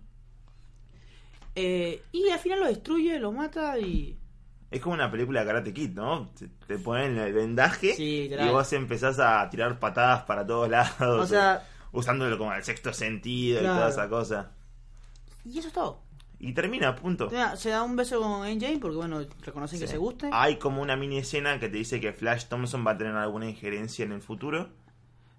Eh, 1.56 2.04
y 2.12 2.30
al 2.30 2.38
final 2.38 2.60
lo 2.60 2.68
destruye, 2.68 3.18
lo 3.18 3.32
mata 3.32 3.80
y 3.80 4.16
Es 4.70 4.80
como 4.80 4.94
una 4.94 5.10
película 5.10 5.40
de 5.40 5.48
Karate 5.48 5.74
Kid, 5.74 5.90
¿no? 5.96 6.30
Te, 6.68 6.78
ponen 6.78 7.18
el 7.18 7.34
vendaje 7.34 7.96
Sí, 7.96 8.30
y 8.32 8.50
vos 8.50 8.72
empezás 8.74 9.18
a 9.18 9.50
tirar 9.50 9.80
patadas 9.80 10.22
para 10.26 10.46
todos 10.46 10.70
lados. 10.70 11.24
O 11.24 11.26
sea, 11.26 11.64
usándolo 11.92 12.38
como 12.38 12.54
el 12.54 12.64
sexto 12.64 12.94
sentido 12.94 13.60
y 13.60 13.64
toda 13.64 13.90
esa 13.90 14.08
cosa. 14.08 14.52
Y 15.50 15.60
eso 15.60 15.68
es 15.70 15.74
todo. 15.74 16.02
Y 16.40 16.54
termina, 16.54 16.96
punto. 16.96 17.30
Se 17.56 17.70
da 17.70 17.82
un 17.84 17.96
beso 17.96 18.22
con 18.22 18.42
NJ 18.48 18.80
porque, 18.80 18.96
bueno, 18.98 19.22
reconocen 19.42 19.80
que 19.80 19.88
se 19.88 19.98
guste. 19.98 20.30
Hay 20.32 20.58
como 20.58 20.82
una 20.84 20.96
mini 20.96 21.18
escena 21.18 21.60
que 21.60 21.68
te 21.68 21.78
dice 21.78 22.00
que 22.00 22.14
Flash 22.14 22.46
Thompson 22.46 22.86
va 22.86 22.92
a 22.92 22.98
tener 22.98 23.16
alguna 23.16 23.50
injerencia 23.50 24.06
en 24.06 24.12
el 24.12 24.22
futuro. 24.22 24.70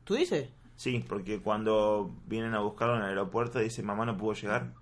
¿Tú 0.03 0.14
dices? 0.14 0.49
Sí, 0.75 1.05
porque 1.09 1.40
cuando 1.40 2.11
vienen 2.27 2.55
a 2.55 2.61
buscarlo 2.61 2.97
en 2.97 3.03
el 3.03 3.09
aeropuerto 3.09 3.59
dice 3.61 3.83
mamá 3.83 4.07
no 4.07 4.16
pudo 4.16 4.33
llegar. 4.35 4.73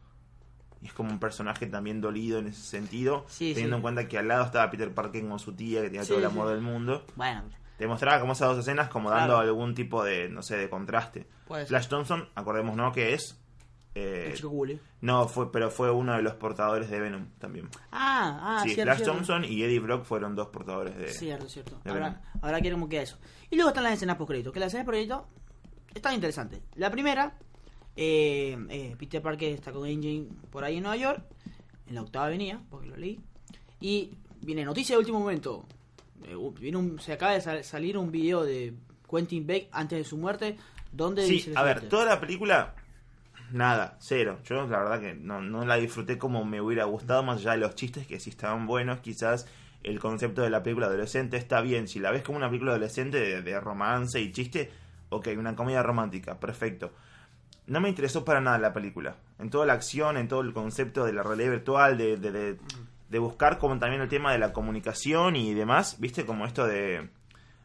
Y 0.83 0.87
es 0.87 0.93
como 0.93 1.11
un 1.11 1.19
personaje 1.19 1.67
también 1.67 2.01
dolido 2.01 2.39
en 2.39 2.47
ese 2.49 2.63
sentido, 2.63 3.25
Sí, 3.29 3.53
teniendo 3.55 3.77
sí. 3.77 3.79
en 3.79 3.83
cuenta 3.83 4.09
que 4.09 4.19
al 4.19 4.29
lado 4.29 4.45
estaba 4.45 4.71
Peter 4.71 4.93
Parker 4.95 5.27
con 5.27 5.39
su 5.39 5.53
tía 5.55 5.81
que 5.83 5.89
tenía 5.89 6.07
todo 6.07 6.19
el 6.19 6.25
amor 6.27 6.49
del 6.49 6.61
mundo. 6.61 7.05
Bueno, 7.17 7.43
Te 7.79 7.87
mostraba 7.87 8.21
como 8.21 8.33
esas 8.33 8.49
dos 8.49 8.59
escenas 8.59 8.89
como 8.89 9.11
dando 9.11 9.37
algún 9.37 9.75
tipo 9.75 10.03
de, 10.05 10.29
no 10.31 10.43
sé, 10.43 10.57
de 10.57 10.71
contraste. 10.71 11.27
Flash 11.67 11.89
Thompson, 11.89 12.29
acordémonos 12.35 12.95
que 12.95 13.13
es... 13.15 13.39
eh, 13.99 14.27
El 14.31 14.35
chico 14.37 14.53
no, 15.01 15.27
fue, 15.29 15.51
pero 15.51 15.71
fue 15.71 15.91
uno 15.91 16.15
de 16.15 16.23
los 16.23 16.35
portadores 16.35 16.91
de 16.91 17.01
Venom 17.01 17.29
también. 17.39 17.69
Ah, 17.91 18.59
ah, 18.59 18.61
sí, 18.63 18.75
cierto, 18.75 18.83
Flash 18.93 18.97
cierto. 18.99 19.13
Thompson 19.15 19.45
y 19.45 19.63
Eddie 19.63 19.81
Brock 19.81 20.05
fueron 20.05 20.35
dos 20.37 20.49
portadores 20.49 20.97
de... 20.97 21.09
Cierto, 21.09 21.49
cierto. 21.49 21.81
de 21.83 21.91
Ahora, 21.91 22.09
Venom. 22.11 22.23
ahora 22.43 22.61
quiero 22.61 22.77
como 22.77 22.89
queda 22.89 23.03
eso. 23.03 23.19
Y 23.51 23.57
luego 23.57 23.71
están 23.71 23.85
las 23.85 23.95
escenas 23.95 24.17
post 24.17 24.29
crédito. 24.31 24.53
Que 24.53 24.61
las 24.61 24.69
escenas 24.69 24.85
post 24.85 24.95
crédito 24.97 25.27
están 25.95 26.15
interesantes. 26.15 26.61
La 26.75 26.91
primera, 26.91 27.39
eh, 27.97 28.57
eh, 28.69 28.97
Peter 28.99 29.23
Parker 29.23 29.53
está 29.53 29.73
con 29.73 29.87
Engine 29.87 30.29
por 30.51 30.65
ahí 30.65 30.77
en 30.77 30.83
Nueva 30.83 30.97
York, 30.97 31.23
en 31.87 31.95
la 31.95 32.03
octava 32.03 32.27
avenida, 32.27 32.61
porque 32.69 32.89
lo 32.89 32.97
leí. 32.97 33.19
Y 33.81 34.13
viene 34.43 34.65
noticia 34.65 34.95
de 34.97 34.99
último 35.01 35.21
momento. 35.21 35.65
Eh, 36.25 36.35
viene 36.61 36.77
un- 36.77 36.99
se 36.99 37.13
acaba 37.13 37.33
de 37.33 37.41
sal- 37.41 37.65
salir 37.65 37.97
un 37.97 38.11
video 38.11 38.43
de 38.45 38.75
Quentin 39.11 39.47
Beck 39.47 39.69
antes 39.73 39.99
de 39.99 40.05
su 40.05 40.17
muerte. 40.19 40.57
Donde 40.93 41.25
Sí, 41.27 41.33
dice 41.35 41.53
a 41.55 41.63
ver, 41.63 41.89
toda 41.89 42.05
la 42.07 42.21
película, 42.21 42.75
nada, 43.53 43.97
cero. 44.01 44.39
Yo 44.45 44.67
la 44.67 44.79
verdad 44.79 45.01
que 45.01 45.15
no, 45.15 45.41
no 45.41 45.65
la 45.65 45.77
disfruté 45.77 46.19
como 46.19 46.45
me 46.45 46.61
hubiera 46.61 46.85
gustado, 46.85 47.23
más 47.23 47.39
allá 47.41 47.53
de 47.53 47.59
los 47.59 47.75
chistes 47.75 48.07
que 48.07 48.21
sí 48.21 48.31
estaban 48.31 48.67
buenos, 48.67 49.01
quizás 49.01 49.47
el 49.83 50.01
concepto 50.01 50.43
de 50.43 50.51
la 50.51 50.63
película 50.63 50.87
adolescente 50.87 51.37
está 51.37 51.61
bien. 51.61 51.87
Si 51.89 51.99
la 52.01 52.11
ves 52.11 52.23
como 52.23 52.39
una 52.39 52.49
película 52.49 52.73
adolescente 52.73 53.19
de, 53.21 53.43
de 53.43 53.61
romance 53.61 54.21
y 54.21 54.33
chiste, 54.33 54.71
ok, 55.11 55.29
una 55.39 55.55
comedia 55.55 55.83
romántica, 55.83 56.39
perfecto. 56.41 56.93
No 57.67 57.81
me 57.81 57.89
interesó 57.89 58.25
para 58.25 58.41
nada 58.41 58.59
la 58.59 58.73
película. 58.73 59.17
En 59.39 59.51
toda 59.51 59.67
la 59.67 59.73
acción, 59.75 60.17
en 60.17 60.29
todo 60.29 60.41
el 60.41 60.53
concepto 60.53 61.05
de 61.05 61.13
la 61.13 61.23
realidad 61.23 61.51
virtual, 61.51 61.99
de, 61.99 62.17
de, 62.17 62.59
de- 63.11 63.19
buscar 63.19 63.59
como 63.59 63.79
también 63.79 64.03
el 64.03 64.09
tema 64.09 64.31
de 64.33 64.39
la 64.39 64.53
comunicación 64.53 65.37
y 65.37 65.55
demás, 65.55 65.97
viste, 65.99 66.27
como 66.27 66.47
esto 66.47 66.67
de, 66.67 67.09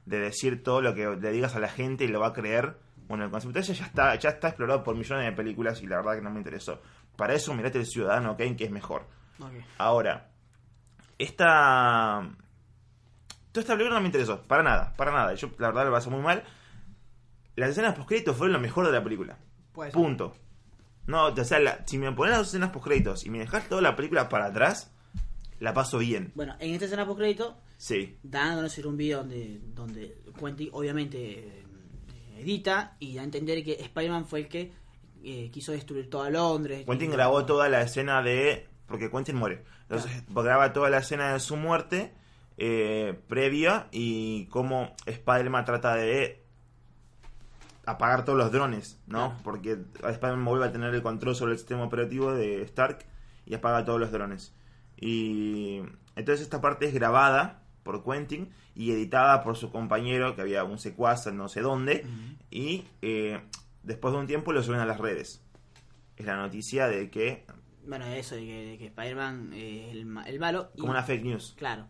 de 0.05 0.19
decir 0.19 0.63
todo 0.63 0.81
lo 0.81 0.95
que 0.95 1.05
le 1.19 1.31
digas 1.31 1.55
a 1.55 1.59
la 1.59 1.67
gente 1.67 2.03
y 2.05 2.07
lo 2.07 2.19
va 2.19 2.27
a 2.27 2.33
creer. 2.33 2.77
Bueno, 3.07 3.25
el 3.25 3.31
concepto 3.31 3.59
ese 3.59 3.73
ya 3.73 3.85
está, 3.85 4.15
ya 4.15 4.29
está 4.29 4.47
explorado 4.49 4.83
por 4.83 4.95
millones 4.95 5.25
de 5.25 5.31
películas 5.33 5.81
y 5.81 5.87
la 5.87 5.97
verdad 5.97 6.15
que 6.15 6.21
no 6.21 6.29
me 6.31 6.37
interesó. 6.39 6.81
Para 7.17 7.33
eso 7.33 7.53
mirate 7.53 7.77
el 7.79 7.85
Ciudadano 7.85 8.37
Kane, 8.37 8.55
que 8.55 8.63
es 8.65 8.71
mejor. 8.71 9.05
Ok. 9.39 9.51
Ahora, 9.77 10.29
esta... 11.17 12.29
Toda 13.51 13.61
esta 13.61 13.73
película 13.73 13.95
no 13.95 14.01
me 14.01 14.07
interesó, 14.07 14.41
para 14.43 14.63
nada, 14.63 14.93
para 14.95 15.11
nada. 15.11 15.33
Yo 15.35 15.49
la 15.57 15.67
verdad 15.67 15.85
lo 15.85 15.91
pasé 15.91 16.09
muy 16.09 16.21
mal. 16.21 16.43
Las 17.57 17.71
escenas 17.71 17.95
post 17.95 18.29
fueron 18.29 18.53
lo 18.53 18.59
mejor 18.59 18.85
de 18.85 18.93
la 18.93 19.03
película. 19.03 19.37
Puede 19.73 19.91
ser. 19.91 19.99
Punto. 20.01 20.37
No, 21.07 21.27
o 21.27 21.43
sea, 21.43 21.59
la- 21.59 21.85
si 21.85 21.97
me 21.97 22.11
pones 22.13 22.37
las 22.37 22.47
escenas 22.47 22.69
post 22.69 23.25
y 23.25 23.29
me 23.29 23.39
dejas 23.39 23.67
toda 23.67 23.81
la 23.81 23.95
película 23.97 24.29
para 24.29 24.45
atrás, 24.45 24.93
la 25.59 25.73
paso 25.73 25.97
bien. 25.97 26.31
Bueno, 26.33 26.55
en 26.59 26.73
esta 26.73 26.85
escena 26.85 27.05
post 27.05 27.19
crédito 27.19 27.57
Sí. 27.77 28.17
dan 28.23 28.51
a 28.51 28.55
conocer 28.55 28.87
un 28.87 28.95
video 28.95 29.17
donde, 29.19 29.59
donde 29.73 30.17
Quentin 30.39 30.69
obviamente 30.71 31.60
eh, 32.41 32.43
edita 32.43 32.95
y 32.99 33.15
da 33.15 33.21
a 33.21 33.25
entender 33.25 33.63
que 33.63 33.73
Spider-Man 33.73 34.25
fue 34.25 34.39
el 34.39 34.47
que 34.47 34.73
eh, 35.23 35.49
quiso 35.51 35.71
destruir 35.71 36.09
toda 36.09 36.29
Londres. 36.29 36.85
Quentin 36.85 37.11
grabó 37.11 37.45
toda 37.45 37.69
la 37.69 37.81
escena 37.81 38.21
de. 38.21 38.67
Porque 38.87 39.09
Quentin 39.09 39.35
muere. 39.35 39.63
Entonces 39.83 40.11
graba 40.29 40.73
toda 40.73 40.89
la 40.89 40.99
escena 40.99 41.33
de 41.33 41.39
su 41.39 41.55
muerte 41.57 42.13
eh, 42.57 43.19
previa 43.27 43.87
y 43.91 44.45
cómo 44.47 44.95
Spider-Man 45.05 45.65
trata 45.65 45.95
de 45.95 46.43
apagar 47.85 48.25
todos 48.25 48.37
los 48.37 48.51
drones, 48.51 48.99
¿no? 49.07 49.29
Claro. 49.29 49.41
Porque 49.43 49.71
Spider-Man 49.95 50.45
vuelve 50.45 50.65
a 50.65 50.71
tener 50.71 50.93
el 50.93 51.01
control 51.01 51.35
sobre 51.35 51.53
el 51.53 51.57
sistema 51.57 51.83
operativo 51.83 52.33
de 52.33 52.61
Stark 52.63 52.99
y 53.45 53.53
apaga 53.53 53.85
todos 53.85 53.99
los 53.99 54.11
drones. 54.11 54.53
Y 54.97 55.81
entonces 56.15 56.41
esta 56.41 56.61
parte 56.61 56.85
es 56.85 56.93
grabada 56.93 57.60
por 57.83 58.03
Quentin 58.03 58.49
y 58.75 58.91
editada 58.91 59.43
por 59.43 59.57
su 59.57 59.71
compañero, 59.71 60.35
que 60.35 60.41
había 60.41 60.63
un 60.63 60.77
secuaz 60.79 61.27
en 61.27 61.37
no 61.37 61.49
sé 61.49 61.61
dónde, 61.61 62.05
y 62.49 62.83
eh, 63.01 63.41
después 63.83 64.13
de 64.13 64.19
un 64.19 64.27
tiempo 64.27 64.53
lo 64.53 64.63
suben 64.63 64.79
a 64.79 64.85
las 64.85 64.99
redes. 64.99 65.43
Es 66.17 66.25
la 66.25 66.35
noticia 66.37 66.87
de 66.87 67.09
que, 67.09 67.45
Bueno, 67.87 68.05
eso, 68.05 68.35
de 68.35 68.41
que, 68.45 68.65
de 68.65 68.77
que 68.77 68.85
Spider-Man 68.87 69.53
es 69.53 69.91
el, 69.91 69.99
el 70.27 70.39
malo. 70.39 70.69
y- 70.75 70.79
como 70.79 70.91
una 70.91 71.03
fake 71.03 71.23
news. 71.23 71.53
Claro. 71.57 71.87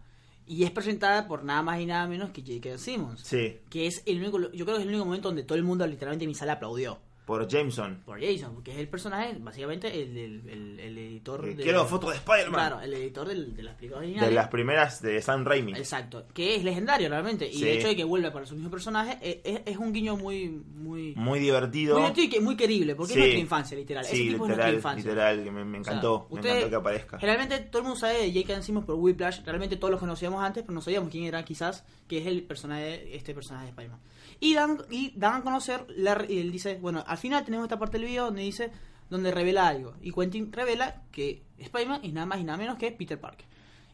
Y 0.47 0.63
es 0.63 0.71
presentada 0.71 1.27
por 1.27 1.43
nada 1.43 1.61
más 1.61 1.79
y 1.79 1.85
nada 1.85 2.07
menos 2.07 2.31
que 2.31 2.41
J.K. 2.41 2.77
Simmons. 2.77 3.21
Sí, 3.21 3.59
Que 3.69 3.87
es 3.87 4.01
el 4.05 4.17
único, 4.19 4.39
yo 4.51 4.65
creo 4.65 4.77
que 4.77 4.81
es 4.81 4.81
el 4.81 4.87
único 4.89 5.05
momento 5.05 5.29
donde 5.29 5.43
todo 5.43 5.57
el 5.57 5.63
mundo 5.63 5.85
literalmente 5.87 6.25
en 6.25 6.29
mi 6.29 6.35
sala 6.35 6.53
aplaudió. 6.53 6.99
Por 7.25 7.47
Jameson. 7.47 8.01
Por 8.05 8.19
Jason, 8.19 8.53
porque 8.55 8.71
es 8.71 8.77
el 8.77 8.87
personaje, 8.89 9.35
básicamente 9.39 9.87
el, 10.01 10.17
el, 10.17 10.49
el- 10.49 10.79
el 10.79 10.97
editor 10.97 11.41
Que 11.43 11.55
de... 11.55 11.63
Quiero 11.63 11.85
fotos 11.85 12.09
de 12.11 12.17
Spider-Man. 12.17 12.53
Claro, 12.53 12.81
el 12.81 12.93
editor 12.93 13.27
del- 13.27 13.55
de 13.55 13.63
las 13.63 13.75
películas 13.75 13.99
originales. 13.99 14.29
de 14.29 14.35
las 14.35 14.47
primeras 14.49 15.01
de 15.01 15.21
Sam 15.21 15.45
Raimi. 15.45 15.73
Exacto, 15.73 16.25
que 16.33 16.55
es 16.55 16.63
legendario 16.63 17.07
realmente. 17.09 17.47
Y 17.47 17.53
Sí. 17.59 17.69
el 17.69 17.77
hecho 17.77 17.87
de 17.87 17.95
que 17.95 18.03
vuelva 18.03 18.33
para 18.33 18.45
su 18.45 18.55
mismo 18.55 18.69
personaje 18.71 19.17
eh, 19.21 19.41
es, 19.45 19.61
es 19.65 19.77
un 19.77 19.93
guiño 19.93 20.17
muy 20.17 20.49
muy 20.49 21.13
Muy 21.15 21.39
divertido. 21.39 21.93
muy 21.95 22.01
divertido 22.01 22.25
y 22.25 22.29
que 22.29 22.41
muy 22.41 22.57
querible, 22.57 22.95
porque 22.95 23.13
Sí. 23.13 23.19
es 23.19 23.23
nuestra 23.25 23.39
infancia, 23.41 23.77
literal. 23.77 24.03
Ese 24.03 24.15
Sí, 24.15 24.23
tipo 24.23 24.33
es 24.33 24.39
nuestra 24.39 24.55
literal, 24.55 24.75
infancia. 24.75 25.03
literal, 25.11 25.43
que 25.43 25.51
me, 25.51 25.63
me 25.65 25.79
O 25.79 25.83
sea, 25.83 25.93
encantó. 25.93 26.27
me 26.31 26.39
encantó 26.39 26.69
que 26.69 26.75
aparezca. 26.75 27.19
Generalmente 27.19 27.59
todo 27.59 27.77
el 27.79 27.83
mundo 27.87 27.99
sabe 27.99 28.17
de 28.17 28.31
Jake 28.33 28.61
Simmons 28.63 28.85
por 28.85 28.95
Whiplash, 28.95 29.41
realmente 29.45 29.77
todos 29.77 29.91
los 29.91 29.99
conocíamos 29.99 30.43
antes, 30.43 30.63
pero 30.63 30.73
no 30.73 30.81
sabíamos 30.81 31.09
quién 31.09 31.23
era 31.25 31.45
quizás, 31.45 31.85
que 32.07 32.17
es 32.17 32.25
el 32.25 32.43
personaje, 32.43 33.15
este 33.15 33.33
personaje 33.33 33.65
de 33.65 33.69
Spider-Man. 33.69 33.99
Y 34.41 34.55
dan, 34.55 34.79
y 34.89 35.13
dan 35.15 35.35
a 35.35 35.43
conocer, 35.43 35.85
la, 35.95 36.25
y 36.27 36.39
él 36.39 36.51
dice, 36.51 36.79
bueno, 36.81 37.03
al 37.05 37.17
final 37.17 37.45
tenemos 37.45 37.65
esta 37.65 37.77
parte 37.77 37.99
del 37.99 38.07
video 38.07 38.25
donde 38.25 38.41
dice, 38.41 38.71
donde 39.09 39.31
revela 39.31 39.67
algo. 39.67 39.93
Y 40.01 40.11
Quentin 40.11 40.51
revela 40.51 41.03
que 41.11 41.43
Spider-Man 41.59 42.01
es 42.03 42.11
nada 42.11 42.25
más 42.25 42.39
y 42.39 42.43
nada 42.43 42.57
menos 42.57 42.77
que 42.77 42.91
Peter 42.91 43.19
Parker. 43.19 43.45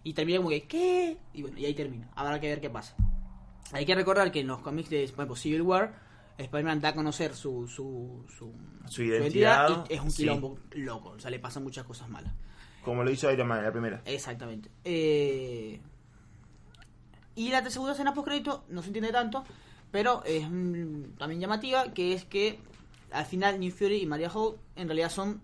Y 0.04 0.14
termina 0.14 0.38
como 0.38 0.50
que, 0.50 0.64
¿qué? 0.64 1.18
Y 1.34 1.42
bueno, 1.42 1.60
y 1.60 1.66
ahí 1.66 1.74
termina. 1.74 2.10
Habrá 2.16 2.40
que 2.40 2.48
ver 2.48 2.62
qué 2.62 2.70
pasa. 2.70 2.96
Hay 3.74 3.86
que 3.86 3.94
recordar 3.94 4.32
que 4.32 4.40
en 4.40 4.48
los 4.48 4.62
cómics 4.62 4.90
de 4.90 5.04
ejemplo, 5.04 5.36
Civil 5.36 5.64
War, 5.64 6.00
Spider-Man 6.38 6.80
da 6.80 6.90
a 6.90 6.96
conocer 6.96 7.36
su, 7.36 7.68
su, 7.68 8.24
su, 8.30 8.54
Su 8.88 9.04
identidad, 9.04 9.86
y 9.90 9.96
es 9.96 10.00
un 10.00 10.12
sí. 10.12 10.24
quilombo 10.24 10.60
loco. 10.72 11.10
O 11.10 11.20
sea, 11.20 11.30
le 11.30 11.40
pasan 11.40 11.64
muchas 11.64 11.84
cosas 11.84 12.08
malas. 12.08 12.34
Como 12.86 13.04
lo 13.04 13.12
hizo 13.12 13.30
Iron 13.30 13.50
Man 13.50 13.60
en 13.60 13.66
la 13.66 13.72
primera. 13.72 14.02
Exactamente. 14.06 14.70
Eh, 14.86 15.82
y 17.36 17.50
la 17.50 17.70
segunda 17.70 17.92
escena 17.92 18.14
post 18.14 18.28
crédito 18.28 18.64
no 18.70 18.82
se 18.82 18.88
entiende 18.88 19.12
tanto, 19.12 19.44
pero 19.98 20.22
es 20.26 20.48
mm, 20.48 21.18
también 21.18 21.42
llamativa, 21.42 21.92
que 21.92 22.14
es 22.14 22.24
que 22.24 22.60
al 23.10 23.26
final 23.26 23.60
New 23.60 23.72
Fury 23.72 24.04
y 24.04 24.06
Maria 24.06 24.30
Holt 24.32 24.58
en 24.76 24.88
realidad 24.88 25.10
son 25.10 25.42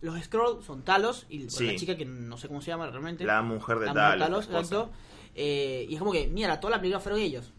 los 0.00 0.16
Scrolls, 0.22 0.64
son 0.64 0.82
Talos, 0.84 1.26
y 1.28 1.38
bueno, 1.38 1.50
Sí. 1.50 1.66
la 1.66 1.74
chica 1.74 1.96
que 1.96 2.04
no 2.04 2.36
sé 2.36 2.46
cómo 2.46 2.60
se 2.60 2.70
llama 2.70 2.86
realmente. 2.88 3.24
La 3.24 3.42
mujer 3.42 3.80
de 3.80 3.86
la 3.86 4.16
Talos, 4.16 4.44
exacto. 4.46 4.90
Eh, 5.34 5.86
y 5.88 5.94
es 5.94 5.98
como 5.98 6.12
que, 6.12 6.28
mira, 6.28 6.60
toda 6.60 6.70
la 6.70 6.80
película 6.80 7.00
fueron 7.00 7.20
ellos. 7.20 7.52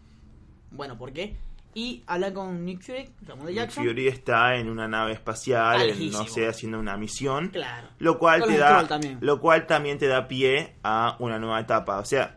Bueno, 0.70 0.96
¿por 0.96 1.12
qué? 1.12 1.36
Y 1.74 2.02
hablan 2.06 2.32
con 2.32 2.64
Nick 2.64 2.80
Fury, 2.80 3.10
Ramón 3.26 3.44
de 3.44 3.52
Nick 3.52 3.60
Jackson. 3.60 3.84
Fury 3.84 4.08
está 4.08 4.56
en 4.56 4.70
una 4.70 4.88
nave 4.88 5.12
espacial, 5.12 5.86
lejísimo. 5.86 6.22
no 6.22 6.28
sé, 6.28 6.48
haciendo 6.48 6.78
una 6.78 6.96
misión. 6.96 7.48
Claro. 7.50 7.88
Lo 7.98 8.18
cual 8.18 8.40
Con 8.40 8.48
te 8.48 8.54
los 8.58 8.60
da, 8.62 8.74
Skrull 8.76 8.88
también. 8.88 9.18
lo 9.20 9.38
cual 9.38 9.66
también 9.66 9.98
te 9.98 10.06
da 10.06 10.26
pie 10.28 10.76
a 10.82 11.16
una 11.18 11.38
nueva 11.38 11.60
etapa. 11.60 11.98
O 11.98 12.06
sea, 12.06 12.36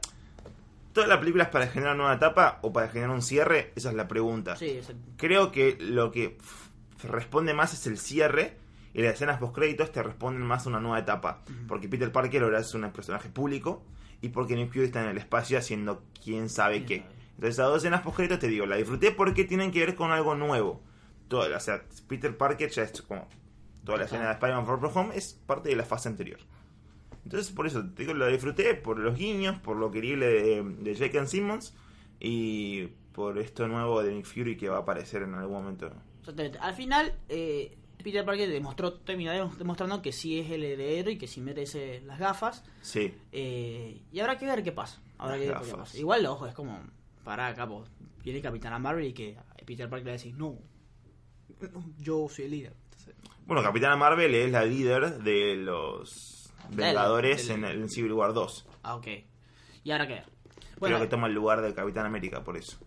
toda 0.95 1.07
la 1.07 1.19
película 1.19 1.43
es 1.43 1.49
para 1.49 1.67
generar 1.67 1.93
una 1.93 2.03
nueva 2.03 2.15
etapa 2.15 2.59
o 2.61 2.71
para 2.71 2.87
generar 2.87 3.13
un 3.13 3.21
cierre. 3.21 3.73
Esa 3.75 3.89
es 3.89 3.95
la 3.95 4.07
pregunta. 4.07 4.55
Sí, 4.55 4.79
Creo 5.17 5.51
que 5.51 5.77
lo 5.77 6.09
que 6.09 6.37
responde 7.03 7.53
más 7.53 7.73
es 7.73 7.85
el 7.85 7.97
cierre 7.97 8.57
y 8.93 9.01
las 9.01 9.15
escenas 9.15 9.37
post 9.37 9.53
créditos 9.53 9.91
te 9.91 10.01
responden 10.01 10.43
más 10.43 10.65
a 10.65 10.69
una 10.69 10.79
nueva 10.79 10.97
etapa. 10.97 11.41
Porque 11.67 11.89
Peter 11.89 12.13
Parker 12.13 12.43
ahora 12.43 12.61
es 12.61 12.73
un 12.73 12.89
personaje 12.93 13.27
público 13.27 13.83
y 14.21 14.29
porque 14.29 14.55
Nick 14.55 14.71
Fury 14.71 14.85
está 14.85 15.03
en 15.03 15.09
el 15.09 15.17
espacio 15.17 15.57
haciendo 15.57 16.01
quién 16.23 16.47
sabe 16.47 16.85
qué. 16.85 16.99
sabe. 16.99 17.11
Entonces, 17.31 17.55
esas 17.55 17.67
dos 17.67 17.77
escenas 17.79 18.01
post 18.01 18.15
créditos 18.15 18.39
te 18.39 18.47
digo, 18.47 18.65
la 18.65 18.77
disfruté 18.77 19.11
porque 19.11 19.43
tienen 19.43 19.73
que 19.73 19.85
ver 19.85 19.95
con 19.95 20.11
algo 20.11 20.33
nuevo. 20.35 20.81
Todo, 21.27 21.53
o 21.53 21.59
sea, 21.59 21.83
Peter 22.07 22.37
Parker 22.37 22.69
ya 22.69 22.83
es 22.83 23.01
como 23.01 23.27
toda 23.83 23.97
la 23.97 24.05
escena 24.05 24.27
de 24.27 24.31
Spider-Man 24.31 24.65
Far 24.65 24.79
From 24.79 24.97
Home 24.97 25.17
es 25.17 25.33
parte 25.45 25.67
de 25.67 25.75
la 25.75 25.83
fase 25.83 26.07
anterior. 26.07 26.39
Entonces, 27.25 27.51
por 27.51 27.67
eso 27.67 27.83
te 27.83 28.03
digo, 28.03 28.13
lo 28.13 28.27
disfruté 28.27 28.75
por 28.75 28.99
los 28.99 29.17
guiños, 29.17 29.59
por 29.59 29.77
lo 29.77 29.91
querible 29.91 30.27
de, 30.27 30.63
de 30.63 30.95
Jake 30.95 31.17
and 31.17 31.27
Simmons 31.27 31.75
y 32.19 32.87
por 33.13 33.39
esto 33.39 33.67
nuevo 33.67 34.03
de 34.03 34.13
Nick 34.13 34.25
Fury 34.25 34.55
que 34.57 34.69
va 34.69 34.77
a 34.77 34.81
aparecer 34.81 35.23
en 35.23 35.33
algún 35.33 35.63
momento. 35.63 35.91
Exactamente. 36.19 36.59
Al 36.59 36.75
final, 36.75 37.15
eh, 37.27 37.75
Peter 38.03 38.23
Parker 38.23 38.47
demostró, 38.49 38.93
terminó 38.93 39.31
demostrando 39.57 40.01
que 40.01 40.11
sí 40.11 40.39
es 40.39 40.51
el 40.51 40.63
heredero 40.63 41.09
y 41.09 41.17
que 41.17 41.25
sí 41.25 41.41
merece 41.41 42.01
las 42.01 42.19
gafas. 42.19 42.63
Sí. 42.81 43.13
Eh, 43.31 44.03
y 44.11 44.19
habrá 44.19 44.37
que 44.37 44.45
ver 44.45 44.63
qué 44.63 44.71
pasa. 44.71 45.01
Habrá 45.17 45.39
que 45.39 45.47
ver 45.47 45.57
qué 45.63 45.71
pasa. 45.73 45.97
Igual, 45.97 46.25
ojo, 46.27 46.45
es 46.45 46.53
como, 46.53 46.79
para 47.23 47.53
capo, 47.55 47.85
viene 48.23 48.41
Capitana 48.41 48.77
Marvel 48.77 49.07
y 49.07 49.13
que 49.13 49.35
Peter 49.65 49.89
Parker 49.89 50.05
le 50.05 50.11
va 50.11 50.15
a 50.15 50.19
decir, 50.19 50.35
no, 50.35 50.59
yo 51.97 52.27
soy 52.29 52.45
el 52.45 52.51
líder. 52.51 52.73
Bueno, 53.47 53.63
Capitana 53.63 53.95
Marvel 53.95 54.35
es 54.35 54.51
la 54.51 54.65
líder 54.65 55.19
de 55.19 55.55
los 55.55 56.34
Vengadores 56.69 57.49
en, 57.49 57.63
el, 57.63 57.89
Civil 57.89 58.13
War 58.13 58.33
2. 58.33 58.65
Ah, 58.83 58.95
ok. 58.95 59.07
¿Y 59.83 59.91
ahora 59.91 60.07
qué? 60.07 60.23
Bueno, 60.79 60.97
Creo 60.97 61.07
que 61.07 61.11
toma 61.11 61.27
el 61.27 61.33
lugar 61.33 61.61
de 61.61 61.73
Capitán 61.73 62.05
América 62.05 62.43
por 62.43 62.57
eso. 62.57 62.77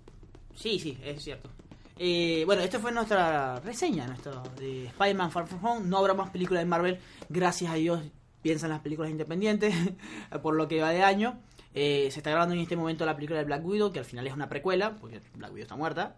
Sí, 0.55 0.79
sí, 0.79 0.99
es 1.03 1.23
cierto. 1.23 1.51
Eh, 1.99 2.45
bueno, 2.47 2.63
esta 2.63 2.79
fue 2.79 2.93
nuestra 2.93 3.61
reseña 3.61 4.07
nuestro, 4.07 4.43
de 4.59 4.87
Spider-Man 4.87 5.31
Far 5.31 5.47
From 5.47 5.65
Home. 5.65 5.87
No 5.87 5.99
habrá 5.99 6.15
más 6.15 6.31
películas 6.31 6.63
de 6.63 6.67
Marvel. 6.67 6.99
Gracias 7.29 7.71
a 7.73 7.75
Dios 7.75 8.03
piensan 8.43 8.71
las 8.71 8.81
películas 8.81 9.11
independientes 9.11 9.75
por 10.43 10.55
lo 10.55 10.69
que 10.69 10.81
va 10.81 10.91
de 10.91 11.03
año. 11.03 11.39
Eh, 11.75 12.09
se 12.11 12.21
está 12.21 12.31
grabando 12.31 12.55
en 12.55 12.61
este 12.61 12.77
momento 12.77 13.05
la 13.05 13.15
película 13.15 13.39
de 13.39 13.45
Black 13.45 13.65
Widow, 13.65 13.93
que 13.93 13.99
al 13.99 14.05
final 14.05 14.27
es 14.27 14.33
una 14.33 14.49
precuela, 14.49 14.97
porque 14.97 15.21
Black 15.35 15.53
Widow 15.53 15.63
está 15.63 15.77
muerta. 15.77 16.17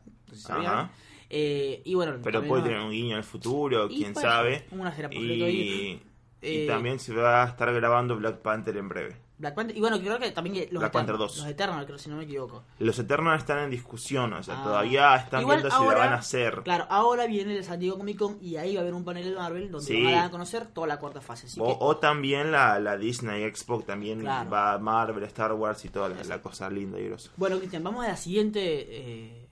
Eh, 1.29 1.83
y 1.85 1.94
bueno, 1.94 2.18
Pero 2.23 2.42
puede 2.44 2.62
tener 2.64 2.81
un 2.81 2.90
guiño 2.90 3.12
en 3.12 3.18
el 3.18 3.25
futuro, 3.25 3.88
quién 3.88 4.14
sabe. 4.14 4.66
Una 4.70 4.94
y, 5.11 6.01
y 6.42 6.66
también 6.66 6.98
se 6.98 7.14
va 7.14 7.44
a 7.44 7.46
estar 7.48 7.72
grabando 7.72 8.16
Black 8.16 8.38
Panther 8.38 8.76
en 8.76 8.88
breve. 8.88 9.16
Black 9.40 9.55
Panther, 9.55 9.74
y 9.74 9.81
bueno, 9.81 9.98
creo 9.98 10.18
que 10.18 10.31
también 10.33 10.68
los, 10.70 10.81
Black 10.81 10.92
Panther 10.92 11.16
2. 11.16 11.38
los 11.38 11.46
Eternals, 11.46 11.87
creo, 11.87 11.98
si 11.98 12.11
no 12.11 12.16
me 12.16 12.24
equivoco. 12.24 12.62
Los 12.79 12.98
Eternals 12.98 13.40
están 13.40 13.61
en 13.61 13.70
discusión, 13.70 14.35
o 14.35 14.42
sea, 14.42 14.61
ah. 14.61 14.64
todavía 14.64 15.16
están 15.16 15.46
viendo 15.46 15.70
si 15.70 15.83
lo 15.83 15.87
van 15.87 16.12
a 16.12 16.16
hacer. 16.16 16.61
Claro, 16.62 16.87
ahora 16.90 17.26
viene 17.26 17.57
el 17.57 17.64
San 17.64 17.81
Diego 17.81 17.96
Comic 17.96 18.18
Con 18.18 18.38
y 18.42 18.57
ahí 18.57 18.74
va 18.74 18.81
a 18.81 18.83
haber 18.83 18.92
un 18.92 19.03
panel 19.03 19.31
de 19.31 19.35
Marvel 19.35 19.70
donde 19.70 20.05
van 20.05 20.14
a 20.24 20.31
conocer 20.31 20.66
toda 20.66 20.87
la 20.87 20.98
cuarta 20.98 21.22
fase. 21.22 21.46
o, 21.59 21.96
también 21.96 22.53
la, 22.53 22.79
la, 22.79 22.98
Disney 22.98 23.44
Expo, 23.44 23.81
también 23.81 24.26
va 24.26 24.79
Marvel, 24.79 25.24
Star 25.24 25.55
Wars 25.55 25.85
y 25.87 25.88
toda 25.88 26.11
la, 26.11 26.42
cosa 26.42 26.68
linda 26.68 27.00
y 27.00 27.07
grosa. 27.07 27.31
Bueno, 27.37 27.59
Cristian, 27.59 27.83
vamos 27.83 28.05
a 28.05 28.09
la 28.09 28.16
siguiente 28.16 28.61
eh, 28.62 29.48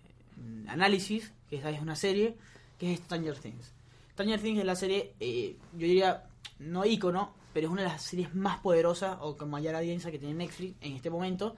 análisis, 0.69 1.33
que 1.49 1.57
esta 1.57 1.71
es 1.71 1.81
una 1.81 1.97
serie, 1.97 2.37
que 2.79 2.93
es 2.93 3.01
Stranger 3.01 3.39
Things. 3.39 3.73
Stranger 4.13 4.41
Things 4.41 4.59
es 4.59 4.67
la 4.67 4.77
serie, 4.77 5.15
eh, 5.19 5.57
yo 5.73 5.87
diría, 5.87 6.28
no 6.59 6.85
ícono, 6.85 7.35
pero 7.53 7.69
es 7.69 7.73
una 7.73 7.83
de 7.83 7.89
las 7.89 8.03
series 8.03 8.35
más 8.35 8.61
poderosas 8.61 9.19
o 9.21 9.37
con 9.37 9.51
mayor 9.51 9.75
audiencia 9.75 10.11
que 10.11 10.19
tiene 10.19 10.35
Netflix 10.35 10.77
en 10.81 10.95
este 10.95 11.11
momento, 11.11 11.57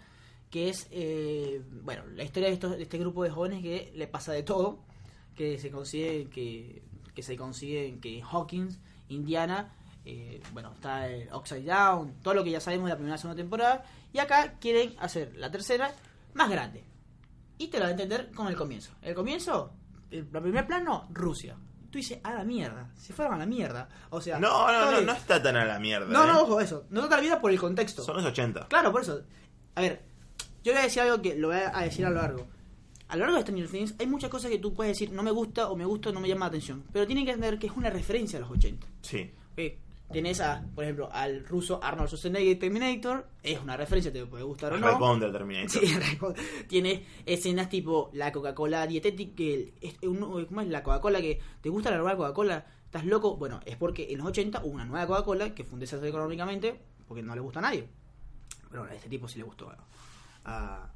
que 0.51 0.69
es, 0.69 0.89
eh, 0.91 1.63
bueno, 1.83 2.05
la 2.15 2.25
historia 2.25 2.51
de, 2.51 2.83
este 2.83 2.99
grupo 2.99 3.23
de 3.25 3.31
jóvenes 3.31 3.63
que 3.63 3.93
le 3.95 4.07
pasa 4.07 4.33
de 4.33 4.43
todo, 4.43 4.81
que 5.35 5.59
se 5.59 5.71
consigue 5.71 6.29
que, 6.29 6.83
que 7.15 7.23
se 7.23 7.37
consigue 7.37 7.99
que 8.01 8.23
Hawkins, 8.23 8.79
Indiana, 9.09 9.73
eh, 10.05 10.41
bueno, 10.53 10.73
está 10.73 11.09
el 11.09 11.33
Upside 11.33 11.65
Down, 11.65 12.15
todo 12.23 12.35
lo 12.35 12.45
que 12.45 12.51
ya 12.51 12.61
sabemos 12.61 12.87
de 12.87 12.91
la 12.91 12.97
primera 12.97 13.17
y 13.17 13.19
segunda 13.19 13.41
temporada, 13.41 13.85
y 14.13 14.19
acá 14.19 14.55
quieren 14.59 14.95
hacer 14.99 15.37
la 15.37 15.51
tercera 15.51 15.95
más 16.35 16.51
grande. 16.51 16.85
Y 17.59 17.69
te 17.69 17.79
lo 17.79 17.85
va 17.85 17.89
a 17.89 17.93
entender 17.93 18.31
con 18.33 18.49
el 18.49 18.57
comienzo. 18.57 18.93
El 19.03 19.15
comienzo, 19.15 19.73
el 20.11 20.25
primer 20.27 20.67
plano, 20.67 21.07
Rusia 21.11 21.57
tú 21.91 21.99
dices, 21.99 22.19
a 22.23 22.35
la 22.35 22.45
mierda, 22.45 22.91
se 22.97 23.13
fueron 23.13 23.35
a 23.35 23.39
la 23.39 23.47
mierda. 23.47 23.89
O 24.11 24.21
sea, 24.21 24.39
no, 24.39 24.71
no, 24.71 24.93
no, 24.93 25.01
no 25.01 25.13
está 25.13 25.43
tan 25.43 25.57
a 25.57 25.65
la 25.65 25.79
mierda. 25.79 26.07
No, 26.07 26.27
no, 26.27 26.39
¿eh? 26.39 26.43
ojo, 26.43 26.61
eso. 26.61 26.87
No 26.91 27.03
está 27.03 27.15
a 27.15 27.19
la 27.19 27.23
mierda 27.23 27.41
por 27.41 27.51
el 27.51 27.59
contexto. 27.59 28.03
Son 28.03 28.17
los 28.17 28.25
80. 28.25 28.69
Claro, 28.69 28.93
por 28.93 29.03
eso. 29.03 29.23
A 29.75 29.81
ver, 29.81 30.03
yo 30.63 30.73
voy 30.73 30.81
a 30.81 30.85
decir 30.85 31.03
algo 31.03 31.21
que 31.21 31.35
lo 31.35 31.49
voy 31.49 31.59
a 31.73 31.81
decir 31.81 32.07
a 32.07 32.11
lo 32.11 32.17
largo. 32.17 32.47
A 33.09 33.17
lo 33.17 33.25
largo 33.25 33.37
de 33.37 33.43
Stranger 33.43 33.69
Things 33.69 33.95
hay 33.99 34.07
muchas 34.07 34.31
cosas 34.31 34.51
que 34.51 34.59
tú 34.59 34.73
puedes 34.73 34.93
decir, 34.93 35.11
no 35.11 35.23
me 35.25 35.33
gusta 35.33 35.69
o 35.69 35.77
me 35.77 35.85
gusta 35.85 36.11
o 36.11 36.13
no 36.13 36.21
me 36.21 36.29
llama 36.29 36.47
la 36.47 36.51
atención. 36.51 36.85
Pero 36.93 37.07
tienen 37.07 37.25
que 37.25 37.33
entender 37.33 37.59
que 37.59 37.67
es 37.67 37.73
una 37.77 37.91
referencia 37.91 38.39
a 38.39 38.43
los 38.43 38.51
80. 38.51 38.87
Sí. 39.03 39.33
Tienes 40.13 40.41
a, 40.41 40.65
por 40.75 40.85
ejemplo, 40.85 41.09
al 41.13 41.47
ruso 41.47 41.79
Arnold 41.83 42.09
Schwarzenegger 42.09 42.59
Terminator, 42.59 43.29
es 43.43 43.61
una 43.61 43.77
referencia, 43.77 44.13
te 44.13 44.27
puede 44.27 44.43
gustar 44.43 44.73
o 44.73 44.79
no. 44.79 44.89
Responder 44.89 45.31
Terminator. 45.31 45.71
Sí, 45.71 45.97
Tienes 46.69 47.03
escenas 47.27 47.69
tipo 47.69 48.11
la 48.13 48.33
Coca-Cola 48.33 48.87
dietética, 48.87 49.37
que 49.37 49.73
¿cómo 50.03 50.61
es 50.61 50.69
la 50.69 50.83
Coca-Cola 50.83 51.21
que 51.21 51.41
te 51.61 51.69
gusta 51.69 51.91
la 51.91 51.99
nueva 51.99 52.17
Coca-Cola? 52.17 52.67
¿Estás 52.85 53.05
loco? 53.05 53.37
Bueno, 53.37 53.61
es 53.65 53.77
porque 53.77 54.09
en 54.11 54.19
los 54.19 54.27
80 54.27 54.63
hubo 54.65 54.75
una 54.75 54.85
nueva 54.85 55.07
Coca-Cola 55.07 55.55
que 55.55 55.63
fue 55.63 55.75
un 55.75 55.81
desastre 55.81 56.09
económicamente 56.09 56.81
porque 57.07 57.23
no 57.23 57.35
le 57.35 57.41
gusta 57.41 57.61
a 57.61 57.63
nadie. 57.63 57.87
Pero 58.69 58.85
a 58.85 58.95
este 58.95 59.09
tipo 59.09 59.29
sí 59.29 59.39
le 59.39 59.45
gustó 59.45 59.71
a, 60.45 60.91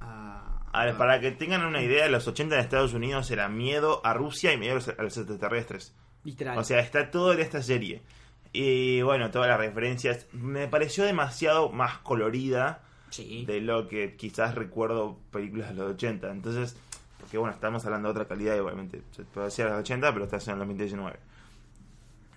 a, 0.00 0.84
ver, 0.84 0.96
para 0.96 1.20
que 1.20 1.30
tengan 1.32 1.64
una 1.64 1.82
idea, 1.82 2.08
los 2.08 2.26
80 2.26 2.54
de 2.54 2.60
Estados 2.60 2.94
Unidos 2.94 3.30
era 3.30 3.48
miedo 3.48 4.00
a 4.04 4.14
Rusia 4.14 4.52
y 4.52 4.56
miedo 4.56 4.78
a 4.98 5.02
los 5.02 5.16
extraterrestres. 5.16 5.94
Literal. 6.24 6.58
O 6.58 6.64
sea, 6.64 6.80
está 6.80 7.10
todo 7.10 7.32
en 7.32 7.40
esta 7.40 7.62
serie. 7.62 8.02
Y 8.52 9.02
bueno, 9.02 9.30
todas 9.30 9.48
las 9.48 9.58
referencias. 9.58 10.26
Me 10.32 10.66
pareció 10.68 11.04
demasiado 11.04 11.70
más 11.70 11.98
colorida 11.98 12.82
de 13.18 13.60
lo 13.60 13.88
que 13.88 14.16
quizás 14.16 14.54
recuerdo 14.54 15.18
películas 15.30 15.70
de 15.70 15.74
los 15.74 15.92
80. 15.92 16.30
Entonces, 16.30 16.76
porque 17.18 17.38
bueno, 17.38 17.54
estamos 17.54 17.84
hablando 17.84 18.08
de 18.08 18.12
otra 18.12 18.28
calidad, 18.28 18.56
igualmente. 18.56 19.02
Se 19.12 19.24
puede 19.24 19.46
decir 19.46 19.66
a 19.66 19.70
los 19.70 19.80
80, 19.80 20.12
pero 20.12 20.24
está 20.24 20.36
en 20.38 20.52
el 20.52 20.58
2019. 20.58 21.18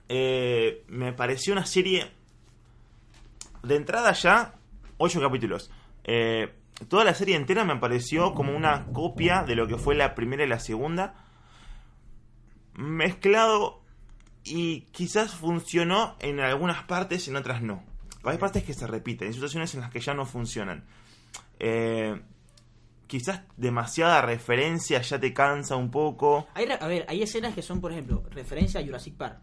Eh, 0.10 0.84
me 0.88 1.14
pareció 1.14 1.54
una 1.54 1.66
serie. 1.66 2.12
De 3.64 3.76
entrada 3.76 4.12
ya, 4.12 4.56
8 4.98 5.22
capítulos. 5.22 5.72
Eh, 6.04 6.54
toda 6.90 7.06
la 7.06 7.14
serie 7.14 7.36
entera 7.36 7.64
me 7.64 7.78
pareció 7.78 8.34
como 8.34 8.56
una 8.56 8.86
copia 8.88 9.44
de 9.44 9.56
lo 9.56 9.68
que 9.68 9.78
fue 9.78 9.96
la 9.96 10.16
primera 10.16 10.44
y 10.44 10.48
la 10.48 10.60
segunda. 10.60 11.16
Mezclado 12.74 13.83
y 14.44 14.82
quizás 14.92 15.34
funcionó 15.34 16.16
en 16.20 16.40
algunas 16.40 16.84
partes 16.84 17.28
y 17.28 17.30
en 17.30 17.38
otras 17.38 17.62
no. 17.62 17.84
Hay 18.24 18.38
partes 18.38 18.64
que 18.64 18.74
se 18.74 18.88
repiten, 18.88 19.28
hay 19.28 19.34
situaciones 19.34 19.74
en 19.74 19.82
las 19.82 19.92
que 19.92 20.00
ya 20.00 20.14
no 20.14 20.26
funcionan. 20.26 20.86
Eh, 21.60 22.20
quizás 23.08 23.42
demasiada 23.58 24.22
referencia 24.22 25.02
ya 25.02 25.20
te 25.20 25.34
cansa 25.34 25.76
un 25.76 25.92
poco. 25.92 26.48
Hay, 26.54 26.66
a 26.68 26.88
ver, 26.88 27.06
hay 27.08 27.22
escenas 27.22 27.54
que 27.54 27.62
son, 27.62 27.82
por 27.82 27.92
ejemplo, 27.92 28.24
referencia 28.32 28.80
a 28.80 28.84
Jurassic 28.84 29.16
Park. 29.16 29.40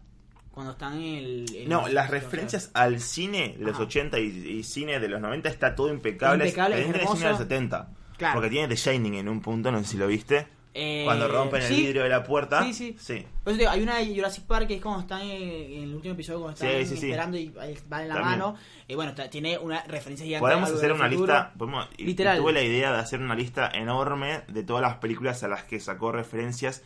Cuando 0.51 0.73
están 0.73 0.95
en 1.01 1.15
el... 1.15 1.69
no, 1.69 1.87
las 1.87 2.09
referencias 2.09 2.71
al 2.73 2.99
cine 2.99 3.55
de 3.57 3.63
los 3.63 3.79
80 3.79 4.19
y, 4.19 4.63
cine 4.63 4.99
de 4.99 5.07
los 5.07 5.21
90 5.21 5.47
está 5.47 5.75
todo 5.75 5.89
impecable. 5.89 6.45
Impecable, 6.45 6.79
es, 6.79 6.85
cine 6.87 7.23
de 7.23 7.29
los 7.29 7.37
70. 7.37 7.89
Porque 8.33 8.49
tiene 8.49 8.67
The 8.67 8.75
Shining 8.75 9.15
en 9.15 9.29
un 9.29 9.41
punto, 9.41 9.71
no 9.71 9.79
sé 9.79 9.85
si 9.85 9.97
lo 9.97 10.07
viste. 10.07 10.47
Eh, 10.73 11.01
Cuando 11.03 11.27
rompen 11.27 11.61
el 11.61 11.73
vidrio 11.73 12.03
de 12.03 12.09
la 12.09 12.23
puerta. 12.23 12.63
Sí, 12.63 12.73
sí. 12.73 12.95
sí. 12.97 13.25
hay 13.67 13.83
una 13.83 13.97
de 13.97 14.15
Jurassic 14.15 14.45
Park 14.45 14.67
que 14.67 14.75
es 14.75 14.81
como 14.81 15.01
están 15.01 15.21
en, 15.21 15.83
el 15.83 15.93
último 15.93 16.13
episodio, 16.13 16.39
cuando 16.41 16.63
están 16.63 16.95
esperando 16.95 17.37
y 17.37 17.49
va 17.49 18.01
en 18.01 18.07
la 18.07 18.21
mano. 18.21 18.55
Y 18.87 18.95
bueno, 18.95 19.13
tiene 19.29 19.57
una 19.57 19.83
referencia 19.83 20.25
gigante. 20.25 20.47
Podemos 20.47 20.71
hacer 20.71 20.93
una 20.93 21.07
lista. 21.09 21.53
Podemos, 21.57 21.89
Literal. 21.97 22.37
Tuve 22.37 22.53
la 22.53 22.63
idea 22.63 22.93
de 22.93 22.99
hacer 22.99 23.19
una 23.19 23.35
lista 23.35 23.69
enorme 23.73 24.43
de 24.47 24.63
todas 24.63 24.81
las 24.81 24.95
películas 24.97 25.43
a 25.43 25.49
las 25.49 25.63
que 25.65 25.79
sacó 25.81 26.13
referencias. 26.13 26.83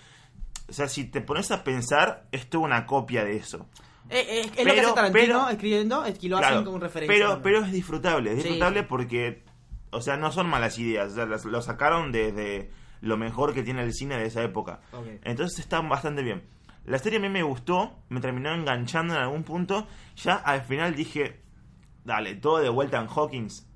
O 0.68 0.74
sea, 0.74 0.88
si 0.88 1.06
te 1.06 1.22
pones 1.22 1.52
a 1.52 1.64
pensar, 1.64 2.26
esto 2.32 2.58
es 2.58 2.64
una 2.64 2.88
copia 2.88 3.24
de 3.24 3.38
eso. 3.38 3.68
Eh, 4.10 4.26
eh, 4.28 4.42
es 4.42 4.52
pero, 4.52 4.70
lo 4.70 4.74
que 4.74 4.80
hace 4.82 4.94
Tarantino 4.94 5.50
escribiendo, 5.50 6.06
es 6.06 6.18
que 6.18 6.28
lo 6.28 6.38
hacen 6.38 6.64
como 6.64 6.80
referencia. 6.80 7.16
Pero, 7.16 7.42
pero 7.44 7.64
es 7.64 7.72
disfrutable, 7.72 8.32
es 8.32 8.38
disfrutable 8.38 8.82
porque, 8.82 9.44
o 9.92 10.02
sea, 10.02 10.18
no 10.18 10.32
son 10.32 10.48
malas 10.48 10.80
ideas. 10.80 11.12
O 11.12 11.16
sea, 11.16 11.26
lo 11.26 11.62
sacaron 11.62 12.12
desde 12.12 12.72
lo 13.06 13.18
mejor 13.18 13.54
que 13.54 13.64
tiene 13.64 13.84
el 13.84 13.94
cine 13.94 14.18
de 14.18 14.26
esa 14.26 14.44
época. 14.44 14.82
Entonces 15.24 15.60
están 15.60 15.88
bastante 15.88 16.24
bien. 16.24 16.44
La 16.86 17.00
serie 17.00 17.20
a 17.20 17.22
mí 17.22 17.30
me 17.30 17.44
gustó, 17.44 18.00
me 18.10 18.20
terminó 18.20 18.54
enganchando 18.54 19.14
en 19.14 19.22
algún 19.22 19.44
punto. 19.44 19.88
Ya 20.18 20.36
al 20.36 20.62
final 20.62 20.96
dije, 20.96 21.42
dale, 22.04 22.36
todo 22.36 22.60
de 22.60 22.70
vuelta 22.70 23.00
en 23.00 23.08
Hawkins. 23.08 23.68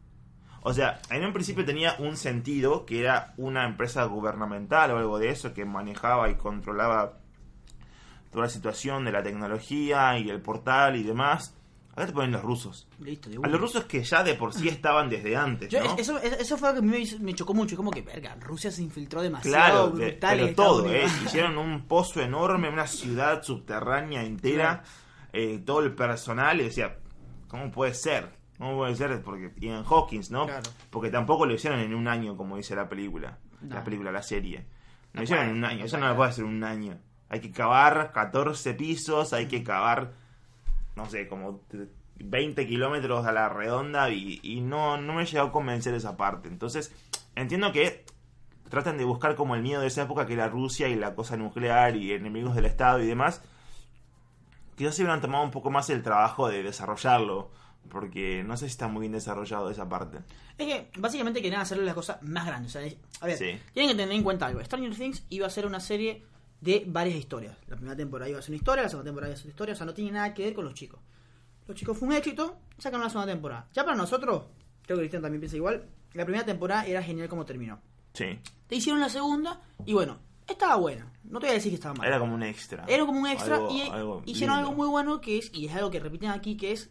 O 0.62 0.74
sea, 0.74 1.00
en 1.10 1.24
un 1.24 1.32
principio 1.32 1.64
tenía 1.64 1.96
un 2.00 2.18
sentido 2.18 2.86
que 2.86 3.02
era 3.02 3.34
una 3.38 3.66
empresa 3.66 4.04
gubernamental 4.06 4.92
o 4.92 4.98
algo 4.98 5.20
de 5.20 5.30
eso 5.30 5.54
que 5.54 5.64
manejaba 5.64 6.30
y 6.30 6.36
controlaba 6.36 7.20
toda 8.32 8.46
la 8.46 8.50
situación 8.50 9.06
de 9.06 9.12
la 9.12 9.24
tecnología 9.24 10.18
y 10.18 10.30
el 10.30 10.42
portal 10.42 10.96
y 10.96 11.04
demás. 11.04 11.56
Acá 12.00 12.08
te 12.08 12.14
ponen 12.14 12.32
los 12.32 12.42
rusos. 12.42 12.88
Listo, 13.00 13.30
a 13.44 13.48
los 13.50 13.60
rusos 13.60 13.84
que 13.84 14.02
ya 14.02 14.24
de 14.24 14.36
por 14.36 14.54
sí 14.54 14.70
estaban 14.70 15.10
desde 15.10 15.36
antes. 15.36 15.74
¿no? 15.74 15.98
eso, 15.98 16.18
eso 16.18 16.58
fue 16.58 16.70
lo 16.70 16.76
que 16.76 16.82
me, 16.82 17.04
me 17.20 17.36
chocó 17.36 17.54
mucho. 17.54 17.76
Como 17.76 17.92
que, 17.92 18.02
verga, 18.02 18.38
Rusia 18.40 18.72
se 18.72 18.82
infiltró 18.82 19.22
demasiado. 19.22 19.92
Claro, 19.92 20.16
pero 20.18 20.56
todo, 20.56 20.90
¿eh? 20.90 21.04
Hicieron 21.26 21.58
un 21.58 21.82
pozo 21.88 22.22
enorme, 22.22 22.70
una 22.70 22.88
ciudad 22.88 23.44
subterránea 23.44 24.24
entera. 24.24 24.82
Eh, 25.34 25.62
todo 25.66 25.82
el 25.82 25.94
personal. 25.94 26.62
Y 26.62 26.64
decía, 26.64 26.96
¿cómo 27.50 27.70
puede 27.70 27.94
ser? 27.94 28.30
¿Cómo 28.58 28.78
puede 28.78 28.96
ser? 28.96 29.22
Porque, 29.22 29.52
en 29.60 29.84
Hawkins, 29.84 30.32
¿no? 30.32 30.48
Porque 30.90 31.10
tampoco 31.10 31.46
lo 31.46 31.54
hicieron 31.54 31.82
en 31.82 31.94
un 31.94 32.08
año, 32.08 32.38
como 32.38 32.56
dice 32.56 32.78
la 32.78 32.88
película. 32.88 33.40
La 33.68 33.84
película, 33.84 34.10
la 34.10 34.24
serie. 34.24 34.66
No 35.12 35.20
lo 35.20 35.24
hicieron 35.26 35.50
en 35.50 35.56
un 35.58 35.66
año. 35.66 35.84
Eso 35.84 35.98
no 35.98 36.08
lo 36.08 36.16
puede 36.16 36.30
hacer 36.30 36.46
en 36.46 36.52
un 36.52 36.64
año. 36.64 36.98
Hay 37.28 37.42
que 37.42 37.52
cavar 37.52 38.14
14 38.14 38.74
pisos, 38.76 39.34
hay 39.34 39.48
que 39.48 39.66
cavar 39.66 40.14
no 40.96 41.10
sé, 41.10 41.28
como 41.28 41.62
20 42.20 42.68
kilómetros 42.68 43.26
a 43.26 43.32
la 43.32 43.50
redonda 43.50 44.10
y, 44.10 44.62
no, 44.62 44.98
no 44.98 45.14
me 45.14 45.24
he 45.24 45.26
llegado 45.26 45.50
a 45.50 45.52
convencer 45.52 45.94
esa 45.94 46.18
parte. 46.18 46.48
Entonces, 46.48 46.94
entiendo 47.36 47.72
que 47.72 48.06
tratan 48.70 48.98
de 48.98 49.06
buscar 49.06 49.36
como 49.36 49.56
el 49.56 49.62
miedo 49.62 49.82
de 49.82 49.88
esa 49.88 50.04
época 50.04 50.26
que 50.26 50.34
era 50.34 50.48
Rusia 50.48 50.88
y 50.88 50.96
la 50.96 51.16
cosa 51.16 51.38
nuclear 51.38 51.96
y 51.96 52.12
enemigos 52.14 52.56
del 52.56 52.66
Estado 52.66 53.02
y 53.02 53.08
demás. 53.08 53.42
quizás 54.76 54.96
se 54.96 55.02
hubieran 55.02 55.22
tomado 55.22 55.44
un 55.44 55.52
poco 55.52 55.72
más 55.72 55.90
el 55.90 56.04
trabajo 56.04 56.48
de 56.48 56.64
desarrollarlo. 56.64 57.52
Porque 57.90 58.44
no 58.44 58.56
sé 58.56 58.66
si 58.66 58.72
está 58.72 58.88
muy 58.88 59.02
bien 59.02 59.14
desarrollado 59.14 59.72
esa 59.72 59.88
parte. 59.88 60.20
Es 60.58 60.68
que 60.68 60.92
básicamente 61.00 61.42
querían 61.42 61.62
hacerle 61.62 61.86
las 61.86 61.96
cosas 61.96 62.22
más 62.22 62.46
grandes. 62.46 62.76
O 62.76 62.80
sea, 62.80 62.92
a 63.22 63.26
ver, 63.26 63.38
tienen 63.38 63.92
que 63.92 63.96
tener 63.96 64.12
en 64.12 64.22
cuenta 64.22 64.46
algo. 64.46 64.64
Stranger 64.64 64.96
Things 64.96 65.26
iba 65.30 65.48
a 65.48 65.50
ser 65.50 65.66
una 65.66 65.80
serie 65.80 66.24
de 66.62 66.84
varias 66.88 67.18
historias. 67.18 67.58
La 67.68 67.76
primera 67.76 67.96
temporada 67.96 68.30
iba 68.30 68.40
a 68.40 68.42
ser 68.42 68.52
una 68.52 68.58
historia, 68.58 68.84
la 68.84 68.90
segunda 68.90 69.10
temporada 69.10 69.30
iba 69.30 69.36
a 69.36 69.38
ser 69.38 69.46
una 69.46 69.52
historia. 69.52 69.74
O 69.74 69.78
sea, 69.78 69.86
no 69.86 69.94
tiene 69.94 70.12
nada 70.12 70.34
que 70.34 70.44
ver 70.44 70.54
con 70.54 70.66
los 70.66 70.74
chicos. 70.74 71.00
Los 71.68 71.78
chicos 71.78 71.98
fue 71.98 72.08
un 72.08 72.16
éxito, 72.16 72.58
sacan 72.78 73.00
una 73.00 73.10
segunda 73.10 73.32
temporada. 73.32 73.68
Ya 73.74 73.84
para 73.84 73.96
nosotros, 73.96 74.46
creo 74.84 74.98
que 74.98 75.04
Cristian 75.04 75.22
también 75.22 75.40
piensa 75.40 75.56
igual, 75.56 75.86
la 76.14 76.26
primera 76.26 76.46
temporada 76.46 76.86
era 76.86 77.04
genial 77.04 77.30
como 77.30 77.46
terminó. 77.46 77.80
Sí. 78.14 78.40
Te 78.68 78.76
hicieron 78.76 79.00
la 79.00 79.10
segunda 79.10 79.62
y 79.86 79.94
bueno, 79.94 80.20
estaba 80.48 80.76
buena. 80.76 81.12
No 81.24 81.40
te 81.40 81.46
voy 81.46 81.52
a 81.52 81.54
decir 81.56 81.72
que 81.72 81.76
estaba 81.76 81.94
mal. 81.94 82.08
Era 82.08 82.20
como 82.20 82.34
un 82.34 82.44
extra. 82.44 82.86
Era 82.88 83.06
como 83.06 83.20
un 83.20 83.28
extra 83.28 83.60
y 83.70 84.32
hicieron 84.32 84.58
algo 84.58 84.74
muy 84.74 84.88
bueno 84.88 85.22
que 85.22 85.38
es, 85.38 85.52
y 85.54 85.68
es 85.68 85.76
algo 85.76 85.92
que 85.92 86.00
repiten 86.00 86.32
aquí, 86.32 86.58
que 86.58 86.72
es 86.72 86.90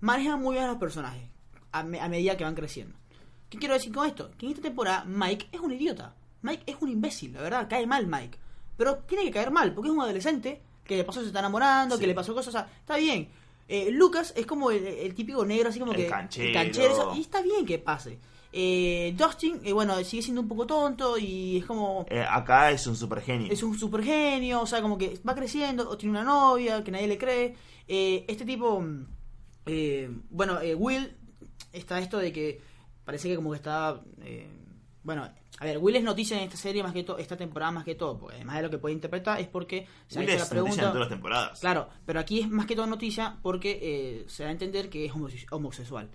manejan 0.00 0.40
muy 0.40 0.54
bien 0.54 0.64
a 0.64 0.68
los 0.68 0.78
personajes 0.78 1.28
a, 1.72 1.82
medida 1.82 2.36
que 2.36 2.44
van 2.44 2.54
creciendo. 2.54 2.96
¿Qué 3.48 3.58
quiero 3.58 3.74
decir 3.74 3.92
con 3.92 4.06
esto? 4.06 4.30
Que 4.38 4.46
en 4.46 4.52
esta 4.52 4.62
temporada 4.62 5.04
Mike 5.04 5.48
es 5.52 5.60
un 5.60 5.72
idiota. 5.72 6.14
Mike 6.42 6.64
es 6.66 6.76
un 6.80 6.88
imbécil, 6.88 7.32
la 7.32 7.42
verdad, 7.42 7.66
cae 7.68 7.86
mal 7.86 8.06
Mike. 8.06 8.38
Pero 8.80 8.96
tiene 9.06 9.24
que 9.24 9.30
caer 9.30 9.50
mal, 9.50 9.74
porque 9.74 9.90
es 9.90 9.94
un 9.94 10.00
adolescente 10.00 10.62
que 10.82 10.96
le 10.96 11.04
pasó 11.04 11.20
se 11.20 11.26
está 11.26 11.40
enamorando, 11.40 11.98
que 11.98 12.06
le 12.06 12.14
pasó 12.14 12.32
cosas, 12.32 12.48
o 12.48 12.58
sea, 12.58 12.66
está 12.80 12.96
bien. 12.96 13.28
Eh, 13.68 13.90
Lucas 13.90 14.32
es 14.34 14.46
como 14.46 14.70
el, 14.70 15.14
típico 15.14 15.44
negro, 15.44 15.68
así 15.68 15.78
como 15.78 15.92
el 15.92 15.98
que... 15.98 16.06
Canchero. 16.06 16.48
El 16.48 16.54
canchero. 16.54 17.12
y 17.14 17.20
está 17.20 17.42
bien 17.42 17.66
que 17.66 17.78
pase. 17.78 18.18
Eh, 18.50 19.14
Dustin, 19.18 19.60
eh, 19.64 19.74
bueno, 19.74 20.02
sigue 20.02 20.22
siendo 20.22 20.40
un 20.40 20.48
poco 20.48 20.66
tonto 20.66 21.18
y 21.18 21.58
es 21.58 21.66
como... 21.66 22.06
Eh, 22.08 22.24
acá 22.26 22.70
es 22.70 22.86
un 22.86 22.96
super 22.96 23.20
genio. 23.20 23.52
Es 23.52 23.62
un 23.62 23.78
super 23.78 24.02
genio, 24.02 24.62
o 24.62 24.66
sea, 24.66 24.80
como 24.80 24.96
que 24.96 25.20
va 25.28 25.34
creciendo, 25.34 25.86
o 25.86 25.98
tiene 25.98 26.12
una 26.12 26.24
novia 26.24 26.82
que 26.82 26.90
nadie 26.90 27.06
le 27.06 27.18
cree. 27.18 27.54
este 27.86 28.46
tipo 28.46 28.82
eh, 29.66 30.10
bueno, 30.30 30.58
eh, 30.62 30.74
Will, 30.74 31.14
está 31.70 31.98
esto 32.00 32.16
de 32.16 32.32
que 32.32 32.62
parece 33.04 33.28
que 33.28 33.36
como 33.36 33.50
que 33.50 33.56
está... 33.56 34.00
Eh, 35.00 35.02
bueno, 35.02 35.28
a 35.58 35.64
ver, 35.64 35.78
Will 35.78 35.96
es 35.96 36.02
noticia 36.02 36.36
en 36.36 36.44
esta 36.44 36.56
serie 36.56 36.82
más 36.82 36.92
que 36.92 37.02
todo, 37.02 37.18
esta 37.18 37.36
temporada 37.36 37.72
más 37.72 37.84
que 37.84 37.94
todo, 37.94 38.18
porque 38.18 38.36
además 38.36 38.56
de 38.56 38.62
lo 38.62 38.70
que 38.70 38.78
puede 38.78 38.94
interpretar 38.94 39.40
es 39.40 39.48
porque 39.48 39.86
se 40.06 40.18
Will 40.18 40.30
ha 40.30 40.34
hecho 40.34 40.44
la 40.44 40.50
pregunta. 40.50 40.74
en 40.74 40.80
todas 40.80 41.00
las 41.00 41.08
temporadas. 41.08 41.60
Claro, 41.60 41.88
pero 42.06 42.20
aquí 42.20 42.40
es 42.40 42.50
más 42.50 42.66
que 42.66 42.76
todo 42.76 42.86
noticia 42.86 43.36
porque 43.42 44.24
se 44.28 44.42
da 44.42 44.48
a 44.50 44.52
entender 44.52 44.88
que 44.90 45.06
es 45.06 45.12
homosexual. 45.50 46.08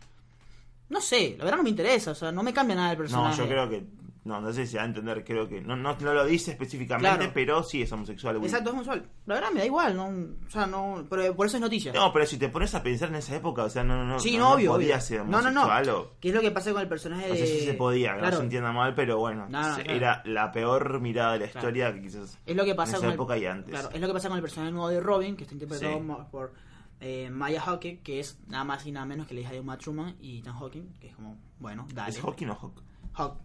No 0.90 1.02
sé, 1.02 1.36
la 1.38 1.46
verdad 1.46 1.58
no 1.58 1.64
me 1.64 1.70
interesa, 1.72 2.12
o 2.12 2.16
sea, 2.16 2.32
no 2.32 2.44
me 2.44 2.54
cambia 2.54 2.76
nada 2.76 2.92
el 2.92 2.98
personaje. 2.98 3.38
No, 3.38 3.44
yo 3.44 3.50
creo 3.50 3.70
que 3.70 3.84
no, 4.26 4.42
no 4.42 4.52
sé 4.52 4.66
si 4.66 4.76
va 4.76 4.82
a 4.82 4.86
entender, 4.88 5.24
creo 5.24 5.48
que. 5.48 5.62
No, 5.62 5.76
no, 5.76 5.96
lo 6.00 6.26
dice 6.26 6.52
específicamente, 6.52 7.30
pero 7.32 7.62
sí 7.62 7.84
es 7.84 7.92
homosexual. 7.92 8.38
Exacto, 8.38 8.70
es 8.70 8.74
homosexual. 8.74 9.08
La 9.28 9.36
verdad 9.36 9.52
me 9.52 9.60
da 9.60 9.66
igual, 9.68 9.96
no, 9.96 10.08
o 10.08 10.50
sea, 10.50 10.66
no. 10.66 11.06
Pero 11.08 11.36
por 11.36 11.46
eso 11.46 11.58
es 11.58 11.62
noticia. 11.62 11.94
No, 11.94 12.12
pero 12.12 12.26
si 12.26 12.38
te 12.40 12.50
pones 12.50 12.74
a 12.74 12.82
pensar 12.82 13.10
en 13.10 13.16
esa 13.16 13.36
época, 13.36 13.66
o 13.66 13.70
sea, 13.70 13.84
no, 13.84 14.04
no, 14.04 14.20
sí, 14.20 14.36
no, 14.36 14.54
obvio, 14.54 14.72
podía 14.72 15.00
ser 15.00 15.22
homosexual. 15.22 15.54
No, 15.54 15.62
no, 15.62 15.84
no. 15.84 16.08
¿Qué 16.20 16.30
es 16.30 16.36
lo 16.36 16.42
que 16.42 16.50
pasa 16.50 16.72
con 16.72 16.82
el 16.82 16.88
personaje 16.88 17.28
de.? 17.28 17.30
No 17.30 17.36
sé 17.36 17.46
si 17.46 17.66
se 17.66 17.76
podía, 17.76 18.16
no 18.16 18.32
se 18.32 18.42
entienda 18.42 18.72
mal, 18.72 18.96
pero 18.96 19.20
bueno. 19.20 19.48
era 19.86 20.24
la 20.26 20.52
peor 20.52 21.00
mirada 21.00 21.34
de 21.34 21.40
la 21.40 21.46
historia 21.46 21.94
que 21.94 22.02
quizás. 22.02 22.40
Es 22.48 22.56
lo 22.56 22.66
que 22.66 22.74
pasa 22.74 22.98
en 22.98 23.04
esa 23.04 23.14
época 23.14 23.38
y 23.38 23.46
antes. 23.46 23.70
Claro, 23.70 23.90
es 23.94 24.02
lo 24.02 24.08
que 24.08 24.14
pasa 24.14 24.28
con 24.28 24.38
el 24.38 24.42
personaje 24.42 24.72
nuevo 24.72 24.90
de 24.90 25.02
Robin, 25.02 25.36
que 25.36 25.44
está 25.44 25.54
interpretado 25.54 26.28
por. 26.32 26.54
Eh, 27.02 27.30
Maya 27.30 27.62
Hawke, 27.62 28.02
que 28.02 28.20
es 28.22 28.40
nada 28.48 28.64
más 28.64 28.86
y 28.86 28.92
nada 28.92 29.06
menos 29.06 29.28
que 29.28 29.36
la 29.36 29.42
hija 29.42 29.52
de 29.52 29.62
Matt 29.62 29.82
Truman 29.82 30.16
y 30.22 30.40
Ethan 30.40 30.56
Hawking, 30.56 30.94
que 31.00 31.10
es 31.10 31.16
como, 31.16 31.38
bueno, 31.60 31.86
dale. 31.94 32.10
¿Es 32.10 32.22
Hawking 32.22 32.48
o 32.48 32.56
Hawk? 32.56 32.82
Hawk. 33.14 33.38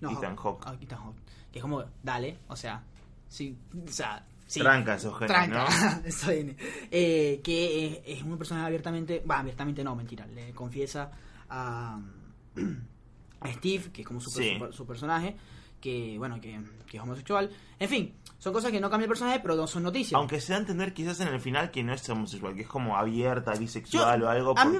No, 0.00 0.10
Ethan 0.10 0.36
Hawke. 0.36 0.64
Ah, 0.66 0.76
Ethan 0.80 0.98
Hawke. 0.98 1.18
Que 1.52 1.58
es 1.58 1.62
como, 1.62 1.84
dale, 2.02 2.38
o 2.48 2.56
sea, 2.56 2.82
sí, 3.28 3.56
o 3.86 3.90
sea, 3.90 4.24
sí. 4.46 4.60
Tranca 4.60 4.94
esos 4.94 5.18
Tranca, 5.18 5.64
¿no? 5.64 5.66
eh, 6.90 7.40
que 7.42 8.02
es, 8.06 8.22
una 8.22 8.36
persona 8.36 8.66
abiertamente, 8.66 9.22
va, 9.28 9.40
abiertamente 9.40 9.82
no, 9.82 9.96
mentira, 9.96 10.26
le 10.26 10.52
confiesa 10.52 11.10
a, 11.48 11.98
a 13.40 13.52
Steve, 13.52 13.90
que 13.92 14.02
es 14.02 14.06
como 14.06 14.20
su, 14.20 14.30
su, 14.70 14.86
personaje, 14.86 15.36
que, 15.80 16.16
bueno, 16.18 16.40
que, 16.40 16.60
que, 16.86 16.98
es 16.98 17.02
homosexual. 17.02 17.50
En 17.78 17.88
fin, 17.88 18.14
son 18.38 18.52
cosas 18.52 18.70
que 18.70 18.80
no 18.80 18.88
cambia 18.88 19.04
el 19.04 19.08
personaje, 19.08 19.40
pero 19.40 19.56
no 19.56 19.66
son 19.66 19.82
noticias. 19.82 20.18
Aunque 20.18 20.40
se 20.40 20.52
da 20.52 20.58
a 20.58 20.60
entender 20.60 20.94
quizás 20.94 21.20
en 21.20 21.28
el 21.28 21.40
final 21.40 21.70
que 21.70 21.82
no 21.82 21.92
es 21.92 22.08
homosexual, 22.08 22.54
que 22.54 22.62
es 22.62 22.68
como 22.68 22.96
abierta, 22.96 23.52
bisexual 23.52 24.22
o 24.22 24.28
algo, 24.28 24.54
porque 24.54 24.78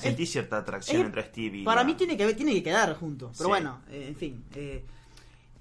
sentí 0.00 0.26
cierta 0.26 0.58
atracción 0.58 1.06
entre 1.06 1.24
Steve 1.24 1.58
y... 1.58 1.64
Para 1.64 1.84
mí 1.84 1.94
tiene 1.94 2.16
que, 2.16 2.34
tiene 2.34 2.52
que 2.54 2.62
quedar 2.62 2.94
juntos, 2.94 3.34
pero 3.36 3.50
bueno, 3.50 3.80
eh, 3.90 4.06
en 4.08 4.16
fin... 4.16 4.44
Eh, 4.54 4.84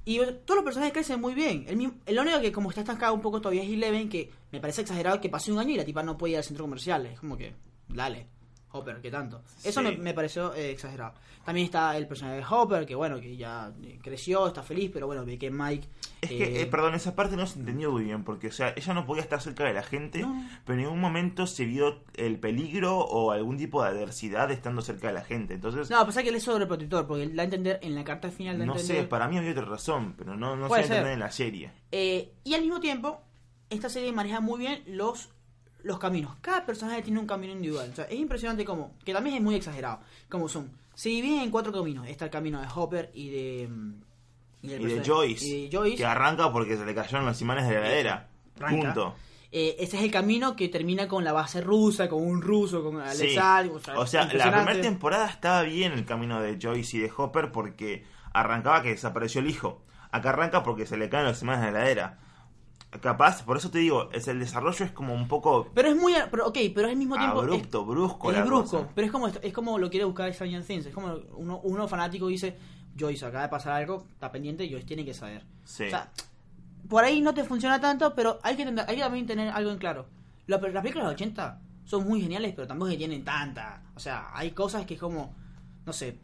y 0.07 0.19
todos 0.19 0.57
los 0.57 0.63
personajes 0.63 0.93
crecen 0.93 1.19
muy 1.19 1.33
bien. 1.33 1.65
El, 1.67 1.91
el 2.05 2.19
único 2.19 2.39
que 2.39 2.51
como 2.51 2.69
está 2.69 2.81
estancado 2.81 3.15
un 3.15 3.21
poco 3.21 3.41
todavía 3.41 3.63
es 3.63 3.69
Eleven, 3.69 4.07
que 4.07 4.31
me 4.51 4.61
parece 4.61 4.81
exagerado 4.81 5.19
que 5.19 5.29
pasó 5.29 5.51
un 5.51 5.57
año 5.57 5.71
y 5.71 5.77
la 5.77 5.83
tipa 5.83 6.03
no 6.03 6.15
puede 6.15 6.33
ir 6.33 6.37
al 6.37 6.43
centro 6.43 6.63
comercial. 6.63 7.07
Es 7.07 7.19
como 7.19 7.35
que, 7.35 7.55
dale. 7.87 8.27
Hopper, 8.71 8.99
¿qué 9.01 9.09
tanto? 9.09 9.41
Eso 9.63 9.81
me, 9.81 10.13
pareció 10.13 10.53
eh, 10.53 10.71
exagerado. 10.71 11.13
También 11.45 11.65
está 11.65 11.95
el 11.95 12.07
personaje 12.07 12.37
de 12.37 12.45
Hopper, 12.49 12.85
que 12.85 12.95
bueno, 12.95 13.19
que 13.21 13.37
ya 13.37 13.71
eh, 13.83 13.99
creció, 14.01 14.47
está 14.47 14.63
feliz, 14.63 14.91
pero 14.93 15.07
bueno, 15.07 15.25
ve 15.25 15.37
que 15.37 15.51
Mike... 15.51 15.87
Es 16.21 16.29
que, 16.29 16.61
eh, 16.61 16.65
perdón, 16.65 16.95
esa 16.95 17.15
parte 17.15 17.35
no 17.37 17.45
se 17.45 17.59
entendió 17.59 17.91
muy 17.91 18.03
bien, 18.03 18.23
porque, 18.23 18.47
o 18.47 18.51
sea, 18.51 18.73
ella 18.75 18.93
no 18.93 19.05
podía 19.05 19.21
estar 19.21 19.39
cerca 19.41 19.63
de 19.63 19.73
la 19.73 19.83
gente, 19.83 20.25
pero 20.65 20.79
en 20.79 20.85
ningún 20.85 20.99
momento 20.99 21.45
se 21.45 21.65
vio 21.65 22.03
el 22.15 22.39
peligro 22.39 22.97
o 22.97 23.31
algún 23.31 23.57
tipo 23.57 23.83
de 23.83 23.89
adversidad 23.89 24.49
estando 24.51 24.81
cerca 24.81 25.07
de 25.07 25.13
la 25.13 25.23
gente, 25.23 25.53
entonces... 25.53 25.89
No, 25.89 26.05
pasa 26.05 26.23
que 26.23 26.29
él 26.29 26.35
es 26.35 26.43
sobreprotector, 26.43 27.05
porque 27.05 27.27
da 27.27 27.43
a 27.43 27.45
entender 27.45 27.79
en 27.83 27.93
la 27.93 28.03
carta 28.03 28.31
final... 28.31 28.65
no 28.65 28.77
sé, 28.79 29.03
para 29.03 29.27
mí 29.27 29.37
había 29.37 29.51
otra 29.51 29.65
razón, 29.65 30.15
pero 30.17 30.35
no, 30.35 30.55
no 30.55 30.67
se 30.67 30.81
entender 30.81 31.13
en 31.13 31.19
la 31.19 31.31
serie. 31.31 31.71
y 31.91 32.53
al 32.53 32.61
mismo 32.61 32.79
tiempo, 32.79 33.21
esta 33.69 33.89
serie 33.89 34.11
maneja 34.11 34.39
muy 34.39 34.59
bien 34.59 34.83
los 34.87 35.29
los 35.85 35.99
caminos. 35.99 36.35
Cada 36.41 36.65
personaje 36.65 37.03
tiene 37.03 37.19
un 37.19 37.27
camino 37.27 37.53
individual. 37.53 37.89
O 37.91 37.95
sea, 37.95 38.05
es 38.05 38.19
impresionante 38.19 38.65
como, 38.65 38.93
que 39.05 39.13
también 39.13 39.35
es 39.35 39.41
muy 39.41 39.55
exagerado, 39.55 39.99
como 40.29 40.49
son. 40.49 40.71
Se 40.95 41.09
dividen 41.09 41.41
en 41.41 41.51
cuatro 41.51 41.71
caminos. 41.71 42.07
Está 42.07 42.25
el 42.25 42.31
camino 42.31 42.59
de 42.59 42.67
Hopper 42.73 43.11
y 43.13 43.29
de... 43.29 43.67
Mm, 43.67 43.93
y, 44.63 44.67
de, 44.69 45.03
Joyce, 45.05 45.69
Que 45.95 46.05
arranca 46.05 46.51
porque 46.51 46.75
se 46.75 46.87
le 46.87 46.95
cayeron 46.95 47.23
los 47.23 47.39
imanes 47.39 47.67
de 47.67 47.75
la 47.75 47.81
heladera. 47.81 48.27
Punto. 48.57 49.13
Eh, 49.51 49.75
ese 49.77 49.97
es 49.97 50.03
el 50.03 50.09
camino 50.09 50.55
que 50.55 50.69
termina 50.69 51.07
con 51.07 51.23
la 51.23 51.33
base 51.33 51.61
rusa, 51.61 52.09
con 52.09 52.25
un 52.25 52.41
ruso, 52.41 52.83
con 52.83 52.99
Alexal. 52.99 53.71
O 53.95 54.07
sea, 54.07 54.25
la 54.25 54.51
primera 54.51 54.81
temporada 54.81 55.29
estaba 55.29 55.61
bien 55.61 55.91
el 55.91 56.03
camino 56.03 56.41
de 56.41 56.57
Joyce 56.59 56.97
y 56.97 56.99
de 57.01 57.11
Hopper 57.15 57.51
porque 57.51 58.05
arrancaba 58.33 58.81
que 58.81 58.89
desapareció 58.89 59.39
el 59.39 59.51
hijo. 59.51 59.83
Acá 60.09 60.29
arranca 60.29 60.63
porque 60.63 60.87
se 60.87 60.97
le 60.97 61.09
caen 61.09 61.25
los 61.25 61.39
imanes 61.43 61.63
de 61.63 61.71
la 61.71 61.79
heladera 61.81 62.24
capaz, 63.01 63.43
por 63.43 63.57
eso 63.57 63.69
te 63.69 63.79
digo, 63.79 64.09
es 64.11 64.27
el 64.27 64.39
desarrollo 64.39 64.85
es 64.85 64.91
como 64.91 65.13
un 65.13 65.27
poco 65.27 65.69
Pero 65.73 65.89
es 65.89 65.95
muy 65.95 66.13
pero, 66.31 66.47
ok, 66.47 66.57
pero 66.73 66.87
al 66.87 66.95
mismo 66.95 67.15
tiempo 67.17 67.41
abrupto, 67.41 67.85
brusco 67.85 68.31
es 68.31 68.45
brusco, 68.45 68.87
pero 68.95 69.05
es 69.05 69.11
como 69.11 69.27
es 69.27 69.53
como 69.53 69.77
lo 69.77 69.89
quiere 69.89 70.05
buscar 70.05 70.33
Stranger 70.33 70.63
Things, 70.63 70.85
es 70.85 70.93
como 70.93 71.15
uno, 71.35 71.59
uno 71.63 71.87
fanático 71.87 72.27
dice, 72.27 72.57
Joyce 72.97 73.25
acaba 73.25 73.43
de 73.43 73.49
pasar 73.49 73.73
algo, 73.73 74.05
está 74.13 74.31
pendiente, 74.31 74.69
Joyce 74.69 74.85
tiene 74.85 75.05
que 75.05 75.13
saber. 75.13 75.43
Sí. 75.63 75.85
O 75.85 75.89
sea, 75.89 76.11
por 76.89 77.03
ahí 77.03 77.21
no 77.21 77.33
te 77.33 77.43
funciona 77.43 77.79
tanto, 77.79 78.13
pero 78.15 78.39
hay 78.43 78.55
que 78.55 78.63
hay 78.63 78.95
que 78.95 79.01
también 79.01 79.25
tener 79.25 79.49
algo 79.49 79.71
en 79.71 79.77
claro. 79.77 80.05
Las 80.47 80.59
películas 80.59 80.93
de 80.93 81.01
los 81.01 81.13
80 81.13 81.59
son 81.85 82.07
muy 82.07 82.21
geniales, 82.21 82.53
pero 82.55 82.67
tampoco 82.67 82.91
que 82.91 82.97
tienen 82.97 83.23
tanta, 83.23 83.81
o 83.95 83.99
sea, 83.99 84.29
hay 84.33 84.51
cosas 84.51 84.85
que 84.85 84.93
es 84.95 84.99
como 84.99 85.33
no 85.85 85.93
sé, 85.93 86.17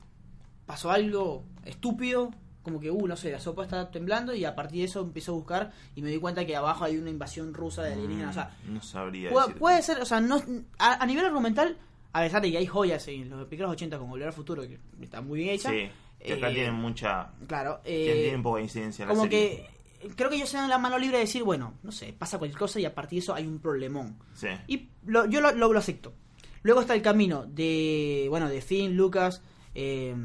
pasó 0.66 0.92
algo 0.92 1.44
estúpido 1.66 2.32
como 2.64 2.80
que, 2.80 2.92
uh, 2.92 3.08
no 3.08 3.16
sé, 3.16 3.32
la 3.32 3.40
sopa 3.40 3.64
está 3.64 3.90
temblando 3.90 4.34
y 4.34 4.46
a 4.46 4.56
partir 4.56 4.80
de 4.80 4.86
eso 4.86 5.02
empiezo 5.02 5.32
a 5.32 5.36
buscar 5.36 5.72
y 5.96 6.02
me 6.02 6.10
di 6.10 6.18
cuenta 6.18 6.46
que 6.46 6.56
abajo 6.56 6.84
hay 6.86 6.98
una 6.98 7.10
invasión 7.10 7.54
rusa 7.54 7.84
de 7.84 7.94
alienígenas. 7.94 8.32
o 8.32 8.34
sea, 8.34 8.58
mm, 8.68 8.74
no 8.74 8.82
sabría. 8.82 9.32
Puede, 9.58 9.82
ser, 9.82 10.00
o 10.02 10.06
sea, 10.06 10.22
no, 10.22 10.42
a, 10.78 11.06
nivel 11.06 11.26
argumental, 11.26 11.78
a 12.14 12.22
pesar 12.22 12.42
de 12.42 12.52
que 12.52 12.58
hay 12.58 12.68
joyas 12.68 13.08
en 13.08 13.30
los 13.30 13.46
películas 13.46 13.72
80 13.72 13.98
como 13.98 14.12
Volver 14.12 14.28
al 14.28 14.34
Futuro, 14.34 14.62
que 14.62 14.80
está 15.02 15.22
muy 15.22 15.40
bien 15.40 15.56
hecha. 15.56 15.70
Sí, 15.70 15.90
que 16.20 16.34
acá 16.34 16.52
eh, 16.52 16.54
tienen 16.54 16.76
mucha. 16.76 17.32
Claro. 17.48 17.82
Eh, 17.84 18.22
tienen 18.24 18.44
poca 18.44 18.62
incidencia 18.62 19.04
en 19.04 19.10
Como 19.10 19.28
que 19.28 19.68
creo 20.16 20.30
que 20.30 20.36
ellos 20.36 20.50
se 20.50 20.58
dan 20.58 20.70
la 20.70 20.78
mano 20.78 20.98
libre 20.98 21.18
de 21.18 21.24
decir, 21.24 21.44
bueno, 21.44 21.76
no 21.84 21.92
sé, 21.92 22.14
pasa 22.14 22.38
cualquier 22.38 22.60
cosa 22.60 22.80
y 22.80 22.86
a 22.86 22.94
partir 22.94 23.18
de 23.18 23.24
eso 23.24 23.34
hay 23.34 23.46
un 23.46 23.60
problemón. 23.60 24.18
Sí. 24.34 24.48
Y 24.68 24.90
yo 25.06 25.42
lo, 25.42 25.52
lo, 25.52 25.78
acepto. 25.78 26.14
Luego 26.64 26.82
está 26.82 26.94
el 26.94 27.02
camino 27.02 27.46
de, 27.46 28.28
bueno, 28.30 28.50
de 28.50 28.62
Finn, 28.62 28.96
Lucas, 28.96 29.42
eh, 29.74 30.16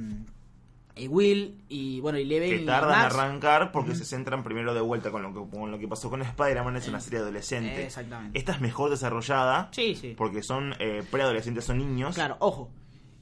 y 0.97 1.09
Will 1.09 1.63
y 1.69 2.01
bueno 2.01 2.19
y 2.19 2.25
Leven 2.25 2.51
que 2.51 2.59
tardan 2.65 3.01
en 3.01 3.07
arrancar 3.07 3.71
porque 3.71 3.95
se 3.95 4.05
centran 4.05 4.43
primero 4.43 4.73
de 4.73 4.81
vuelta 4.81 5.11
con 5.11 5.23
lo 5.23 5.33
que, 5.33 5.51
con 5.51 5.71
lo 5.71 5.79
que 5.79 5.87
pasó 5.87 6.09
con 6.09 6.23
Spider-Man 6.23 6.77
es 6.77 6.89
una 6.89 7.01
serie 7.01 7.19
adolescente. 7.19 7.85
exactamente. 7.85 8.39
Esta 8.39 8.53
es 8.53 8.61
mejor 8.61 8.91
desarrollada 8.91 9.69
sí 9.73 9.95
sí. 9.95 10.15
porque 10.17 10.43
son 10.43 10.75
eh, 10.79 11.03
preadolescentes 11.11 11.65
son 11.65 11.79
niños. 11.79 12.15
Claro 12.15 12.37
ojo 12.41 12.71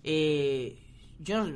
eh, 0.05 0.79
yo 1.18 1.47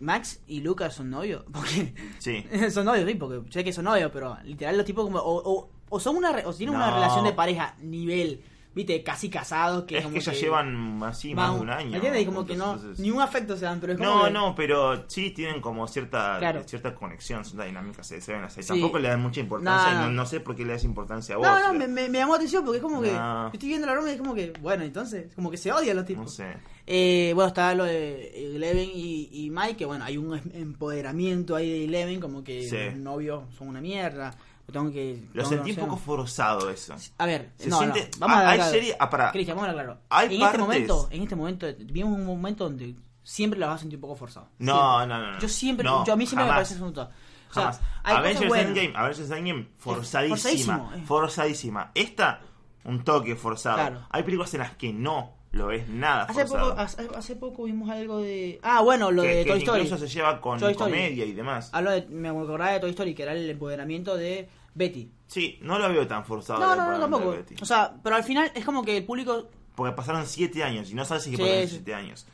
Max 0.00 0.40
y 0.46 0.60
Lucas 0.60 0.94
son 0.94 1.08
novios 1.08 1.44
porque 1.52 1.94
sí. 2.18 2.44
son 2.70 2.84
novios 2.84 3.08
sí 3.08 3.14
porque 3.14 3.50
sé 3.50 3.64
que 3.64 3.72
son 3.72 3.86
novios 3.86 4.10
pero 4.12 4.36
literal 4.44 4.76
los 4.76 4.84
tipos 4.84 5.04
como 5.04 5.18
o, 5.18 5.70
o, 5.88 6.00
son 6.00 6.16
una 6.16 6.30
o 6.44 6.52
tienen 6.52 6.76
una 6.76 6.94
relación 6.94 7.24
de 7.24 7.32
pareja 7.32 7.74
nivel 7.80 8.42
viste, 8.74 9.02
casi 9.02 9.28
casados. 9.28 9.84
Que 9.84 9.98
es 9.98 10.04
como 10.04 10.14
que 10.14 10.20
ya 10.20 10.32
llevan 10.32 11.02
así 11.02 11.34
más 11.34 11.54
de 11.54 11.60
un 11.60 11.70
año. 11.70 11.94
¿Entiendes? 11.96 12.22
Y 12.22 12.26
como 12.26 12.46
que 12.46 12.56
no, 12.56 12.74
entonces- 12.74 12.98
ni 13.00 13.10
un 13.10 13.20
afecto 13.20 13.56
se 13.56 13.64
dan, 13.64 13.80
pero 13.80 13.92
es 13.94 13.98
como 13.98 14.10
No, 14.18 14.24
que- 14.24 14.30
no, 14.30 14.54
pero 14.54 15.04
sí 15.08 15.30
tienen 15.30 15.60
como 15.60 15.86
cierta 15.88 16.36
Claro. 16.38 16.62
cierta 16.64 16.94
conexión, 16.94 17.44
cierta 17.44 17.64
dinámica, 17.64 18.02
se, 18.04 18.20
se 18.20 18.32
ven 18.32 18.44
así. 18.44 18.62
Sí. 18.62 18.68
Tampoco 18.68 18.98
le 18.98 19.08
dan 19.08 19.20
mucha 19.20 19.40
importancia, 19.40 19.92
No, 19.94 20.00
y 20.00 20.02
no. 20.02 20.06
no, 20.08 20.12
no 20.12 20.26
sé 20.26 20.40
por 20.40 20.54
qué 20.54 20.64
le 20.64 20.72
das 20.74 20.84
importancia 20.84 21.34
a 21.34 21.38
vos. 21.38 21.46
No, 21.46 21.58
no, 21.72 21.74
me, 21.78 21.88
me, 21.88 22.08
me 22.08 22.18
llamó 22.18 22.32
la 22.32 22.36
atención 22.36 22.64
porque 22.64 22.78
es 22.78 22.82
como 22.82 23.00
que. 23.02 23.10
Yo 23.10 23.50
Estoy 23.52 23.68
viendo 23.68 23.86
la 23.86 23.92
broma 23.94 24.08
y 24.10 24.12
es 24.14 24.18
como 24.18 24.34
que. 24.34 24.52
Bueno, 24.60 24.84
entonces, 24.84 25.34
como 25.34 25.50
que 25.50 25.56
se 25.56 25.72
odian 25.72 25.96
los 25.96 26.04
tipos. 26.06 26.24
No 26.24 26.30
sé. 26.30 26.56
Eh, 26.90 27.32
bueno, 27.34 27.48
está 27.48 27.74
lo 27.74 27.84
de 27.84 28.54
Eleven 28.56 28.88
y, 28.94 29.28
y 29.30 29.50
Mike, 29.50 29.76
que 29.76 29.84
bueno, 29.84 30.04
hay 30.06 30.16
un 30.16 30.38
em- 30.38 30.50
empoderamiento 30.54 31.54
ahí 31.56 31.68
de 31.70 31.84
Eleven, 31.84 32.18
como 32.20 32.42
que 32.42 32.62
Sí. 32.62 32.76
los 32.76 32.94
novios 32.96 33.42
son 33.56 33.68
una 33.68 33.80
mierda. 33.80 34.34
Lo 34.68 34.72
Tengo 34.72 34.92
que, 34.92 35.22
Lo 35.32 35.42
tengo 35.42 35.48
sentí 35.56 35.74
que 35.74 35.80
un 35.80 35.86
poco 35.88 35.98
forzado 36.00 36.68
eso. 36.68 36.94
A 37.16 37.24
ver, 37.26 37.52
Se 37.56 37.68
no, 37.70 37.78
siente- 37.78 38.10
no, 38.18 38.26
vamos 38.26 38.36
ah, 38.36 38.40
a 38.40 38.50
hay 38.50 38.58
hablar- 38.60 38.70
serie- 38.70 38.96
ah. 39.00 39.30
Cristian, 39.32 39.56
vamos 39.56 39.68
a 39.68 39.70
hablar 39.70 39.86
claro. 39.86 40.00
Hay 40.10 40.36
en 40.36 40.42
este 40.42 40.58
momento, 40.58 41.08
en 41.10 41.22
este 41.22 41.36
momento, 41.36 41.66
vivimos 41.78 42.18
un 42.18 42.26
momento 42.26 42.64
donde 42.64 42.94
siempre 43.22 43.58
las 43.58 43.70
vas 43.70 43.76
a 43.76 43.80
sentir 43.80 43.96
un 43.96 44.00
poco 44.02 44.16
forzado. 44.16 44.48
No, 44.58 45.06
no, 45.06 45.18
no, 45.18 45.32
no. 45.32 45.38
Yo 45.38 45.48
siempre, 45.48 45.84
No, 45.84 46.04
yo 46.04 46.12
a 46.12 46.16
mí 46.16 46.26
siempre 46.26 46.44
me 46.46 46.52
parece 46.52 46.74
eso. 46.74 46.86
O 46.86 46.92
sea, 46.94 47.08
Jamás. 47.48 47.80
hay 47.80 47.82
cosas 48.02 48.18
Avengers 48.18 48.48
buenas. 48.48 48.66
Endgame, 48.68 48.92
Avengers 48.98 49.30
Endgame, 49.30 49.68
forzadísima. 49.78 50.36
forzadísimo, 50.36 50.92
eh. 50.94 51.02
Forzadísima. 51.06 51.90
Esta, 51.94 52.40
un 52.84 53.04
toque 53.04 53.36
forzado. 53.36 53.76
Claro. 53.76 54.06
Hay 54.10 54.22
películas 54.22 54.52
en 54.52 54.60
las 54.60 54.76
que 54.76 54.92
no 54.92 55.37
lo 55.52 55.68
ves 55.68 55.88
nada 55.88 56.24
Hace 56.24 56.46
forzado. 56.46 56.70
poco, 56.70 56.80
hace, 56.82 57.08
hace 57.16 57.36
poco 57.36 57.64
vimos 57.64 57.88
algo 57.90 58.20
de. 58.20 58.58
Ah, 58.62 58.80
bueno, 58.82 59.10
lo 59.10 59.22
que, 59.22 59.28
de 59.28 59.44
que 59.44 59.50
Toy 59.50 59.58
Story. 59.60 59.82
incluso 59.82 60.06
se 60.06 60.12
lleva 60.14 60.40
con 60.40 60.58
Toy 60.58 60.72
Story. 60.72 60.90
comedia 60.92 61.24
y 61.24 61.32
demás. 61.32 61.70
Hablo 61.72 61.90
de, 61.92 62.02
me 62.08 62.28
acordaba 62.28 62.72
de 62.72 62.80
Toy 62.80 62.90
Story, 62.90 63.14
que 63.14 63.22
era 63.22 63.32
el 63.32 63.48
empoderamiento 63.48 64.16
de 64.16 64.48
Betty. 64.74 65.10
Sí, 65.26 65.58
no 65.62 65.78
lo 65.78 65.88
veo 65.88 66.06
tan 66.06 66.24
forzado. 66.24 66.60
No, 66.60 66.76
no, 66.76 66.90
no, 66.92 67.00
tampoco. 67.00 67.36
O 67.60 67.64
sea, 67.64 67.94
pero 68.02 68.16
al 68.16 68.24
final 68.24 68.50
es 68.54 68.64
como 68.64 68.84
que 68.84 68.96
el 68.98 69.04
público. 69.04 69.48
Porque 69.74 69.94
pasaron 69.94 70.26
siete 70.26 70.62
años 70.64 70.90
y 70.90 70.94
no 70.94 71.04
sabes 71.04 71.22
si 71.24 71.30
Sí, 71.30 71.36
pasaron 71.36 71.62
sí. 71.62 71.68
siete 71.70 71.94
años. 71.94 72.26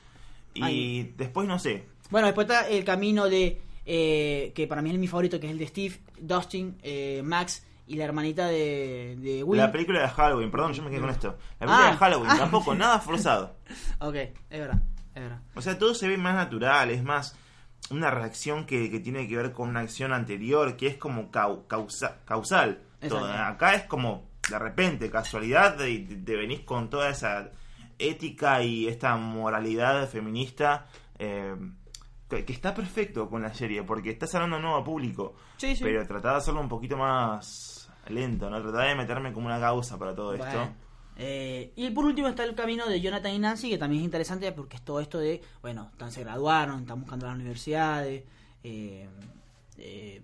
Y 0.54 0.62
Ay. 0.62 1.14
después 1.16 1.46
no 1.48 1.58
sé. 1.58 1.84
Bueno, 2.10 2.26
después 2.26 2.46
está 2.48 2.68
el 2.68 2.84
camino 2.84 3.28
de. 3.28 3.60
eh, 3.86 4.52
que 4.54 4.66
para 4.66 4.82
mí 4.82 4.90
es 4.90 4.98
mi 4.98 5.06
favorito, 5.08 5.38
que 5.38 5.46
es 5.46 5.52
el 5.52 5.58
de 5.58 5.66
Steve, 5.66 5.94
Dustin, 6.18 6.76
eh, 6.82 7.20
Max 7.24 7.64
y 7.86 7.96
la 7.96 8.04
hermanita 8.04 8.46
de, 8.48 9.16
de 9.20 9.42
Will. 9.44 9.60
La 9.60 9.70
película 9.72 10.00
de 10.00 10.08
Halloween, 10.08 10.50
perdón, 10.50 10.72
yo 10.72 10.82
me 10.82 10.90
quedé 10.90 11.00
con 11.00 11.10
esto. 11.10 11.36
La 11.60 11.66
película 11.66 11.88
Ah. 11.88 11.90
de 11.92 11.96
Halloween, 11.98 12.30
Ah. 12.30 12.38
tampoco, 12.38 12.74
nada 12.74 12.98
forzado. 13.00 13.56
Ok, 14.00 14.14
es 14.14 14.34
verdad, 14.50 14.80
es 15.14 15.22
verdad. 15.22 15.40
O 15.54 15.60
sea, 15.62 15.78
todo 15.78 15.94
se 15.94 16.08
ve 16.08 16.16
más 16.16 16.34
natural, 16.34 16.90
es 16.90 17.02
más 17.02 17.36
una 17.90 18.10
reacción 18.10 18.64
que, 18.64 18.90
que 18.90 19.00
tiene 19.00 19.28
que 19.28 19.36
ver 19.36 19.52
con 19.52 19.68
una 19.68 19.80
acción 19.80 20.12
anterior, 20.12 20.76
que 20.76 20.86
es 20.86 20.96
como 20.96 21.30
cau- 21.30 21.66
causa- 21.66 22.16
causal. 22.24 22.80
Todo. 23.06 23.30
Acá 23.30 23.74
es 23.74 23.82
como 23.84 24.30
de 24.48 24.58
repente, 24.58 25.10
casualidad, 25.10 25.76
de, 25.76 25.98
de- 25.98 26.16
de 26.16 26.36
venís 26.36 26.60
con 26.60 26.88
toda 26.88 27.10
esa 27.10 27.50
ética 27.98 28.62
y 28.62 28.88
esta 28.88 29.16
moralidad 29.16 30.08
feminista. 30.08 30.86
eh, 31.18 31.54
que, 32.28 32.52
está 32.52 32.74
perfecto 32.74 33.28
con 33.30 33.42
la 33.42 33.54
serie, 33.54 33.84
porque 33.84 34.10
estás 34.10 34.34
hablando 34.34 34.56
a 34.56 34.58
nuevo 34.60 34.82
público. 34.82 35.36
Sí, 35.58 35.76
sí. 35.76 35.84
Pero 35.84 36.04
tratá 36.04 36.30
de 36.32 36.36
hacerlo 36.38 36.60
un 36.60 36.68
poquito 36.68 36.96
más 36.96 37.73
lento, 38.08 38.50
¿no? 38.50 38.60
Tratá 38.62 38.82
de 38.84 38.94
meterme 38.94 39.32
como 39.32 39.46
una 39.46 39.60
causa 39.60 39.98
para 39.98 40.14
todo 40.14 40.34
esto. 40.34 40.68
Eh, 41.16 41.72
y 41.76 41.90
por 41.90 42.04
último 42.04 42.28
está 42.28 42.44
el 42.44 42.54
camino 42.54 42.88
de 42.88 43.00
Jonathan 43.00 43.32
y 43.32 43.38
Nancy, 43.38 43.70
que 43.70 43.78
también 43.78 44.00
es 44.00 44.04
interesante 44.04 44.50
porque 44.52 44.76
es 44.76 44.82
todo 44.82 45.00
esto 45.00 45.18
de, 45.18 45.40
bueno, 45.62 45.88
están, 45.92 46.10
se 46.10 46.22
graduaron, 46.22 46.80
están 46.80 47.00
buscando 47.00 47.26
las 47.26 47.36
universidades, 47.36 48.24
eh, 48.64 49.08
eh, 49.78 50.22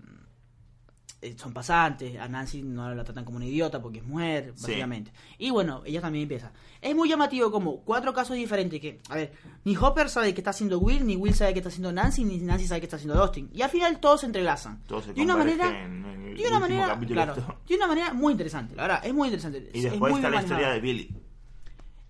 son 1.36 1.52
pasantes, 1.52 2.18
a 2.18 2.28
Nancy 2.28 2.62
no 2.62 2.94
la 2.94 3.04
tratan 3.04 3.24
como 3.24 3.36
una 3.36 3.46
idiota 3.46 3.80
porque 3.82 3.98
es 3.98 4.04
mujer, 4.06 4.52
Sí. 4.56 4.62
básicamente. 4.68 5.12
Y 5.38 5.50
bueno, 5.50 5.82
ella 5.84 6.00
también 6.00 6.22
empieza. 6.22 6.52
Es 6.80 6.94
muy 6.96 7.08
llamativo 7.08 7.50
como 7.50 7.80
cuatro 7.82 8.12
casos 8.14 8.36
diferentes 8.36 8.80
que, 8.80 9.00
a 9.10 9.16
ver, 9.16 9.32
ni 9.64 9.76
Hopper 9.76 10.08
sabe 10.08 10.32
qué 10.32 10.40
está 10.40 10.50
haciendo 10.50 10.78
Will, 10.78 11.06
ni 11.06 11.16
Will 11.16 11.34
sabe 11.34 11.52
qué 11.52 11.58
está 11.58 11.68
haciendo 11.68 11.92
Nancy, 11.92 12.24
ni 12.24 12.38
Nancy 12.38 12.66
sabe 12.66 12.80
qué 12.80 12.86
está 12.86 12.96
haciendo 12.96 13.20
Dustin. 13.20 13.50
Y 13.52 13.60
al 13.62 13.70
final 13.70 14.00
todos 14.00 14.20
se 14.20 14.26
entrelazan. 14.26 14.82
Todo 14.86 15.02
se 15.02 15.12
de 15.12 15.20
una 15.22 15.36
manera... 15.36 15.70
de 15.70 16.46
una 16.48 16.58
manera, 16.58 16.98
claro, 17.06 17.34
de 17.68 17.74
una 17.76 17.86
manera 17.86 18.12
muy 18.14 18.32
interesante, 18.32 18.74
la 18.74 18.82
verdad, 18.82 19.00
es 19.04 19.12
muy 19.12 19.28
interesante. 19.28 19.68
Y 19.74 19.78
es 19.78 19.90
después 19.90 20.12
muy 20.12 20.20
está 20.20 20.30
la 20.30 20.40
historia 20.42 20.70
de 20.70 20.80
Billy. 20.80 21.14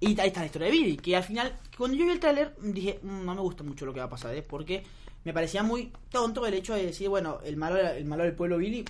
Y 0.02 0.18
ahí 0.20 0.28
está 0.28 0.40
la 0.40 0.46
historia 0.46 0.66
de 0.66 0.72
Billy, 0.72 0.96
que 0.96 1.16
al 1.16 1.24
final, 1.24 1.52
cuando 1.76 1.96
yo 1.96 2.04
vi 2.06 2.12
el 2.12 2.20
tráiler, 2.20 2.54
dije, 2.62 3.00
"Mm, 3.02 3.24
no 3.26 3.34
me 3.34 3.40
gusta 3.42 3.62
mucho 3.64 3.84
lo 3.84 3.92
que 3.92 3.98
va 4.00 4.06
a 4.06 4.08
pasar, 4.10 4.34
¿eh? 4.34 4.42
porque 4.42 4.82
me 5.24 5.32
parecía 5.32 5.62
muy 5.62 5.92
tonto 6.10 6.46
el 6.46 6.54
hecho 6.54 6.74
de 6.74 6.86
decir, 6.86 7.08
bueno, 7.08 7.38
el 7.44 7.56
malo, 7.56 7.76
el 7.78 8.04
malo 8.04 8.24
del 8.24 8.34
pueblo 8.34 8.58
Billy... 8.58 8.84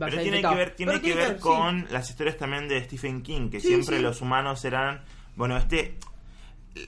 va 0.00 0.06
a 0.06 0.10
Pero 0.10 0.22
tiene 0.22 0.22
que 0.22 0.26
infectado". 0.36 0.56
ver, 0.56 0.70
tiene 0.76 0.92
Pero 0.92 1.04
que 1.04 1.14
ver 1.14 1.34
sí. 1.36 1.40
con 1.40 1.86
las 1.90 2.10
historias 2.10 2.36
también 2.36 2.68
de 2.68 2.82
Stephen 2.84 3.22
King, 3.22 3.50
que 3.50 3.60
Sí, 3.60 3.68
siempre 3.68 3.96
sí. 3.98 4.02
los 4.02 4.20
humanos 4.20 4.64
eran... 4.64 5.02
Bueno, 5.36 5.56
este... 5.56 5.96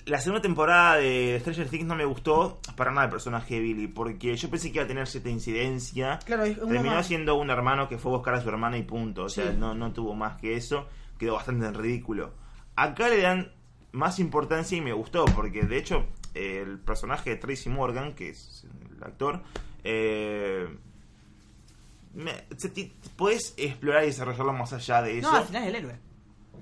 La 0.07 0.19
segunda 0.21 0.43
temporada 0.43 0.97
de 0.97 1.37
Stranger 1.39 1.69
Things 1.69 1.87
no 1.87 1.95
me 1.95 2.05
gustó 2.05 2.61
para 2.75 2.91
nada 2.91 3.05
el 3.05 3.11
personaje 3.13 3.55
de 3.55 3.61
Billy, 3.61 3.87
porque 3.87 4.35
yo 4.35 4.51
pensé 4.51 4.73
que 4.73 4.79
iba 4.79 4.85
a 4.85 4.89
tener 4.89 5.07
cierta 5.07 5.29
incidencia. 5.29 6.19
Claro, 6.25 6.43
Terminó 6.43 6.97
más. 6.97 7.07
siendo 7.07 7.37
un 7.37 7.51
hermano 7.51 7.89
que 7.89 7.97
fue 7.97 8.11
a 8.11 8.17
buscar 8.17 8.35
a 8.35 8.41
su 8.41 8.49
hermana 8.49 8.79
y 8.79 8.83
punto. 8.83 9.23
O 9.25 9.29
sea, 9.29 9.53
no, 9.53 9.75
no 9.75 9.93
tuvo 9.93 10.13
más 10.17 10.41
que 10.41 10.57
eso. 10.57 10.89
Quedó 11.21 11.35
bastante 11.35 11.67
en 11.67 11.75
ridículo. 11.75 12.33
Acá 12.75 13.09
le 13.09 13.21
dan 13.23 13.53
más 13.93 14.19
importancia 14.19 14.77
y 14.77 14.81
me 14.81 14.93
gustó, 14.93 15.25
porque 15.27 15.63
de 15.63 15.79
hecho 15.79 16.05
el 16.37 16.79
personaje 16.79 17.31
de 17.31 17.37
Tracy 17.37 17.69
Morgan, 17.69 18.15
que 18.15 18.31
es 18.31 18.67
el 18.97 19.03
actor, 19.03 19.43
eh, 19.85 20.67
puedes 23.17 23.55
explorar 23.57 24.05
y 24.05 24.07
desarrollarlo 24.07 24.53
más 24.53 24.73
allá 24.73 25.03
de 25.03 25.19
eso. 25.19 25.31
No, 25.31 25.37
al 25.37 25.45
final 25.47 25.63
es 25.63 25.69
el 25.69 25.75
héroe. 25.77 25.99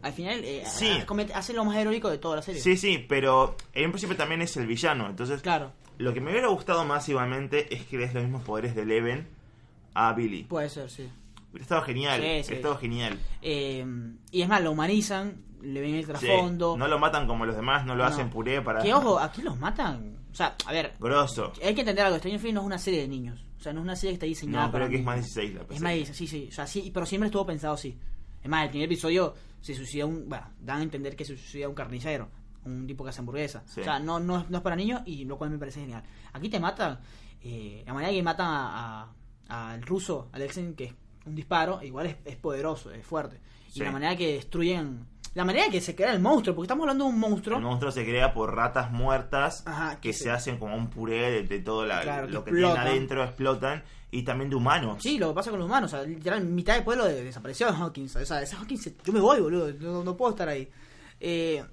Al 0.03 0.13
final 0.13 0.45
eh, 0.45 0.63
Sí. 0.67 0.91
hace 1.35 1.53
lo 1.53 1.65
más 1.65 1.77
heroico 1.77 2.11
de 2.11 2.19
toda 2.19 2.37
la 2.37 2.43
serie. 2.43 2.61
Sí, 2.61 2.77
sí, 2.77 3.05
pero 3.09 3.57
en 3.73 3.91
principio 3.91 4.17
también 4.17 4.43
es 4.43 4.57
el 4.57 4.67
villano. 4.67 5.09
Entonces, 5.09 5.41
Claro, 5.43 5.73
lo 5.99 6.13
que 6.13 6.21
me 6.21 6.31
hubiera 6.31 6.49
gustado 6.49 6.85
más 6.85 7.09
igualmente 7.09 7.73
es 7.75 7.85
que 7.87 7.97
le 7.97 8.05
des 8.07 8.15
los 8.15 8.25
mismos 8.25 8.43
poderes 8.43 8.75
de 8.75 8.83
Eleven 8.83 9.29
a 9.95 10.13
Billy. 10.13 10.45
puede 10.45 10.69
ser, 10.69 10.91
sí. 10.91 11.09
Hubiera 11.51 11.63
estado 11.63 11.83
genial, 11.83 12.21
Sí, 12.21 12.27
hubiera 12.27 12.45
sí. 12.45 12.55
estado 12.55 12.77
genial. 12.79 13.19
Eh, 13.41 13.87
y 14.33 14.43
es 14.43 14.49
más, 14.49 14.61
lo 14.63 14.73
humanizan, 14.73 15.37
le 15.63 15.81
ven 15.81 15.95
el 15.95 16.03
Sí, 16.05 16.09
trasfondo. 16.09 16.77
no 16.77 16.87
lo 16.89 16.99
matan 16.99 17.27
como 17.27 17.45
los 17.47 17.57
demás, 17.57 17.85
no 17.87 17.95
lo 17.95 18.05
No. 18.05 18.09
hacen 18.11 18.31
puré 18.31 18.61
para... 18.63 18.83
Que 18.83 18.93
ojo, 18.95 19.19
aquí 19.19 19.43
los 19.43 19.59
matan. 19.59 20.19
O 20.31 20.35
sea, 20.35 20.57
a 20.67 20.73
ver, 20.73 20.95
Grosso. 21.01 21.53
hay 21.63 21.75
que 21.75 21.81
entender 21.83 22.05
algo. 22.05 22.19
Stranger 22.19 22.41
Things 22.41 22.55
no 22.55 22.61
es 22.61 22.67
una 22.67 22.79
serie 22.79 23.01
de 23.03 23.09
niños. 23.09 23.45
O 23.59 23.63
sea, 23.63 23.73
no 23.73 23.81
es 23.81 23.85
una 23.85 23.97
serie 23.97 24.11
que 24.13 24.15
está 24.15 24.27
diseñada 24.27 24.67
No, 24.67 24.73
para 24.73 24.85
creo 24.87 24.91
que 24.97 25.01
es 25.01 25.05
más 25.05 25.15
16 25.17 25.55
la 25.55 25.61
Es 25.63 25.67
PC. 25.69 25.81
más 25.83 25.95
16, 25.95 26.17
sí, 26.31 26.39
sí. 26.43 26.49
O 26.51 26.53
sea, 26.53 26.67
sí, 26.67 26.91
pero 26.93 27.07
siempre 27.07 27.27
estuvo 27.29 27.47
pensado 27.47 27.75
así. 27.75 27.99
Es 28.43 28.51
más, 28.51 28.65
el 28.65 28.71
primer 28.71 28.87
episodio 28.87 29.35
se 29.61 29.75
suicida 29.75 30.05
un... 30.07 30.29
Bueno, 30.29 30.47
dan 30.61 30.81
a 30.81 30.83
entender 30.83 31.17
que 31.17 31.25
se 31.25 31.37
suicida 31.37 31.69
un 31.69 31.75
carnicero. 31.75 32.29
Un 32.65 32.87
tipo 32.87 33.05
que 33.05 33.11
hace 33.11 33.21
hamburguesa. 33.21 33.63
Sí. 33.67 33.81
O 33.81 33.85
sea, 33.85 33.99
no, 33.99 34.19
no, 34.21 34.41
es- 34.41 34.51
no 34.51 34.59
es 34.59 34.63
para 34.63 34.77
niños 34.77 35.01
y 35.07 35.25
lo 35.25 35.39
cual 35.39 35.51
me 35.51 35.59
parece 35.59 35.81
genial. 35.81 36.03
Aquí 36.33 36.49
te 36.49 36.59
matan... 36.61 36.99
eh, 37.43 37.83
la 37.87 37.93
manera 37.95 38.13
que 38.13 38.23
matan 38.23 38.47
a- 38.49 39.15
a- 39.49 39.73
al 39.73 39.83
ruso, 39.83 40.29
Alexen, 40.33 40.75
que 40.75 40.85
es 40.85 40.95
un 41.27 41.35
disparo, 41.35 41.83
igual 41.83 42.07
es, 42.07 42.17
es 42.25 42.37
poderoso, 42.37 42.91
es 42.91 43.07
fuerte. 43.07 43.39
Y 43.69 43.73
Sí. 43.73 43.81
la 43.81 43.93
manera 43.93 44.17
que 44.17 44.35
destruyen... 44.35 45.07
La 45.35 45.45
manera 45.45 45.69
que 45.69 45.81
se 45.81 45.95
crea 45.97 46.13
el 46.13 46.21
monstruo, 46.21 46.55
porque 46.55 46.67
estamos 46.67 46.85
hablando 46.85 47.05
de 47.05 47.11
un 47.11 47.19
monstruo... 47.19 47.57
El 47.59 47.65
monstruo 47.65 47.91
se 47.91 48.05
crea 48.05 48.33
por 48.33 48.55
ratas 48.55 48.93
muertas 48.93 49.65
Ajá, 49.67 50.01
que 50.01 50.13
se 50.13 50.31
hacen 50.31 50.59
como 50.59 50.77
un 50.77 50.89
puré 50.91 51.31
de, 51.31 51.43
de 51.43 51.59
todo 51.59 51.85
la- 51.85 52.03
Claro, 52.03 52.29
lo 52.29 52.45
que 52.45 52.53
que 52.53 52.57
tienen 52.59 52.77
adentro, 52.77 53.25
explotan. 53.25 53.83
Y 54.13 54.23
también 54.23 54.49
de 54.49 54.55
humanos. 54.55 55.03
Sí, 55.03 55.19
lo 55.19 55.29
que 55.31 55.35
pasa 55.35 55.51
con 55.51 55.59
los 55.59 55.67
humanos, 55.67 55.93
o 55.93 55.97
sea, 55.97 56.07
literal, 56.07 56.45
mitad 56.45 56.75
del 56.75 56.85
pueblo 56.85 57.05
de- 57.07 57.25
desapareció 57.25 57.69
en 57.69 57.75
Hawkins. 57.83 58.15
O 58.15 58.25
sea, 58.25 58.41
ese 58.43 58.55
Hawkins, 58.55 58.93
yo 59.05 59.13
me 59.13 59.19
voy, 59.19 59.41
boludo, 59.41 59.73
no, 59.81 60.05
no 60.05 60.17
puedo 60.17 60.31
estar 60.31 60.49
ahí. 60.49 60.71
Eh, 61.19 61.65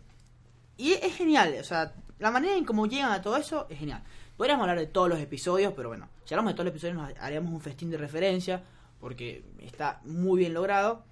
y 0.78 0.94
es, 0.94 1.04
es 1.04 1.16
genial, 1.16 1.56
o 1.60 1.64
sea, 1.64 1.94
la 2.18 2.32
manera 2.32 2.56
en 2.56 2.66
cómo 2.66 2.88
llegan 2.88 3.12
a 3.12 3.22
todo 3.22 3.38
eso 3.38 3.68
es 3.70 3.78
genial. 3.78 4.02
Podríamos 4.38 4.64
hablar 4.64 4.80
de 4.80 4.88
todos 4.88 5.08
los 5.08 5.20
episodios, 5.20 5.74
pero 5.76 5.90
bueno, 5.90 6.10
si 6.26 6.34
hablamos 6.34 6.54
de 6.54 6.56
todos 6.56 6.66
los 6.66 6.72
episodios 6.74 6.98
nos 6.98 7.12
haríamos 7.20 7.54
un 7.54 7.62
festín 7.62 7.92
de 7.92 7.98
referencia, 7.98 8.64
porque 9.00 9.44
está 9.60 10.02
muy 10.06 10.40
bien 10.40 10.56
logrado. 10.56 11.04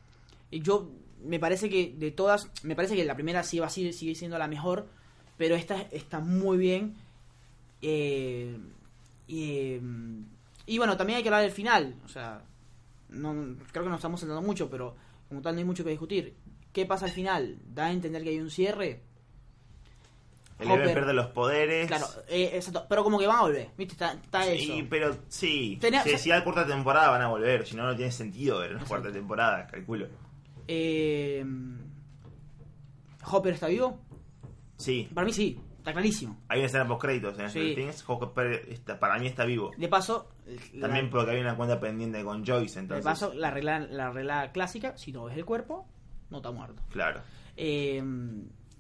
Y 0.49 0.61
yo, 0.61 0.89
me 1.23 1.39
parece 1.39 1.69
que 1.69 1.93
de 1.97 2.11
todas, 2.11 2.49
me 2.63 2.75
parece 2.75 2.95
que 2.95 3.05
la 3.05 3.15
primera 3.15 3.43
sí 3.43 3.59
va 3.59 3.67
a 3.67 3.69
seguir, 3.69 3.93
sigue 3.93 4.15
siendo 4.15 4.37
la 4.37 4.47
mejor, 4.47 4.87
pero 5.37 5.55
esta 5.55 5.81
está 5.91 6.19
muy 6.19 6.57
bien. 6.57 6.95
Eh, 7.81 8.57
y, 9.27 9.77
y 10.65 10.77
bueno, 10.77 10.97
también 10.97 11.17
hay 11.17 11.23
que 11.23 11.29
hablar 11.29 11.43
del 11.43 11.51
final. 11.51 11.95
O 12.05 12.07
sea, 12.09 12.41
no, 13.09 13.55
creo 13.71 13.83
que 13.83 13.89
nos 13.89 13.99
estamos 13.99 14.19
sentando 14.19 14.41
mucho, 14.41 14.69
pero 14.69 14.95
como 15.27 15.41
tal 15.41 15.55
no 15.55 15.59
hay 15.59 15.65
mucho 15.65 15.83
que 15.83 15.91
discutir. 15.91 16.35
¿Qué 16.73 16.85
pasa 16.85 17.05
al 17.05 17.11
final? 17.11 17.57
¿Da 17.73 17.85
a 17.87 17.91
entender 17.91 18.23
que 18.23 18.29
hay 18.29 18.39
un 18.39 18.51
cierre? 18.51 19.01
Eleven 20.59 20.81
Hopper. 20.81 20.93
pierde 20.93 21.13
los 21.13 21.27
poderes. 21.27 21.87
Claro, 21.87 22.05
eh, 22.27 22.51
exacto. 22.53 22.85
Pero 22.89 23.03
como 23.03 23.17
que 23.17 23.25
van 23.27 23.37
a 23.37 23.41
volver, 23.43 23.69
¿viste? 23.77 23.93
Está, 23.93 24.11
está 24.13 24.43
Sí, 24.43 24.71
eso. 24.79 24.87
pero 24.89 25.15
sí. 25.29 25.77
Tenía- 25.79 26.03
si, 26.03 26.09
o 26.09 26.11
sea- 26.11 26.19
si 26.19 26.31
hay 26.31 26.43
cuarta 26.43 26.67
temporada 26.67 27.09
van 27.11 27.21
a 27.21 27.27
volver. 27.29 27.65
Si 27.65 27.75
no, 27.77 27.83
no 27.87 27.95
tiene 27.95 28.11
sentido 28.11 28.59
ver 28.59 28.75
una 28.75 28.83
cuarta 28.85 29.09
temporada, 29.11 29.65
calculo. 29.67 30.07
Eh, 30.71 31.43
¿Hopper 33.31 33.53
está 33.53 33.67
vivo? 33.67 33.99
Sí. 34.77 35.09
Para 35.13 35.25
mí 35.25 35.33
sí, 35.33 35.59
está 35.79 35.91
clarísimo. 35.93 36.37
Hay 36.47 36.59
una 36.59 36.67
escena 36.67 36.87
post 36.87 37.01
créditos 37.01 37.39
en 37.39 37.49
Sí. 37.49 37.59
Stranger 37.59 37.75
Things. 37.75 38.03
Hopper 38.07 38.65
está- 38.69 38.99
para 38.99 39.17
mí 39.17 39.25
está 39.27 39.45
vivo. 39.45 39.71
De 39.77 39.87
paso, 39.87 40.29
la- 40.73 40.81
También 40.87 41.09
porque 41.09 41.31
hay 41.31 41.41
una 41.41 41.55
cuenta 41.55 41.79
pendiente 41.79 42.23
con 42.23 42.45
Joyce. 42.45 42.83
de 42.83 43.01
paso 43.01 43.33
la 43.33 43.49
regla, 43.51 43.79
la 43.79 44.11
regla 44.11 44.51
clásica, 44.51 44.95
si 44.97 45.11
no 45.11 45.25
ves 45.25 45.37
el 45.37 45.45
cuerpo, 45.45 45.87
no 46.29 46.37
está 46.37 46.51
muerto. 46.51 46.83
Claro. 46.91 47.21
Eh, 47.57 48.01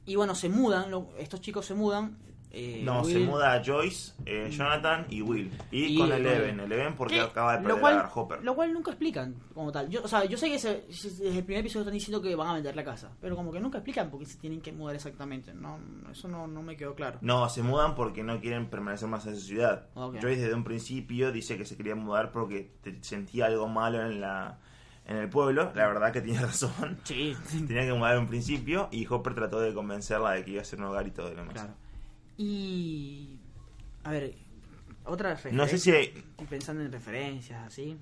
y 0.05 0.15
bueno, 0.15 0.35
se 0.35 0.47
mudan, 0.49 0.91
lo- 0.91 1.09
estos 1.17 1.41
chicos 1.41 1.65
se 1.65 1.73
mudan. 1.73 2.17
Eh, 2.51 2.81
No, 2.83 3.03
se 3.03 3.19
muda 3.19 3.61
Joyce, 3.63 4.13
eh, 4.25 4.49
Jonathan 4.51 5.05
y 5.09 5.21
Will. 5.21 5.51
Y, 5.71 5.85
Y- 5.93 5.97
con 5.97 6.11
Eleven. 6.11 6.59
Eleven 6.59 6.95
porque 6.95 7.15
¿Qué? 7.15 7.21
acaba 7.21 7.53
de 7.57 7.59
lo 7.59 7.63
perder 7.75 7.81
cual, 7.81 7.97
a 7.99 8.11
Hopper. 8.13 8.43
Lo 8.43 8.55
cual 8.55 8.73
nunca 8.73 8.91
explican 8.91 9.35
como 9.53 9.71
tal. 9.71 9.87
Yo, 9.89 10.01
o 10.03 10.07
sea, 10.07 10.25
yo 10.25 10.35
sé 10.37 10.49
que 10.49 10.57
se- 10.57 10.83
desde 10.87 11.37
el 11.37 11.43
primer 11.43 11.61
episodio 11.61 11.81
están 11.83 11.93
diciendo 11.93 12.21
que 12.21 12.35
van 12.35 12.47
a 12.47 12.53
vender 12.55 12.75
la 12.75 12.83
casa, 12.83 13.11
pero 13.21 13.35
como 13.35 13.51
que 13.51 13.59
nunca 13.59 13.77
explican 13.77 14.09
por 14.09 14.19
qué 14.19 14.25
se 14.25 14.37
tienen 14.39 14.61
que 14.61 14.71
mudar 14.71 14.95
exactamente. 14.95 15.53
No, 15.53 15.77
eso 16.11 16.27
no, 16.27 16.47
no 16.47 16.63
me 16.63 16.75
quedó 16.75 16.95
claro. 16.95 17.19
No, 17.21 17.47
se 17.49 17.61
mudan 17.61 17.93
porque 17.95 18.23
no 18.23 18.39
quieren 18.39 18.67
permanecer 18.69 19.07
más 19.07 19.25
en 19.27 19.33
esa 19.33 19.41
ciudad. 19.45 19.87
Joyce 19.95 20.27
desde 20.41 20.53
un 20.55 20.63
principio 20.63 21.31
dice 21.31 21.57
que 21.57 21.65
se 21.65 21.77
quería 21.77 21.95
mudar 21.95 22.31
porque 22.31 22.71
sentía 23.01 23.45
algo 23.45 23.67
malo 23.67 24.01
en 24.05 24.21
la 24.21 24.57
en 25.05 25.17
el 25.17 25.29
pueblo. 25.29 25.71
La 25.73 25.87
verdad 25.87 26.11
que 26.13 26.21
tiene 26.21 26.39
razón. 26.45 26.97
Sí, 27.03 27.35
Tenía 27.67 27.83
que 27.85 27.93
mudar 27.93 28.13
en 28.15 28.21
un 28.21 28.27
principio 28.27 28.89
y 28.91 29.07
Hopper 29.07 29.33
trató 29.33 29.59
de 29.59 29.73
convencerla 29.73 30.31
de 30.31 30.43
que 30.45 30.51
iba 30.51 30.61
a 30.61 30.65
ser 30.65 30.79
un 30.79 30.85
hogar 30.85 31.07
y 31.07 31.11
todo 31.11 31.29
lo 31.29 31.35
demás. 31.37 31.53
claro. 31.53 31.73
Y. 32.43 33.37
A 34.05 34.11
ver, 34.11 34.33
otra 35.03 35.31
referencia. 35.31 35.61
No 35.61 35.69
sé 35.69 35.77
si 35.77 35.91
hay- 35.91 36.13
Estoy 36.31 36.47
pensando 36.47 36.81
en 36.83 36.91
referencias, 36.91 37.61
así. 37.67 37.97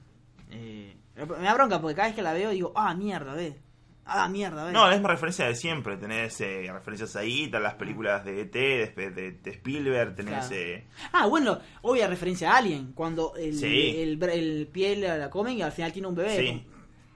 Eh, 0.52 0.96
me 1.16 1.44
da 1.44 1.54
bronca 1.56 1.82
porque 1.82 1.96
cada 1.96 2.08
vez 2.10 2.16
que 2.16 2.22
la 2.22 2.34
veo 2.34 2.52
digo, 2.52 2.72
ah, 2.76 2.94
mierda, 2.94 3.34
ve. 3.34 3.58
Ah, 4.06 4.30
mierda, 4.30 4.64
ve. 4.66 4.72
No, 4.72 4.84
es 4.86 4.90
la 4.92 4.96
misma 4.98 5.10
referencia 5.10 5.48
de 5.48 5.56
siempre. 5.56 5.98
Tenés 5.98 6.40
eh, 6.42 6.70
referencias 6.72 7.16
ahí, 7.16 7.50
las 7.50 7.74
películas 7.74 8.24
de 8.24 8.42
ET, 8.42 8.54
de, 8.96 9.10
de- 9.12 9.32
de 9.32 9.52
Spielberg, 9.52 10.16
tenés... 10.16 10.48
Claro. 10.48 10.56
eh, 10.56 10.88
Ah, 11.12 11.26
bueno, 11.26 11.60
obvia 11.82 12.08
referencia 12.08 12.54
a 12.54 12.58
Alien, 12.60 12.94
cuando 12.94 13.34
el, 13.36 13.58
Sí. 13.58 13.96
el, 13.98 14.22
el 14.24 14.68
piel 14.68 15.02
la 15.02 15.18
la 15.18 15.30
comen 15.32 15.58
y 15.58 15.62
al 15.64 15.72
final 15.72 15.92
tiene 15.92 16.08
un 16.08 16.16
bebé. 16.16 16.38
Sí. 16.38 16.66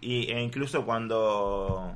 Y, 0.02 0.32
e 0.32 0.42
incluso 0.42 0.84
cuando 0.86 1.96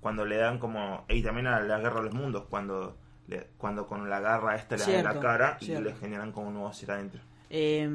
cuando 0.00 0.26
le 0.26 0.36
dan 0.36 0.58
como 0.58 1.06
y 1.08 1.22
también 1.22 1.46
a 1.46 1.60
la 1.60 1.78
guerra 1.78 2.00
de 2.00 2.06
los 2.06 2.14
mundos 2.14 2.44
cuando 2.50 2.98
le- 3.26 3.48
cuando 3.58 3.86
con 3.86 4.08
la 4.10 4.20
garra 4.20 4.56
esta 4.56 4.76
le 4.76 4.82
dan 4.82 4.90
en 4.90 4.96
la 5.04 5.10
Cierto, 5.12 5.20
cara 5.26 5.58
y 5.60 5.66
le 5.66 5.94
generan 5.94 6.32
como 6.32 6.48
un 6.48 6.54
nuevo 6.54 6.72
ser 6.72 6.90
adentro. 6.92 7.20
Eh, 7.50 7.88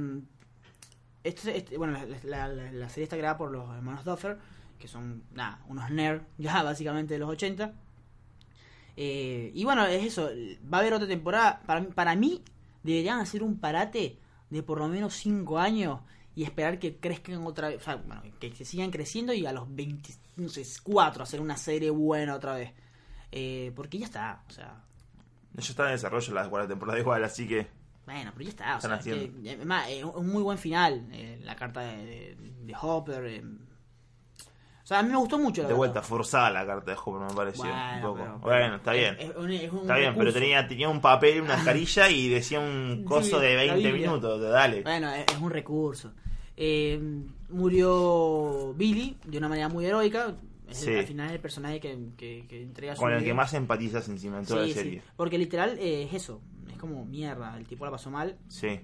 este, 1.23 1.57
este- 1.57 1.77
bueno, 1.77 1.97
la, 2.23 2.47
la- 2.47 2.71
la 2.71 2.89
serie 2.89 3.03
está 3.03 3.17
creada 3.17 3.37
por 3.37 3.51
los 3.51 3.69
hermanos 3.75 4.03
Duffer, 4.05 4.37
que 4.79 4.87
son, 4.87 5.23
nada, 5.33 5.59
unos 5.67 5.89
nerds 5.91 6.23
ya 6.37 6.63
básicamente 6.63 7.13
de 7.15 7.19
los 7.19 7.29
80. 7.29 7.73
Eh, 8.97 9.51
y 9.53 9.63
bueno, 9.63 9.85
es 9.85 10.03
eso, 10.05 10.29
va 10.71 10.77
a 10.77 10.81
haber 10.81 10.93
otra 10.93 11.07
temporada. 11.07 11.61
Para, 11.65 11.83
para 11.89 12.15
mí, 12.15 12.43
deberían 12.83 13.19
hacer 13.19 13.43
un 13.43 13.59
parate 13.59 14.17
de 14.49 14.63
por 14.63 14.79
lo 14.79 14.87
menos 14.87 15.13
5 15.15 15.57
años 15.59 16.01
y 16.35 16.43
esperar 16.43 16.79
que 16.79 16.97
crezcan 16.97 17.45
otra 17.45 17.69
vez, 17.69 17.77
o 17.81 17.83
sea, 17.83 17.95
bueno, 17.97 18.21
que, 18.39 18.51
que 18.51 18.65
sigan 18.65 18.91
creciendo 18.91 19.33
y 19.33 19.45
a 19.45 19.51
los 19.53 19.73
24 19.73 21.23
hacer 21.23 21.41
una 21.41 21.57
serie 21.57 21.89
buena 21.91 22.35
otra 22.35 22.55
vez. 22.55 22.71
Eh, 23.31 23.71
porque 23.75 23.99
ya 23.99 24.05
está, 24.05 24.43
o 24.47 24.51
sea, 24.51 24.81
Ya 25.61 25.69
está 25.71 25.85
en 25.87 25.91
desarrollo 25.93 26.33
la 26.33 26.49
cuarta 26.49 26.67
temporada 26.69 26.99
igual, 26.99 27.23
así 27.23 27.47
que 27.47 27.67
bueno, 28.05 28.31
pero 28.33 28.43
ya 28.45 28.49
está. 28.49 28.73
O 28.73 28.77
Están 28.79 29.03
sea, 29.03 29.13
es 29.13 29.19
que, 29.29 29.49
además, 29.51 29.85
es 29.89 30.03
un 30.03 30.27
muy 30.29 30.41
buen 30.41 30.57
final. 30.57 31.05
eh, 31.11 31.39
la 31.43 31.55
carta 31.55 31.81
de, 31.81 31.97
de- 32.35 32.35
de 32.65 32.75
Hopper. 32.81 33.23
eh. 33.25 33.43
O 34.83 34.87
sea, 34.89 34.97
a 34.99 35.03
mí 35.03 35.09
me 35.11 35.17
gustó 35.17 35.37
mucho. 35.37 35.61
La 35.61 35.67
de 35.67 35.73
verdad. 35.73 35.77
vuelta 35.77 36.01
forzada 36.01 36.49
la 36.49 36.65
carta 36.65 36.89
de 36.89 36.97
Hopper 36.97 37.21
me 37.29 37.33
pareció 37.35 37.65
Bueno, 37.65 37.95
un 37.95 38.01
poco. 38.01 38.15
pero- 38.23 38.39
bueno, 38.39 38.75
está 38.77 38.93
bien. 38.93 39.15
Es, 39.19 39.29
es 39.29 39.35
un- 39.35 39.51
es 39.51 39.71
un 39.71 39.79
Está 39.81 39.95
bien, 39.97 40.15
pero 40.17 40.33
tenía, 40.33 40.67
tenía 40.67 40.89
un 40.89 41.01
papel, 41.01 41.41
una 41.41 41.63
carilla 41.63 42.09
y 42.09 42.29
decía 42.29 42.59
un 42.59 43.03
coso 43.05 43.39
Sí, 43.39 43.45
de 43.45 43.53
la 43.55 43.73
20 43.73 43.75
Biblia. 43.91 44.07
minutos. 44.07 44.41
Dale. 44.41 44.81
Bueno, 44.81 45.11
es, 45.13 45.25
es 45.31 45.37
un 45.39 45.51
recurso. 45.51 46.11
Eh, 46.57 46.99
murió 47.49 48.73
Billy 48.75 49.17
de 49.25 49.37
una 49.37 49.49
manera 49.49 49.69
muy 49.69 49.85
heroica. 49.85 50.33
Es 50.69 50.77
Sí. 50.77 50.91
el- 50.91 50.99
al 50.99 51.05
final 51.05 51.27
es 51.27 51.33
el 51.33 51.39
personaje 51.39 51.79
que, 51.79 51.97
que, 52.17 52.45
que 52.47 52.61
entrega 52.61 52.95
su 52.95 53.01
Con 53.01 53.11
el 53.11 53.19
vida. 53.19 53.27
que 53.27 53.33
más 53.33 53.53
empatizas 53.53 54.07
encima 54.09 54.39
en 54.39 54.45
toda 54.45 54.63
Sí, 54.63 54.69
la 54.69 54.73
sí, 54.75 54.79
serie. 54.83 55.01
porque 55.15 55.37
literal 55.37 55.77
eh, 55.79 56.03
es 56.03 56.13
eso. 56.13 56.41
Es 56.69 56.77
como 56.77 57.05
mierda. 57.05 57.57
El 57.57 57.65
tipo 57.67 57.85
la 57.85 57.91
pasó 57.91 58.11
mal 58.11 58.37
Sí. 58.47 58.79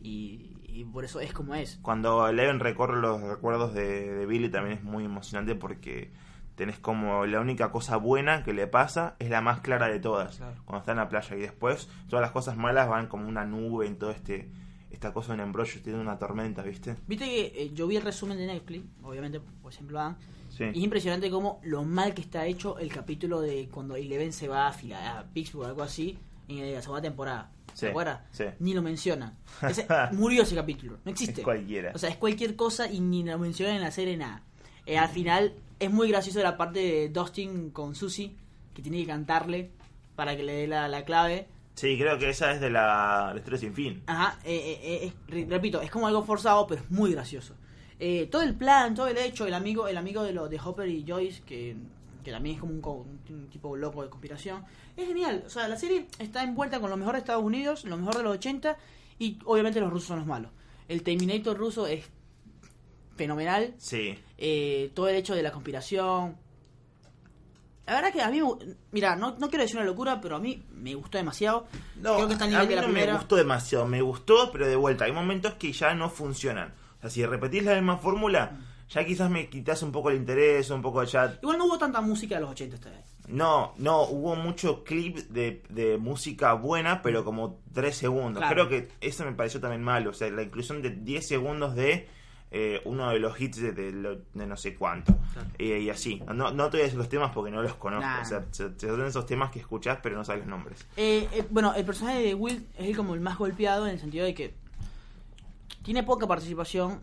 y, 0.00 0.50
y 0.64 0.84
por 0.84 1.04
eso 1.04 1.20
es 1.20 1.32
como 1.32 1.54
es. 1.54 1.78
Cuando 1.82 2.26
Eleven 2.28 2.60
recorre 2.60 3.00
los 3.00 3.20
recuerdos 3.22 3.74
de, 3.74 4.12
de 4.12 4.26
Billy 4.26 4.48
también 4.50 4.78
es 4.78 4.84
muy 4.84 5.04
emocionante 5.04 5.54
porque 5.54 6.10
tenés 6.54 6.78
como 6.78 7.24
la 7.26 7.40
única 7.40 7.70
cosa 7.70 7.96
buena 7.96 8.42
que 8.44 8.52
le 8.52 8.66
pasa 8.66 9.16
es 9.18 9.30
la 9.30 9.40
más 9.40 9.60
clara 9.60 9.88
de 9.88 10.00
todas. 10.00 10.36
Claro. 10.36 10.60
Cuando 10.64 10.80
está 10.80 10.92
en 10.92 10.98
la 10.98 11.08
playa 11.08 11.36
y 11.36 11.40
después 11.40 11.88
todas 12.08 12.22
las 12.22 12.30
cosas 12.32 12.56
malas 12.56 12.88
van 12.88 13.06
como 13.06 13.28
una 13.28 13.44
nube 13.46 13.86
en 13.86 13.96
todo 13.96 14.10
este 14.10 14.50
esta 14.90 15.14
cosa 15.14 15.32
en 15.32 15.40
embrollo, 15.40 15.80
tiene 15.82 15.98
una 15.98 16.18
tormenta, 16.18 16.62
¿viste? 16.62 16.96
Viste 17.06 17.24
que 17.24 17.46
eh, 17.62 17.70
yo 17.72 17.86
vi 17.86 17.96
el 17.96 18.02
resumen 18.02 18.36
de 18.36 18.46
Netflix, 18.46 18.84
obviamente, 19.02 19.40
por 19.62 19.72
ejemplo, 19.72 19.96
dan. 19.98 20.16
Sí. 20.56 20.64
Y 20.64 20.68
es 20.78 20.84
impresionante 20.84 21.30
como 21.30 21.60
lo 21.64 21.82
mal 21.84 22.12
que 22.12 22.20
está 22.20 22.44
hecho 22.46 22.78
el 22.78 22.92
capítulo 22.92 23.40
de 23.40 23.68
cuando 23.72 23.96
Eleven 23.96 24.32
se 24.34 24.48
va 24.48 24.68
a, 24.68 24.72
Fila- 24.72 25.18
a 25.20 25.24
Pittsburgh 25.24 25.64
o 25.64 25.68
algo 25.68 25.82
así 25.82 26.18
en 26.48 26.74
la 26.74 26.82
segunda 26.82 27.00
temporada. 27.02 27.50
Sí, 27.72 27.80
¿Se 27.80 27.88
acuerdas? 27.88 28.20
sí. 28.32 28.44
Ni 28.58 28.74
lo 28.74 28.82
mencionan. 28.82 29.38
Ese- 29.66 29.86
murió 30.12 30.42
ese 30.42 30.54
capítulo. 30.54 30.98
No 31.04 31.10
existe. 31.10 31.40
Es 31.40 31.44
cualquiera. 31.44 31.92
O 31.94 31.98
sea, 31.98 32.10
es 32.10 32.16
cualquier 32.16 32.54
cosa 32.54 32.90
y 32.90 33.00
ni 33.00 33.24
lo 33.24 33.38
mencionan 33.38 33.76
en 33.76 33.80
la 33.82 33.90
serie 33.90 34.16
nada. 34.18 34.42
Eh, 34.84 34.98
al 34.98 35.08
final 35.08 35.54
es 35.78 35.90
muy 35.90 36.08
gracioso 36.10 36.42
la 36.42 36.56
parte 36.58 36.80
de 36.80 37.08
Dustin 37.08 37.70
con 37.70 37.94
Susie, 37.94 38.36
que 38.74 38.82
tiene 38.82 38.98
que 39.00 39.06
cantarle 39.06 39.70
para 40.16 40.36
que 40.36 40.42
le 40.42 40.52
dé 40.52 40.66
la, 40.66 40.86
la 40.88 41.04
clave. 41.06 41.48
Sí, 41.76 41.96
creo 41.98 42.18
que 42.18 42.28
esa 42.28 42.52
es 42.52 42.60
de 42.60 42.68
la, 42.68 43.30
la 43.32 43.38
historia 43.38 43.58
sin 43.58 43.72
fin. 43.72 44.02
Ajá, 44.06 44.38
eh, 44.44 44.54
eh, 44.82 45.04
eh, 45.06 45.12
es- 45.40 45.48
repito, 45.48 45.80
es 45.80 45.90
como 45.90 46.06
algo 46.06 46.22
forzado, 46.22 46.66
pero 46.66 46.82
es 46.82 46.90
muy 46.90 47.12
gracioso. 47.12 47.54
Eh, 48.04 48.26
todo 48.26 48.42
el 48.42 48.56
plan, 48.56 48.96
todo 48.96 49.06
el 49.06 49.16
hecho, 49.16 49.46
el 49.46 49.54
amigo, 49.54 49.86
el 49.86 49.96
amigo 49.96 50.24
de, 50.24 50.32
lo, 50.32 50.48
de 50.48 50.58
Hopper 50.58 50.88
y 50.88 51.04
Joyce, 51.06 51.40
que, 51.46 51.76
que 52.24 52.32
también 52.32 52.56
es 52.56 52.60
como 52.60 52.72
un, 52.72 53.48
tipo 53.48 53.76
loco 53.76 54.02
de 54.02 54.10
conspiración, 54.10 54.64
es 54.96 55.06
genial. 55.06 55.44
O 55.46 55.48
sea, 55.48 55.68
la 55.68 55.76
serie 55.76 56.08
está 56.18 56.42
envuelta 56.42 56.80
con 56.80 56.90
lo 56.90 56.96
mejor 56.96 57.12
de 57.12 57.20
Estados 57.20 57.44
Unidos, 57.44 57.84
lo 57.84 57.96
mejor 57.96 58.16
de 58.16 58.24
los 58.24 58.34
80, 58.34 58.76
y 59.20 59.38
obviamente 59.44 59.78
los 59.78 59.88
rusos 59.88 60.08
son 60.08 60.18
los 60.18 60.26
malos. 60.26 60.50
El 60.88 61.04
Terminator 61.04 61.56
ruso 61.56 61.86
es 61.86 62.04
fenomenal. 63.14 63.72
Sí. 63.78 64.18
Eh, 64.36 64.90
todo 64.94 65.06
el 65.06 65.14
hecho 65.14 65.36
de 65.36 65.44
la 65.44 65.52
conspiración. 65.52 66.36
La 67.86 67.94
verdad 67.94 68.12
que 68.12 68.20
a 68.20 68.30
mí, 68.30 68.40
mira, 68.90 69.14
no, 69.14 69.36
no 69.38 69.48
quiero 69.48 69.62
decir 69.62 69.76
una 69.76 69.86
locura, 69.86 70.20
pero 70.20 70.34
a 70.34 70.40
mí 70.40 70.60
me 70.72 70.96
gustó 70.96 71.18
demasiado. 71.18 71.68
No, 72.00 72.16
Creo 72.16 72.26
que 72.26 72.32
está 72.32 72.46
a 72.46 72.48
a 72.48 72.62
mí 72.62 72.66
de 72.66 72.74
la 72.74 72.82
no 72.82 72.88
primera. 72.88 73.12
me 73.12 73.18
gustó 73.20 73.36
demasiado. 73.36 73.86
Me 73.86 74.02
gustó, 74.02 74.50
pero 74.50 74.66
de 74.66 74.74
vuelta. 74.74 75.04
Hay 75.04 75.12
momentos 75.12 75.54
que 75.54 75.72
ya 75.72 75.94
no 75.94 76.10
funcionan. 76.10 76.81
O 77.02 77.08
sea, 77.08 77.10
si 77.10 77.26
repetís 77.26 77.64
la 77.64 77.74
misma 77.74 77.98
fórmula, 77.98 78.60
ya 78.88 79.04
quizás 79.04 79.28
me 79.30 79.48
quitas 79.48 79.82
un 79.82 79.90
poco 79.90 80.10
el 80.10 80.16
interés, 80.16 80.70
un 80.70 80.82
poco 80.82 81.02
ya... 81.04 81.38
Igual 81.42 81.58
no 81.58 81.64
hubo 81.66 81.78
tanta 81.78 82.00
música 82.00 82.36
de 82.36 82.42
los 82.42 82.50
80 82.50 82.76
esta 82.76 82.90
vez. 82.90 83.04
No, 83.28 83.74
no, 83.78 84.02
hubo 84.04 84.36
mucho 84.36 84.84
clip 84.84 85.16
de, 85.30 85.62
de 85.68 85.96
música 85.98 86.52
buena, 86.54 87.02
pero 87.02 87.24
como 87.24 87.60
3 87.72 87.96
segundos. 87.96 88.40
Claro. 88.40 88.54
Creo 88.54 88.68
que 88.68 88.88
eso 89.00 89.24
me 89.24 89.32
pareció 89.32 89.60
también 89.60 89.82
malo. 89.82 90.10
O 90.10 90.14
sea, 90.14 90.30
la 90.30 90.42
inclusión 90.42 90.80
de 90.82 90.90
10 90.90 91.26
segundos 91.26 91.74
de 91.74 92.08
eh, 92.54 92.82
uno 92.84 93.08
de 93.10 93.18
los 93.18 93.40
hits 93.40 93.62
de, 93.62 93.72
de 93.72 93.92
lo- 93.92 94.16
de 94.34 94.46
no 94.46 94.56
sé 94.58 94.74
cuánto. 94.74 95.16
Claro. 95.32 95.48
Eh, 95.58 95.80
y 95.80 95.88
así. 95.90 96.20
No, 96.34 96.50
no 96.50 96.64
te 96.68 96.76
voy 96.76 96.80
a 96.80 96.84
decir 96.84 96.98
los 96.98 97.08
temas 97.08 97.30
porque 97.32 97.50
no 97.50 97.62
los 97.62 97.74
conozco. 97.76 98.04
Nah. 98.06 98.20
O 98.20 98.24
sea, 98.26 98.44
se- 98.50 98.78
se- 98.78 98.88
son 98.88 99.06
esos 99.06 99.24
temas 99.24 99.50
que 99.50 99.58
escuchás, 99.60 99.98
pero 100.02 100.16
no 100.16 100.24
sabes 100.24 100.40
los 100.42 100.48
nombres. 100.50 100.86
Eh, 100.98 101.26
eh, 101.32 101.44
bueno, 101.48 101.72
el 101.74 101.84
personaje 101.86 102.20
de 102.20 102.34
Will 102.34 102.66
es 102.78 102.86
el 102.90 102.96
como 102.96 103.14
el 103.14 103.20
más 103.20 103.38
golpeado 103.38 103.86
en 103.86 103.92
el 103.94 104.00
sentido 104.00 104.26
de 104.26 104.34
que 104.34 104.54
tiene 105.82 106.02
poca 106.02 106.26
participación, 106.26 107.00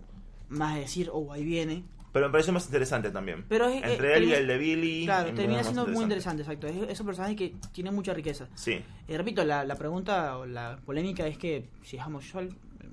más 0.50 0.76
de 0.76 0.82
decir, 0.82 1.10
oh, 1.12 1.32
ahí 1.34 1.44
viene. 1.44 1.84
Pero 2.12 2.26
me 2.28 2.32
pareció 2.32 2.52
más 2.54 2.66
interesante 2.66 3.12
también. 3.12 3.46
Pero 3.48 3.68
es- 3.68 3.84
Entre 3.84 4.18
él 4.18 4.24
y 4.26 4.34
el 4.34 4.48
de 4.48 4.58
Billy. 4.58 5.06
Claro, 5.06 5.32
termina 5.34 5.64
siendo 5.64 5.86
muy 5.88 6.04
interesante, 6.04 6.42
exacto. 6.42 6.66
Es, 6.68 6.90
es 6.90 7.00
un 7.00 7.06
personaje 7.06 7.36
que 7.36 7.56
tiene 7.72 7.92
mucha 7.92 8.14
riqueza. 8.14 8.48
Sí. 8.56 8.82
Eh, 9.08 9.18
repito, 9.18 9.44
la, 9.46 9.64
la 9.64 9.76
pregunta 9.76 10.38
o 10.40 10.46
la 10.48 10.80
polémica 10.86 11.28
es 11.28 11.38
que 11.38 11.70
si 11.84 11.98
es 11.98 12.06
homosexual, 12.06 12.50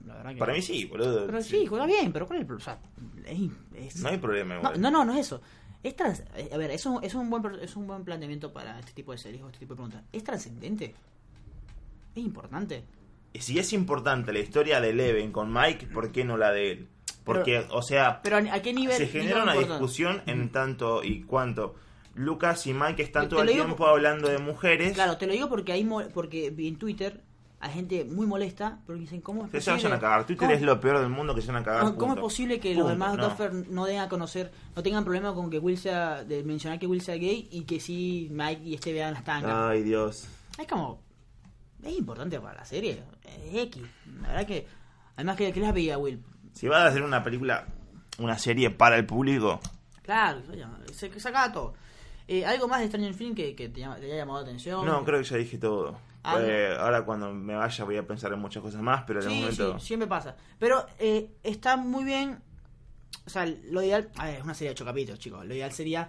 la 0.06 0.16
verdad 0.16 0.32
que 0.34 0.38
Para 0.38 0.52
no. 0.52 0.56
mí 0.56 0.62
sí, 0.62 0.84
boludo. 0.84 1.24
Pero 1.26 1.40
sí, 1.42 1.64
juega 1.66 1.86
bien, 1.86 2.12
pero 2.12 2.26
¿cuál 2.26 2.38
es 2.38 2.40
el 2.42 2.46
pro- 2.46 2.56
o 2.56 2.60
sea, 2.60 2.78
es- 3.26 3.40
es- 3.96 4.02
No 4.02 4.10
hay 4.10 4.18
problema, 4.18 4.60
No, 4.60 4.74
no, 4.74 4.90
no, 4.90 5.04
no 5.06 5.14
es 5.14 5.20
eso. 5.20 5.40
Es 5.82 5.96
trans- 5.96 6.24
eh, 6.36 6.50
a 6.52 6.56
ver, 6.58 6.70
eso 6.72 7.00
es 7.02 7.14
un 7.14 7.30
buen 7.30 7.42
es 7.62 7.74
un 7.76 7.86
buen 7.86 8.04
planteamiento 8.04 8.52
para 8.52 8.78
este 8.80 8.92
tipo 8.92 9.12
de 9.12 9.18
series 9.18 9.42
o 9.42 9.46
este 9.46 9.60
tipo 9.60 9.72
de 9.72 9.76
preguntas. 9.76 10.02
¿Es 10.12 10.22
trascendente? 10.24 10.94
¿Es 12.14 12.22
importante? 12.22 12.84
Si 13.34 13.58
es 13.58 13.72
importante 13.72 14.32
la 14.32 14.38
historia 14.38 14.80
de 14.80 14.92
Leven 14.94 15.30
con 15.32 15.52
Mike, 15.52 15.88
¿por 15.88 16.10
qué 16.12 16.24
no 16.24 16.36
la 16.36 16.52
de 16.52 16.72
él? 16.72 16.88
Porque, 17.24 17.66
o 17.70 17.82
sea, 17.82 18.22
Pero 18.22 18.36
¿a 18.36 18.60
qué 18.62 18.72
nivel? 18.72 18.96
se 18.96 19.08
genera 19.08 19.42
una 19.42 19.52
importante? 19.54 19.72
discusión 19.84 20.22
en 20.26 20.50
tanto 20.52 21.02
y 21.02 21.22
cuanto 21.22 21.74
Lucas 22.14 22.66
y 22.66 22.72
Mike 22.72 23.02
están 23.02 23.28
todo 23.28 23.42
el 23.42 23.48
tiempo 23.50 23.76
por- 23.76 23.90
hablando 23.90 24.28
de 24.28 24.38
mujeres. 24.38 24.94
Claro, 24.94 25.16
te 25.18 25.26
lo 25.26 25.32
digo 25.32 25.48
porque 25.48 25.82
mo- 25.84 26.08
porque 26.14 26.46
en 26.56 26.76
Twitter 26.78 27.20
hay 27.60 27.72
gente 27.72 28.04
muy 28.04 28.26
molesta 28.26 28.78
porque 28.86 29.00
dicen 29.02 29.20
cómo 29.20 29.44
es 29.44 29.50
Que 29.50 29.60
se 29.60 29.70
posible 29.72 29.88
vayan 29.90 29.98
a 29.98 30.00
cagar. 30.00 30.24
Twitter 30.26 30.46
¿Cómo- 30.46 30.56
es 30.56 30.62
lo 30.62 30.80
peor 30.80 31.00
del 31.00 31.08
mundo 31.10 31.34
que 31.34 31.42
se 31.42 31.48
van 31.52 31.62
a 31.62 31.64
cagar. 31.64 31.82
¿Cómo, 31.84 31.96
cómo 31.96 32.14
es 32.14 32.20
posible 32.20 32.60
que 32.60 32.74
los 32.74 32.88
demás 32.88 33.16
no. 33.18 33.24
Duffer 33.28 33.52
no 33.68 33.84
den 33.86 33.98
a 33.98 34.08
conocer, 34.08 34.52
no 34.76 34.82
tengan 34.82 35.04
problema 35.04 35.34
con 35.34 35.50
que 35.50 35.58
Will 35.58 35.76
sea, 35.78 36.22
de 36.24 36.42
mencionar 36.44 36.78
que 36.78 36.86
Will 36.86 37.02
sea 37.02 37.16
gay 37.16 37.48
y 37.50 37.62
que 37.64 37.80
sí 37.80 38.28
Mike 38.30 38.62
y 38.64 38.74
este 38.74 38.92
vean 38.92 39.12
las 39.14 39.24
tangas? 39.24 39.52
Ay, 39.52 39.82
Dios. 39.82 40.26
Es 40.58 40.66
como, 40.68 41.00
es 41.86 41.98
importante 41.98 42.38
para 42.40 42.54
la 42.54 42.64
serie, 42.64 43.02
es 43.24 43.54
X. 43.54 43.82
La 44.20 44.28
verdad 44.28 44.46
que, 44.46 44.66
además 45.16 45.36
que, 45.36 45.52
que 45.52 45.60
les 45.60 45.72
pedía 45.72 45.94
a 45.94 45.98
Will. 45.98 46.22
Si 46.52 46.68
vas 46.68 46.82
a 46.82 46.86
hacer 46.86 47.02
una 47.02 47.22
película, 47.22 47.66
una 48.18 48.38
serie 48.38 48.70
para 48.70 48.96
el 48.96 49.06
público, 49.06 49.60
Claro, 50.02 50.40
se, 50.92 51.18
se 51.18 51.28
acaba 51.28 51.52
todo. 51.52 51.74
Eh, 52.28 52.44
¿Algo 52.46 52.68
más 52.68 52.80
de 52.80 52.86
Stranger 52.88 53.14
Things 53.16 53.34
que, 53.36 53.54
que 53.56 53.68
te, 53.68 53.80
te 53.80 53.84
haya 53.84 54.16
llamado 54.16 54.40
la 54.40 54.46
atención? 54.46 54.84
No, 54.86 55.04
creo 55.04 55.18
que 55.20 55.24
ya 55.24 55.36
dije 55.36 55.58
todo. 55.58 55.98
Ah, 56.22 56.38
Eh, 56.40 56.76
ahora 56.78 57.04
cuando 57.04 57.32
me 57.32 57.54
vaya 57.54 57.84
voy 57.84 57.96
a 57.96 58.06
pensar 58.06 58.32
en 58.32 58.38
muchas 58.40 58.62
cosas 58.62 58.82
más, 58.82 59.02
pero 59.06 59.20
en 59.20 59.26
el 59.26 59.32
Sí, 59.32 59.40
momento... 59.40 59.78
sí, 59.80 59.86
siempre 59.86 60.08
pasa. 60.08 60.36
Pero 60.58 60.86
eh, 60.98 61.30
está 61.42 61.76
muy 61.76 62.04
bien. 62.04 62.40
O 63.26 63.30
sea, 63.30 63.46
lo 63.46 63.82
ideal. 63.82 64.10
A 64.16 64.26
ver, 64.26 64.38
es 64.38 64.44
una 64.44 64.54
serie 64.54 64.70
de 64.70 64.72
ocho 64.74 64.84
capítulos, 64.84 65.18
chicos. 65.18 65.44
Lo 65.44 65.54
ideal 65.54 65.72
sería 65.72 66.08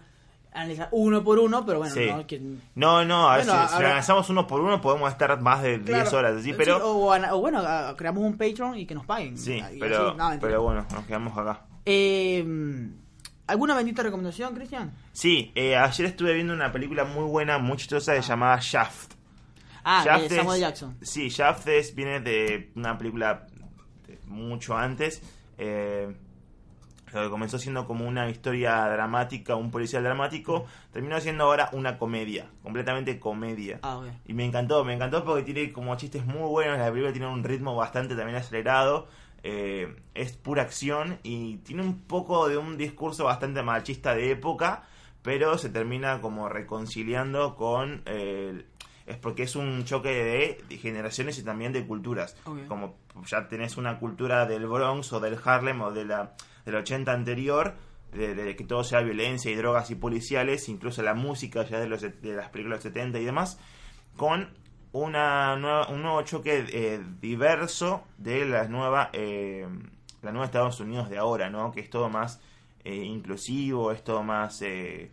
analizar 0.58 0.90
uno 0.92 1.24
por 1.24 1.40
uno, 1.40 1.66
pero 1.66 1.80
bueno, 1.80 1.94
Sí. 1.94 2.08
no. 2.10 2.26
Que, 2.28 2.40
No, 2.76 3.06
no, 3.06 3.30
a 3.30 3.38
ver, 3.38 3.46
Bueno, 3.46 3.68
si, 3.70 3.76
analizamos 3.76 4.30
uno 4.30 4.46
por 4.48 4.62
uno 4.62 4.82
podemos 4.82 5.12
estar 5.12 5.40
más 5.42 5.62
de 5.64 5.80
10 5.80 5.86
Claro, 6.10 6.18
horas, 6.18 6.36
¿sí? 6.44 6.50
sí, 6.52 6.54
Pero, 6.58 6.80
o, 6.84 7.40
bueno, 7.40 7.64
creamos 7.96 8.24
un 8.24 8.38
Patreon 8.38 8.78
y 8.78 8.86
que 8.86 8.96
nos 8.96 9.06
paguen. 9.06 9.38
sí, 9.38 9.62
pero, 9.80 10.10
así, 10.10 10.18
no, 10.18 10.30
mentira. 10.30 10.50
pero 10.50 10.62
bueno, 10.64 10.86
nos 10.92 11.06
quedamos 11.06 11.38
acá. 11.38 11.62
Eh, 11.86 12.46
¿Alguna 13.48 13.76
bendita 13.76 14.04
recomendación, 14.04 14.54
Cristian? 14.54 14.92
Sí, 15.14 15.52
eh, 15.56 15.78
ayer 15.78 16.08
estuve 16.08 16.34
viendo 16.34 16.54
una 16.54 16.72
película 16.72 17.06
muy 17.06 17.24
buena, 17.24 17.58
muy 17.60 17.78
chistosa, 17.78 18.18
llamada 18.20 18.60
Shaft. 18.62 19.14
Ah, 19.86 20.04
Shaft 20.06 20.30
de 20.30 20.36
Samuel 20.36 20.56
es- 20.56 20.62
Jackson. 20.62 20.98
Sí, 21.02 21.30
Shaft 21.30 21.66
es- 21.70 21.96
viene 21.96 22.20
de 22.20 22.72
una 22.76 22.98
película 22.98 23.48
de 24.06 24.20
mucho 24.26 24.76
antes. 24.78 25.22
Eh, 25.58 26.14
que 27.24 27.30
comenzó 27.30 27.60
siendo 27.60 27.86
como 27.86 28.08
una 28.08 28.30
historia 28.30 28.86
dramática, 28.88 29.56
un 29.56 29.72
policial 29.72 30.04
dramático, 30.04 30.66
terminó 30.92 31.20
siendo 31.20 31.46
ahora 31.46 31.70
una 31.74 31.98
comedia, 31.98 32.50
completamente 32.64 33.20
comedia. 33.20 33.80
Ah, 33.82 33.98
ok. 33.98 34.08
Y 34.26 34.34
me 34.34 34.46
encantó, 34.46 34.84
me 34.84 34.94
encantó 34.94 35.24
porque 35.24 35.44
tiene 35.44 35.72
como 35.72 35.96
chistes 35.96 36.26
muy 36.26 36.48
buenos, 36.50 36.78
la 36.78 36.90
película 36.90 37.12
tiene 37.12 37.28
un 37.28 37.44
ritmo 37.44 37.76
bastante 37.76 38.16
también 38.16 38.38
acelerado, 38.38 39.08
eh, 39.44 39.96
es 40.14 40.34
pura 40.38 40.64
acción 40.64 41.20
y 41.24 41.58
tiene 41.58 41.82
un 41.82 42.02
poco 42.02 42.50
de 42.50 42.58
un 42.58 42.78
discurso 42.78 43.26
bastante 43.26 43.64
machista 43.64 44.16
de 44.16 44.32
época, 44.32 44.84
pero 45.22 45.58
se 45.58 45.70
termina 45.70 46.22
como 46.22 46.50
reconciliando 46.50 47.56
con... 47.56 48.02
eh, 48.06 48.66
es 49.08 49.18
porque 49.18 49.44
es 49.44 49.56
un 49.56 49.84
choque 49.86 50.10
de, 50.70 50.78
generaciones 50.78 51.40
y 51.40 51.44
también 51.44 51.74
de 51.74 51.86
culturas. 51.88 52.36
Como 52.68 52.96
ya 53.26 53.48
tenés 53.48 53.78
una 53.78 53.98
cultura 54.00 54.46
del 54.46 54.68
Bronx 54.68 55.12
o 55.14 55.20
del 55.20 55.38
Harlem 55.44 55.82
o 55.82 55.92
de 55.92 56.06
la, 56.06 56.34
del 56.66 56.76
80 56.76 57.12
anterior, 57.12 57.74
de, 58.12 58.36
de 58.36 58.56
que 58.56 58.64
todo 58.64 58.84
sea 58.84 59.02
violencia 59.02 59.50
y 59.52 59.56
drogas 59.56 59.90
y 59.92 59.96
policiales, 59.96 60.70
incluso 60.70 61.02
la 61.02 61.14
música 61.14 61.64
ya 61.66 61.80
de, 61.80 61.88
los, 61.88 62.02
de 62.02 62.36
las 62.36 62.50
películas 62.50 62.84
70 62.84 63.20
y 63.20 63.26
demás, 63.26 63.60
con 64.16 64.50
una 64.92 65.56
nueva- 65.58 65.88
un 65.90 66.02
nuevo 66.02 66.22
choque 66.24 66.66
eh, 66.72 67.02
diverso 67.22 68.04
de 68.18 68.46
la 68.46 68.68
nueva, 68.68 69.10
eh, 69.14 69.68
la 70.22 70.32
nueva 70.32 70.46
Estados 70.46 70.80
Unidos 70.80 71.10
de 71.10 71.18
ahora, 71.18 71.50
¿no? 71.50 71.72
Que 71.72 71.82
es 71.82 71.90
todo 71.90 72.10
más 72.10 72.42
eh, 72.84 72.96
inclusivo, 72.96 73.92
es 73.92 74.04
todo 74.04 74.24
más 74.24 74.62
eh, 74.62 75.12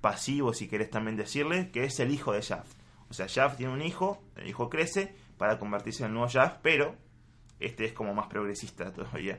pasivo, 0.00 0.52
si 0.52 0.68
querés 0.68 0.90
también 0.90 1.16
decirle, 1.16 1.70
que 1.70 1.84
es 1.84 1.98
el 2.00 2.10
hijo 2.12 2.32
de 2.32 2.42
Shaft. 2.42 2.75
O 3.08 3.14
sea, 3.14 3.26
Shaft 3.28 3.56
tiene 3.58 3.72
un 3.72 3.82
hijo, 3.82 4.22
el 4.36 4.48
hijo 4.48 4.68
crece 4.68 5.14
para 5.38 5.58
convertirse 5.58 6.02
en 6.02 6.08
el 6.08 6.14
nuevo 6.14 6.28
Shaft, 6.28 6.58
pero 6.62 6.94
este 7.60 7.84
es 7.84 7.92
como 7.92 8.14
más 8.14 8.26
progresista 8.26 8.92
todavía. 8.92 9.38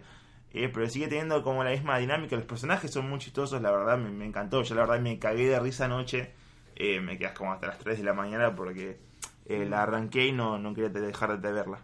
Eh, 0.52 0.70
pero 0.74 0.88
sigue 0.90 1.08
teniendo 1.08 1.44
como 1.44 1.64
la 1.64 1.72
misma 1.72 1.98
dinámica. 1.98 2.36
Los 2.36 2.46
personajes 2.46 2.90
son 2.92 3.10
muy 3.10 3.20
chistosos, 3.20 3.62
la 3.62 3.72
verdad 3.72 3.98
me, 3.98 4.10
me 4.10 4.26
encantó. 4.26 4.64
Yo 4.64 4.76
la 4.76 4.82
verdad 4.82 5.00
me 5.00 5.20
cagué 5.20 5.48
de 5.50 5.60
risa 5.60 5.86
anoche. 5.86 6.32
Eh, 6.76 7.00
me 7.02 7.18
quedas 7.18 7.34
como 7.34 7.52
hasta 7.52 7.68
las 7.68 7.80
3 7.80 7.98
de 7.98 8.04
la 8.04 8.14
mañana 8.14 8.56
porque 8.56 9.00
eh, 9.46 9.66
la 9.66 9.84
arranqué 9.84 10.28
y 10.28 10.32
no, 10.32 10.58
no 10.58 10.74
quería 10.74 10.90
dejar 10.90 11.40
de 11.40 11.52
verla. 11.52 11.80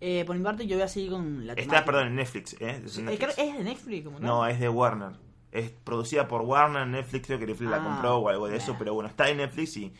Eh, 0.00 0.24
por 0.26 0.36
mi 0.36 0.42
parte, 0.42 0.66
yo 0.66 0.76
voy 0.76 0.84
a 0.84 0.88
seguir 0.88 1.10
con 1.10 1.46
la 1.46 1.52
Está, 1.54 1.84
perdón, 1.84 2.08
en 2.08 2.16
Netflix. 2.16 2.54
¿eh? 2.60 2.82
Es 2.84 2.98
en 2.98 3.08
es, 3.08 3.18
que 3.18 3.26
Netflix. 3.26 3.38
es 3.38 3.58
de 3.58 3.64
Netflix, 3.64 4.04
como. 4.04 4.18
No, 4.20 4.46
es 4.46 4.58
de 4.58 4.68
Warner. 4.68 5.12
Es 5.52 5.70
producida 5.70 6.28
por 6.28 6.42
Warner, 6.42 6.86
Netflix 6.86 7.26
creo 7.26 7.38
que 7.38 7.46
Netflix 7.46 7.72
Ah, 7.72 7.78
la 7.78 7.84
compró 7.84 8.18
o 8.18 8.28
algo 8.28 8.48
de 8.48 8.56
eso, 8.56 8.76
pero 8.78 8.94
bueno, 8.94 9.08
está 9.08 9.28
en 9.28 9.38
Netflix 9.38 9.76
y 9.78 9.92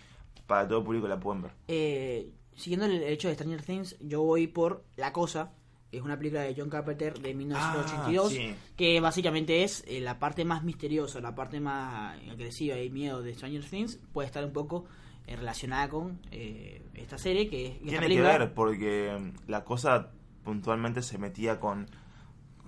para 0.47 0.66
todo 0.68 0.82
público 0.84 1.07
la 1.09 1.18
pueden 1.20 1.43
ver. 1.43 1.53
Eh, 1.68 2.30
siguiendo 2.55 2.86
el 2.86 3.03
hecho 3.03 3.28
de 3.28 3.34
Stranger 3.34 3.62
Things, 3.62 3.97
yo 4.01 4.22
voy 4.22 4.47
por 4.47 4.84
La 4.97 5.12
Cosa, 5.12 5.53
que 5.91 5.97
es 5.99 6.03
una 6.03 6.16
película 6.18 6.43
de 6.43 6.55
John 6.57 6.70
Carpenter 6.70 7.18
de 7.18 7.34
1982, 7.34 8.26
Ah, 8.26 8.34
sí. 8.36 8.55
que 8.76 9.01
básicamente 9.01 9.64
es 9.64 9.82
eh, 9.88 10.01
la 10.01 10.18
parte 10.18 10.45
más 10.45 10.62
misteriosa, 10.62 11.20
la 11.20 11.34
parte 11.34 11.59
más 11.61 12.16
agresiva 12.30 12.78
y 12.78 12.91
miedo 12.91 13.22
de 13.22 13.34
Stranger 13.34 13.64
Things, 13.64 13.99
puede 14.12 14.26
estar 14.26 14.45
un 14.45 14.53
poco 14.53 14.84
eh, 15.26 15.36
relacionada 15.36 15.88
con 15.88 16.20
eh, 16.30 16.82
esta 16.95 17.18
serie, 17.18 17.49
que 17.49 17.66
es 17.66 17.80
Tiene 17.82 18.09
que 18.09 18.20
ver 18.20 18.55
porque 18.55 19.32
la 19.49 19.64
cosa 19.64 20.12
puntualmente 20.45 21.03
se 21.03 21.18
metía 21.18 21.59
con, 21.61 21.86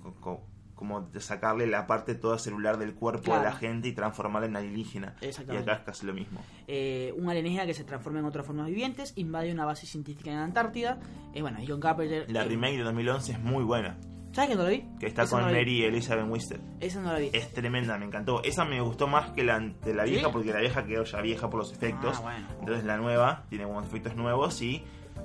con- 0.02 0.14
con- 0.14 0.51
como 0.82 1.02
de 1.02 1.20
sacarle 1.20 1.68
la 1.68 1.86
parte 1.86 2.16
toda 2.16 2.40
celular 2.40 2.76
del 2.76 2.92
cuerpo 2.94 3.34
a 3.34 3.38
Claro. 3.38 3.44
la 3.44 3.52
gente 3.52 3.86
y 3.86 3.92
transformarla 3.92 4.48
en 4.48 4.56
alienígena. 4.56 5.14
Y 5.20 5.26
acá 5.28 5.74
es 5.74 5.80
casi 5.86 6.06
lo 6.06 6.12
mismo. 6.12 6.40
eh, 6.66 7.14
un 7.16 7.30
alienígena 7.30 7.66
que 7.66 7.74
se 7.74 7.84
transforma 7.84 8.18
en 8.18 8.24
otras 8.24 8.44
formas 8.44 8.66
vivientes, 8.66 9.12
invade 9.14 9.52
una 9.52 9.64
base 9.64 9.86
científica 9.86 10.30
en 10.30 10.38
la 10.38 10.42
Antártida. 10.44 10.98
Eh, 11.34 11.40
bueno, 11.40 11.58
John 11.64 11.78
Carpenter. 11.78 12.28
La 12.32 12.42
eh, 12.42 12.48
remake 12.48 12.78
de 12.78 12.82
2011 12.82 13.30
es 13.32 13.38
muy 13.40 13.62
buena, 13.62 13.96
¿Sabes 14.32 14.50
que 14.50 14.56
no 14.56 14.62
la 14.64 14.70
vi? 14.70 14.84
que 14.98 15.06
está 15.06 15.22
Esa 15.22 15.36
con 15.36 15.46
no. 15.46 15.52
Mary 15.56 15.84
Elizabeth 15.84 16.26
Winstead. 16.28 16.58
Esa 16.80 17.00
no 17.00 17.12
la 17.12 17.18
vi. 17.20 17.30
Es 17.32 17.52
tremenda, 17.52 17.96
me 17.98 18.06
encantó. 18.06 18.42
Esa 18.42 18.64
me 18.64 18.80
gustó 18.80 19.06
más 19.06 19.30
que 19.32 19.44
la 19.44 19.60
de 19.60 19.94
la 19.94 20.02
vieja 20.04 20.26
¿Sí? 20.26 20.32
porque 20.32 20.52
la 20.52 20.58
vieja 20.60 20.84
quedó 20.84 21.04
ya 21.04 21.20
vieja 21.20 21.48
por 21.48 21.60
los 21.60 21.72
efectos. 21.72 22.16
Ah, 22.18 22.22
bueno. 22.22 22.46
Entonces 22.58 22.84
la 22.84 22.96
nueva 22.96 23.44
tiene 23.50 23.66
buenos 23.66 23.86
efectos 23.86 24.16
nuevos 24.16 24.60
y 24.62 24.82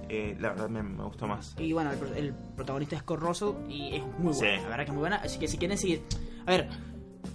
eh, 0.10 0.36
la 0.40 0.50
verdad 0.50 0.70
me, 0.70 0.84
me 0.84 1.04
gustó 1.04 1.28
más. 1.28 1.56
Y 1.60 1.74
bueno, 1.74 1.92
el, 1.92 2.18
el 2.26 2.34
protagonista 2.56 2.96
es 2.96 3.04
Kurt 3.04 3.22
Russell 3.22 3.50
y 3.70 3.96
es 3.96 4.04
muy 4.20 4.34
Sí. 4.34 4.40
buena, 4.42 4.62
la 4.64 4.70
verdad 4.70 4.78
que 4.86 4.90
es 4.92 4.94
muy 4.94 5.00
buena. 5.02 5.16
Así 5.18 5.40
que 5.40 5.48
si 5.48 5.58
quieren 5.58 5.78
seguir. 5.78 6.02
A 6.46 6.52
ver, 6.52 6.70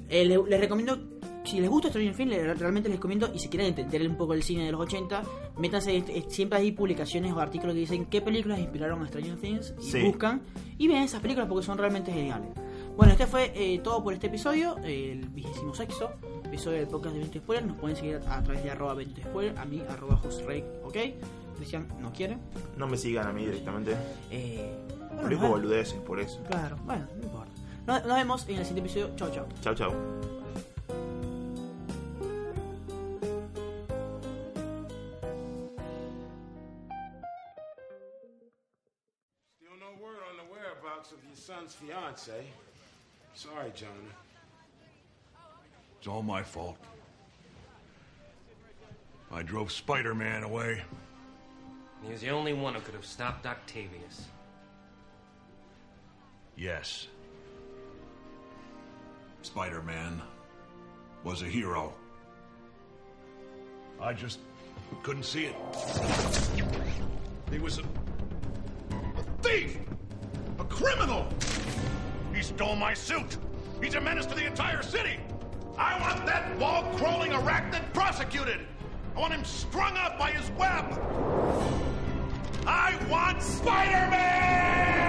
eh, 0.09 0.25
le- 0.25 0.43
les 0.49 0.61
recomiendo. 0.61 0.99
Si 1.45 1.59
les 1.61 1.69
gusta 1.69 1.89
Stranger 1.89 2.15
Things, 2.15 2.59
realmente 2.61 2.89
les 2.89 2.99
recomiendo. 2.99 3.29
Y 3.35 3.41
si 3.41 3.49
quieren 3.49 3.69
entender 3.69 4.09
un 4.09 4.17
poco 4.17 4.33
el 4.33 4.45
cine 4.45 4.65
de 4.65 4.71
los 4.73 4.81
80, 4.81 5.25
métanse. 5.59 6.05
siempre 6.29 6.59
hay 6.61 6.71
publicaciones 6.71 7.33
o 7.33 7.41
artículos 7.41 7.75
que 7.75 7.81
dicen 7.81 8.07
qué 8.07 8.21
películas 8.23 8.61
inspiraron 8.61 9.03
a 9.03 9.09
Stranger 9.09 9.37
Things. 9.41 9.75
Y 9.81 9.91
Sí. 9.91 10.03
buscan 10.05 10.43
y 10.79 10.87
ven 10.87 10.99
esas 11.03 11.21
películas 11.21 11.49
porque 11.49 11.67
son 11.67 11.79
realmente 11.79 12.13
geniales. 12.13 12.49
Bueno, 12.97 13.13
este 13.13 13.27
fue 13.27 13.53
eh, 13.57 13.81
todo 13.83 14.05
por 14.05 14.13
este 14.15 14.29
episodio, 14.29 14.77
el 14.85 15.27
vigésimo 15.31 15.75
sexto 15.75 16.11
episodio 16.45 16.79
del 16.79 16.87
podcast 16.89 17.15
de 17.15 17.21
20 17.21 17.39
Spoiler. 17.41 17.67
Nos 17.67 17.77
pueden 17.79 17.97
seguir 17.97 18.21
a, 18.29 18.37
a 18.39 18.43
través 18.45 18.63
de 18.63 18.71
arroba 18.71 18.95
20 18.95 19.23
Spoiler, 19.23 19.59
a 19.59 19.65
mí, 19.65 19.83
arroba 19.89 20.17
Josrey, 20.19 20.63
ok. 20.85 20.97
Cristian 21.63 21.87
no 22.01 22.13
quiere. 22.13 22.39
No 22.77 22.89
me 22.89 22.97
sigan 22.97 23.29
a 23.29 23.33
mí 23.33 23.45
directamente. 23.47 23.97
Eh, 24.33 24.69
bueno, 24.89 25.23
Publico 25.23 25.23
nos 25.23 25.31
vemos. 25.43 25.51
boludeces 25.51 26.01
por 26.01 26.19
eso. 26.19 26.43
Claro, 26.49 26.77
bueno, 26.85 27.07
no 27.17 27.23
importa. 27.23 27.53
Nos, 27.87 28.05
nos 28.05 28.17
vemos 28.17 28.49
en 28.49 28.57
el 28.57 28.65
siguiente 28.67 28.91
episodio. 28.91 29.15
Chao, 29.17 29.31
chao. 29.31 29.47
Chau, 29.63 29.75
chau. 29.77 29.93
Still 39.59 39.77
no 39.79 40.03
word 40.03 40.19
on 40.31 40.37
the 40.37 40.53
whereabouts 40.53 41.13
of 41.13 41.19
your 41.25 41.37
son's 41.37 41.75
fiance. 41.75 42.47
Sorry, 43.35 43.71
Jonah. 43.75 43.93
It's 45.99 46.09
all 46.09 46.23
my 46.23 46.43
fault. 46.43 46.77
I 49.31 49.43
drove 49.43 49.73
Spider 49.73 50.15
Man 50.15 50.43
away. 50.43 50.83
He 52.05 52.11
was 52.11 52.21
the 52.21 52.31
only 52.31 52.53
one 52.53 52.75
who 52.75 52.81
could 52.81 52.95
have 52.95 53.05
stopped 53.05 53.47
Octavius. 53.47 54.27
Yes. 56.57 57.07
Spider 59.43 59.83
Man 59.83 60.21
was 61.25 61.43
a 61.43 61.47
hero. 61.47 61.93
I 64.01 64.13
just 64.13 64.41
couldn't 65.03 65.25
see 65.25 65.47
it. 65.47 65.55
He 67.51 67.59
was 67.59 67.79
a, 67.79 67.83
a 67.83 69.23
thief! 69.43 69.79
A 70.59 70.65
criminal! 70.65 71.29
He 72.35 72.43
stole 72.43 72.77
my 72.77 72.95
suit! 72.95 73.37
He's 73.81 73.95
a 73.95 74.01
menace 74.01 74.27
to 74.27 74.35
the 74.35 74.47
entire 74.47 74.83
city! 74.83 75.21
I 75.79 76.01
want 76.01 76.27
that 76.27 76.59
wall 76.59 76.85
crawling 76.97 77.33
arachnid 77.33 77.93
prosecuted! 77.93 78.61
I 79.17 79.21
want 79.21 79.35
him 79.35 79.45
strung 79.45 79.97
up 79.97 80.19
by 80.19 80.31
his 80.33 80.51
web! 80.53 81.82
I 82.67 82.97
want 83.11 83.43
Spider 83.43 84.11
Man! 84.11 85.02